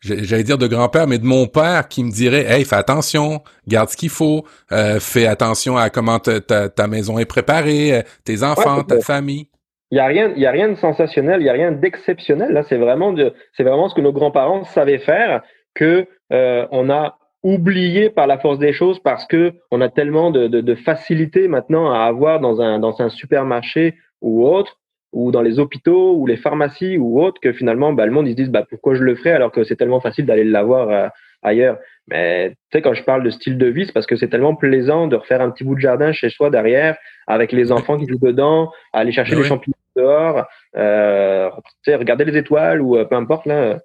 j'allais 0.00 0.42
dire 0.42 0.58
de 0.58 0.66
grand-père, 0.66 1.06
mais 1.06 1.18
de 1.18 1.24
mon 1.24 1.46
père 1.46 1.86
qui 1.86 2.02
me 2.02 2.10
dirait, 2.10 2.44
hey, 2.48 2.64
fais 2.64 2.76
attention, 2.76 3.42
garde 3.68 3.88
ce 3.88 3.96
qu'il 3.96 4.10
faut, 4.10 4.44
euh, 4.72 4.98
fais 4.98 5.26
attention 5.26 5.76
à 5.76 5.88
comment 5.88 6.18
ta, 6.18 6.40
ta, 6.40 6.86
maison 6.88 7.20
est 7.20 7.26
préparée, 7.26 7.94
euh, 7.94 8.02
tes 8.24 8.42
enfants, 8.42 8.82
ta 8.82 9.00
famille. 9.00 9.48
Il 9.90 9.96
y 9.96 10.00
a 10.00 10.06
rien, 10.06 10.32
il 10.36 10.42
y 10.42 10.46
a 10.46 10.50
rien 10.50 10.68
de 10.68 10.74
sensationnel, 10.74 11.40
il 11.40 11.46
y 11.46 11.48
a 11.48 11.52
rien 11.52 11.72
d'exceptionnel. 11.72 12.52
Là, 12.52 12.62
c'est 12.68 12.76
vraiment 12.76 13.12
de, 13.12 13.32
c'est 13.56 13.62
vraiment 13.62 13.88
ce 13.88 13.94
que 13.94 14.02
nos 14.02 14.12
grands-parents 14.12 14.64
savaient 14.64 14.98
faire 14.98 15.42
que 15.78 16.06
euh, 16.32 16.66
on 16.72 16.90
a 16.90 17.18
oublié 17.44 18.10
par 18.10 18.26
la 18.26 18.38
force 18.38 18.58
des 18.58 18.72
choses 18.72 18.98
parce 18.98 19.24
que 19.26 19.52
on 19.70 19.80
a 19.80 19.88
tellement 19.88 20.30
de, 20.32 20.48
de, 20.48 20.60
de, 20.60 20.74
facilité 20.74 21.46
maintenant 21.46 21.92
à 21.92 22.00
avoir 22.00 22.40
dans 22.40 22.60
un 22.60 22.80
dans 22.80 23.00
un 23.00 23.08
supermarché 23.08 23.94
ou 24.20 24.44
autre 24.44 24.78
ou 25.12 25.30
dans 25.30 25.40
les 25.40 25.60
hôpitaux 25.60 26.16
ou 26.16 26.26
les 26.26 26.36
pharmacies 26.36 26.98
ou 26.98 27.22
autres 27.22 27.40
que 27.40 27.52
finalement 27.52 27.92
bah, 27.92 28.06
le 28.06 28.12
monde 28.12 28.26
ils 28.26 28.32
se 28.32 28.36
disent 28.36 28.50
bah 28.50 28.66
pourquoi 28.68 28.94
je 28.96 29.04
le 29.04 29.14
ferais 29.14 29.30
alors 29.30 29.52
que 29.52 29.62
c'est 29.62 29.76
tellement 29.76 30.00
facile 30.00 30.26
d'aller 30.26 30.44
l'avoir 30.44 30.90
euh, 30.90 31.08
ailleurs. 31.42 31.78
Mais 32.08 32.50
tu 32.50 32.56
sais 32.72 32.82
quand 32.82 32.94
je 32.94 33.04
parle 33.04 33.22
de 33.22 33.30
style 33.30 33.56
de 33.56 33.66
vie 33.66 33.86
c'est 33.86 33.92
parce 33.92 34.06
que 34.06 34.16
c'est 34.16 34.28
tellement 34.28 34.56
plaisant 34.56 35.06
de 35.06 35.14
refaire 35.14 35.40
un 35.40 35.50
petit 35.50 35.62
bout 35.62 35.76
de 35.76 35.80
jardin 35.80 36.10
chez 36.10 36.30
soi 36.30 36.50
derrière 36.50 36.96
avec 37.28 37.52
les 37.52 37.70
enfants 37.70 37.96
qui 37.96 38.08
jouent 38.08 38.18
dedans 38.18 38.72
aller 38.92 39.12
chercher 39.12 39.36
des 39.36 39.44
champignons 39.44 39.76
dehors 39.94 40.44
euh, 40.76 41.50
regarder 41.86 42.24
les 42.24 42.36
étoiles 42.36 42.80
ou 42.80 42.96
euh, 42.96 43.04
peu 43.04 43.14
importe 43.14 43.46
là 43.46 43.78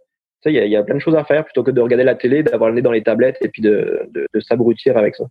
il 0.49 0.55
y, 0.55 0.75
a 0.75 0.83
plein 0.83 0.95
de 0.95 0.99
choses 0.99 1.15
à 1.15 1.23
faire 1.23 1.45
plutôt 1.45 1.63
que 1.63 1.71
de 1.71 1.81
regarder 1.81 2.03
la 2.03 2.15
télé, 2.15 2.43
d'avoir 2.43 2.69
le 2.69 2.75
nez 2.75 2.81
dans 2.81 2.91
les 2.91 3.03
tablettes 3.03 3.37
et 3.41 3.49
puis 3.49 3.61
de, 3.61 4.09
de, 4.11 4.39
s'abrutir 4.39 4.97
avec 4.97 5.15
ça. 5.15 5.25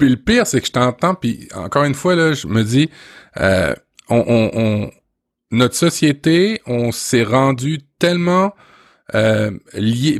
Le 0.00 0.16
pire, 0.16 0.46
c'est 0.46 0.60
que 0.60 0.66
je 0.66 0.72
t'entends, 0.72 1.14
puis 1.14 1.48
encore 1.54 1.84
une 1.84 1.94
fois, 1.94 2.14
là, 2.14 2.32
je 2.32 2.46
me 2.46 2.62
dis, 2.62 2.90
euh, 3.40 3.74
on, 4.10 4.90
notre 5.50 5.74
société, 5.74 6.60
on 6.66 6.92
s'est 6.92 7.22
rendu 7.22 7.78
tellement 7.98 8.54
euh, 9.14 9.50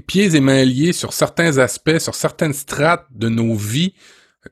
pieds 0.07 0.37
et 0.37 0.41
mains 0.41 0.65
liés 0.65 0.93
sur 0.93 1.13
certains 1.13 1.59
aspects, 1.59 1.99
sur 1.99 2.15
certaines 2.15 2.53
strates 2.53 3.07
de 3.11 3.29
nos 3.29 3.55
vies, 3.55 3.95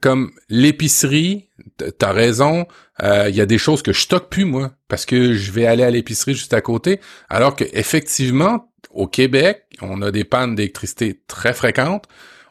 comme 0.00 0.32
l'épicerie, 0.48 1.50
t'as 1.98 2.12
raison, 2.12 2.66
euh, 3.02 3.26
il 3.28 3.36
y 3.36 3.40
a 3.40 3.46
des 3.46 3.58
choses 3.58 3.82
que 3.82 3.92
je 3.92 4.00
stocke 4.00 4.30
plus 4.30 4.44
moi 4.44 4.72
parce 4.88 5.06
que 5.06 5.34
je 5.34 5.52
vais 5.52 5.66
aller 5.66 5.82
à 5.82 5.90
l'épicerie 5.90 6.34
juste 6.34 6.54
à 6.54 6.60
côté, 6.60 7.00
alors 7.28 7.56
que 7.56 7.64
effectivement 7.72 8.71
au 8.90 9.06
Québec, 9.06 9.64
on 9.80 10.02
a 10.02 10.10
des 10.10 10.24
pannes 10.24 10.54
d'électricité 10.54 11.20
très 11.26 11.52
fréquentes. 11.52 12.06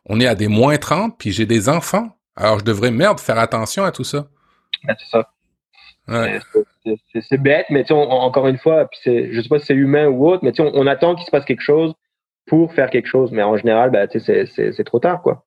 On 0.05 0.19
est 0.19 0.27
à 0.27 0.35
des 0.35 0.47
moins 0.47 0.77
30, 0.77 1.17
puis 1.17 1.31
j'ai 1.31 1.45
des 1.45 1.69
enfants. 1.69 2.17
Alors, 2.35 2.59
je 2.59 2.65
devrais, 2.65 2.91
merde, 2.91 3.19
faire 3.19 3.37
attention 3.39 3.83
à 3.83 3.91
tout 3.91 4.03
ça. 4.03 4.27
c'est 4.87 4.95
ça. 5.11 5.29
C'est 7.29 7.37
bête, 7.37 7.67
mais 7.69 7.89
encore 7.91 8.47
une 8.47 8.57
fois, 8.57 8.87
puis 8.89 9.31
je 9.31 9.41
sais 9.41 9.47
pas 9.47 9.59
si 9.59 9.67
c'est 9.67 9.75
humain 9.75 10.07
ou 10.07 10.27
autre, 10.27 10.43
mais 10.43 10.59
on, 10.59 10.71
on 10.73 10.87
attend 10.87 11.15
qu'il 11.15 11.25
se 11.25 11.31
passe 11.31 11.45
quelque 11.45 11.61
chose 11.61 11.93
pour 12.47 12.73
faire 12.73 12.89
quelque 12.89 13.07
chose. 13.07 13.31
Mais 13.31 13.43
en 13.43 13.55
général, 13.57 13.91
ben, 13.91 14.07
c'est 14.09 14.83
trop 14.83 14.99
tard, 14.99 15.21
quoi. 15.21 15.45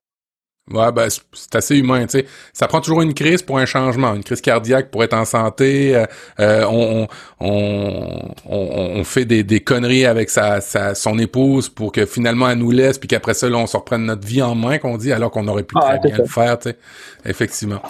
Ouais, 0.70 0.90
ben, 0.92 1.08
c'est 1.10 1.54
assez 1.56 1.76
humain, 1.76 2.06
tu 2.06 2.20
sais. 2.20 2.26
Ça 2.54 2.66
prend 2.66 2.80
toujours 2.80 3.02
une 3.02 3.12
crise 3.12 3.42
pour 3.42 3.58
un 3.58 3.66
changement, 3.66 4.14
une 4.14 4.24
crise 4.24 4.40
cardiaque 4.40 4.90
pour 4.90 5.04
être 5.04 5.12
en 5.12 5.26
santé. 5.26 5.94
Euh, 5.94 6.06
euh 6.40 6.64
on, 6.66 7.06
on, 7.38 8.32
on, 8.46 8.56
on, 8.96 9.04
fait 9.04 9.26
des, 9.26 9.42
des 9.42 9.60
conneries 9.60 10.06
avec 10.06 10.30
sa, 10.30 10.62
sa, 10.62 10.94
son 10.94 11.18
épouse 11.18 11.68
pour 11.68 11.92
que 11.92 12.06
finalement 12.06 12.48
elle 12.48 12.58
nous 12.58 12.70
laisse, 12.70 12.96
puis 12.96 13.08
qu'après 13.08 13.34
ça, 13.34 13.50
là, 13.50 13.58
on 13.58 13.66
se 13.66 13.76
reprenne 13.76 14.06
notre 14.06 14.26
vie 14.26 14.40
en 14.40 14.54
main, 14.54 14.78
qu'on 14.78 14.96
dit, 14.96 15.12
alors 15.12 15.30
qu'on 15.30 15.46
aurait 15.48 15.64
pu 15.64 15.74
ah, 15.78 15.98
très 15.98 16.08
bien 16.08 16.16
le 16.16 16.24
faire, 16.24 16.58
tu 16.58 16.70
sais. 16.70 16.78
Effectivement. 17.26 17.82